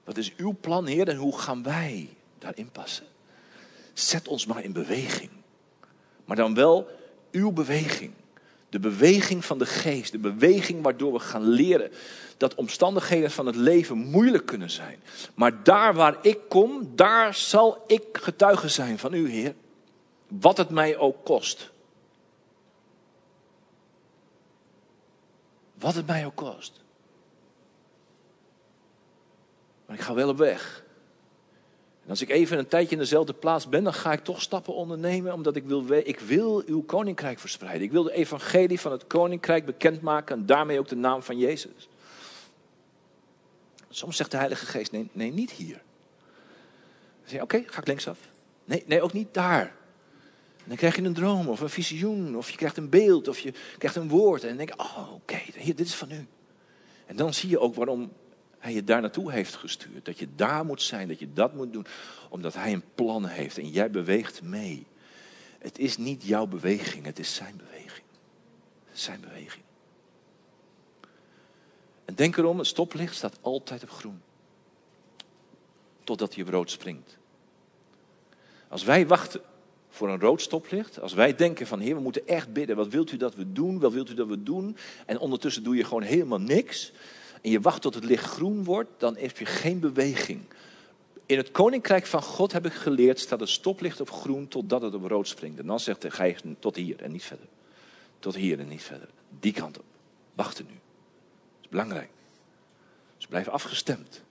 Wat 0.03 0.17
is 0.17 0.36
uw 0.36 0.57
plan, 0.61 0.86
Heer, 0.86 1.07
en 1.07 1.15
hoe 1.15 1.39
gaan 1.39 1.63
wij 1.63 2.09
daarin 2.38 2.72
passen? 2.72 3.05
Zet 3.93 4.28
ons 4.28 4.45
maar 4.45 4.63
in 4.63 4.74
beweging. 4.74 5.30
Maar 6.26 6.36
dan 6.36 6.53
wel 6.53 6.88
uw 7.32 7.51
beweging. 7.51 8.13
De 8.70 8.80
beweging 8.80 9.45
van 9.45 9.57
de 9.57 9.65
geest. 9.65 10.11
De 10.11 10.17
beweging 10.17 10.84
waardoor 10.84 11.13
we 11.13 11.20
gaan 11.20 11.43
leren 11.43 11.91
dat 12.38 12.55
omstandigheden 12.55 13.32
van 13.32 13.45
het 13.45 13.55
leven 13.55 13.97
moeilijk 13.97 14.45
kunnen 14.45 14.70
zijn. 14.70 14.99
Maar 15.36 15.63
daar 15.63 15.93
waar 15.93 16.17
ik 16.22 16.39
kom, 16.47 16.95
daar 16.95 17.34
zal 17.34 17.84
ik 17.88 18.03
getuige 18.11 18.70
zijn 18.70 18.99
van 18.99 19.13
u, 19.13 19.30
Heer. 19.30 19.55
Wat 20.28 20.57
het 20.57 20.70
mij 20.70 20.97
ook 20.97 21.26
kost. 21.26 21.72
Wat 25.74 25.95
het 25.95 26.07
mij 26.07 26.26
ook 26.26 26.36
kost. 26.36 26.84
Maar 29.86 29.95
ik 29.95 30.03
ga 30.03 30.13
wel 30.13 30.30
op 30.30 30.38
weg. 30.38 30.84
Als 32.10 32.22
ik 32.22 32.30
even 32.30 32.57
een 32.57 32.68
tijdje 32.68 32.91
in 32.91 33.01
dezelfde 33.01 33.34
plaats 33.34 33.70
ben, 33.70 33.84
dan 33.84 33.93
ga 33.93 34.12
ik 34.12 34.24
toch 34.24 34.41
stappen 34.41 34.74
ondernemen, 34.74 35.34
omdat 35.34 35.55
ik 35.55 35.64
wil, 35.64 35.84
ik 35.89 36.20
wil 36.20 36.64
uw 36.66 36.82
koninkrijk 36.82 37.39
verspreiden. 37.39 37.82
Ik 37.82 37.91
wil 37.91 38.03
de 38.03 38.14
evangelie 38.14 38.80
van 38.80 38.91
het 38.91 39.07
koninkrijk 39.07 39.66
bekendmaken 39.66 40.38
en 40.38 40.45
daarmee 40.45 40.80
ook 40.80 40.88
de 40.88 40.95
naam 40.95 41.24
van 41.24 41.38
Jezus. 41.38 41.89
Soms 43.89 44.18
zegt 44.18 44.32
de 44.32 44.38
Heilige 44.38 44.66
Geest, 44.66 44.91
nee, 44.91 45.10
nee 45.12 45.34
niet 45.34 45.51
hier. 45.51 45.82
Dan 47.20 47.30
zeg 47.30 47.41
oké, 47.41 47.64
ga 47.66 47.80
ik 47.80 47.88
linksaf. 47.88 48.20
Nee, 48.66 48.84
nee, 48.88 49.01
ook 49.01 49.14
niet 49.14 49.34
daar. 49.34 49.76
Dan 50.64 50.78
krijg 50.78 50.95
je 50.95 51.01
een 51.01 51.14
droom 51.14 51.47
of 51.47 51.60
een 51.60 51.70
visioen, 51.70 52.38
of 52.38 52.49
je 52.49 52.57
krijgt 52.57 52.78
een 52.78 52.89
beeld, 52.89 53.28
of 53.28 53.39
je 53.39 53.53
krijgt 53.78 53.95
een 53.95 54.10
woord. 54.10 54.41
En 54.41 54.47
dan 54.47 54.57
denk 54.57 54.82
oh 54.82 55.14
oké, 55.14 55.39
dit 55.66 55.80
is 55.80 55.95
van 55.95 56.12
u. 56.12 56.28
En 57.05 57.16
dan 57.16 57.34
zie 57.34 57.49
je 57.49 57.60
ook 57.60 57.76
waarom 57.76 58.12
hij 58.60 58.74
je 58.74 58.84
daar 58.84 59.01
naartoe 59.01 59.32
heeft 59.32 59.55
gestuurd. 59.55 60.05
Dat 60.05 60.20
je 60.20 60.28
daar 60.36 60.66
moet 60.66 60.82
zijn, 60.82 61.07
dat 61.07 61.20
je 61.20 61.34
dat 61.34 61.53
moet 61.53 61.74
doen. 61.74 61.86
Omdat 62.30 62.53
hij 62.53 62.74
een 62.74 62.84
plan 62.95 63.26
heeft 63.26 63.57
en 63.57 63.70
jij 63.70 63.91
beweegt 63.91 64.41
mee. 64.41 64.86
Het 65.60 65.80
is 65.80 65.97
niet 65.97 66.24
jouw 66.24 66.47
beweging, 66.47 67.05
het 67.05 67.20
is 67.20 67.36
zijn 67.36 67.57
beweging. 67.57 68.05
Zijn 68.91 69.22
beweging. 69.22 69.64
En 72.05 72.16
denk 72.16 72.38
erom, 72.38 72.57
het 72.57 72.68
stoplicht 72.68 73.16
staat 73.16 73.38
altijd 73.41 73.84
op 73.84 73.89
groen. 73.89 74.22
Totdat 76.03 76.34
hij 76.34 76.43
op 76.43 76.49
rood 76.49 76.72
springt. 76.72 77.18
Als 78.68 78.84
wij 78.84 79.07
wachten 79.07 79.41
voor 79.89 80.10
een 80.10 80.20
rood 80.20 80.41
stoplicht, 80.41 80.99
als 80.99 81.14
wij 81.14 81.36
denken 81.36 81.68
van 81.68 81.80
Heer, 81.80 81.95
we 81.95 82.01
moeten 82.01 82.28
echt 82.28 82.53
bidden, 82.53 82.76
wat 82.76 82.88
wilt 82.88 83.12
u 83.12 83.18
dat 83.18 83.36
we 83.36 83.51
doen, 83.51 83.80
wat 83.80 83.93
wilt 83.93 84.10
u 84.10 84.14
dat 84.14 84.28
we 84.28 84.43
doen? 84.43 84.78
En 85.05 85.20
ondertussen 85.20 85.64
doe 85.64 85.76
je 85.76 85.84
gewoon 85.84 86.01
helemaal 86.01 86.39
niks 86.39 86.91
en 87.42 87.50
je 87.50 87.60
wacht 87.60 87.82
tot 87.82 87.96
het 87.96 88.04
licht 88.04 88.24
groen 88.24 88.64
wordt, 88.64 88.90
dan 88.98 89.18
heb 89.18 89.38
je 89.38 89.46
geen 89.46 89.80
beweging. 89.80 90.42
In 91.26 91.38
het 91.38 91.52
koninkrijk 91.52 92.06
van 92.06 92.22
God 92.22 92.52
heb 92.52 92.66
ik 92.66 92.74
geleerd, 92.74 93.20
staat 93.20 93.40
het 93.40 93.50
stoplicht 93.50 94.02
op 94.02 94.12
groen 94.12 94.48
totdat 94.48 94.82
het 94.82 94.94
op 94.94 95.06
rood 95.06 95.28
springt. 95.28 95.60
En 95.60 95.68
dan 95.68 95.80
zegt 95.80 96.02
de 96.02 96.12
geest 96.12 96.44
tot 96.60 96.76
hier 96.76 97.02
en 97.02 97.12
niet 97.12 97.24
verder. 97.24 97.48
Tot 98.20 98.36
hier 98.36 98.60
en 98.60 98.68
niet 98.68 98.84
verder. 98.84 99.10
Die 99.40 99.54
kant 99.54 99.78
op. 99.78 99.84
Wachten 100.34 100.66
nu. 100.66 100.72
Dat 100.72 101.62
is 101.62 101.70
belangrijk. 101.70 102.10
Dus 103.18 103.28
blijf 103.28 103.48
afgestemd. 103.48 104.22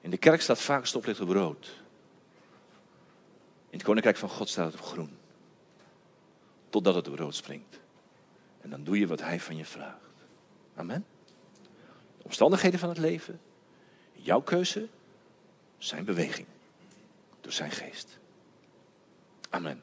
In 0.00 0.10
de 0.10 0.16
kerk 0.16 0.40
staat 0.40 0.60
vaak 0.60 0.86
stoplicht 0.86 1.20
op 1.20 1.28
rood. 1.28 1.66
In 3.70 3.78
het 3.78 3.82
koninkrijk 3.82 4.16
van 4.16 4.28
God 4.28 4.48
staat 4.48 4.72
het 4.72 4.80
op 4.80 4.86
groen. 4.86 5.16
Totdat 6.68 6.94
het 6.94 7.08
op 7.08 7.18
rood 7.18 7.34
springt. 7.34 7.80
En 8.60 8.70
dan 8.70 8.84
doe 8.84 8.98
je 8.98 9.06
wat 9.06 9.20
hij 9.20 9.40
van 9.40 9.56
je 9.56 9.64
vraagt. 9.64 9.98
Amen 10.74 11.13
omstandigheden 12.24 12.78
van 12.78 12.88
het 12.88 12.98
leven, 12.98 13.40
jouw 14.12 14.40
keuze, 14.40 14.88
zijn 15.78 16.04
beweging. 16.04 16.46
Door 17.40 17.52
zijn 17.52 17.70
geest. 17.70 18.18
Amen. 19.50 19.82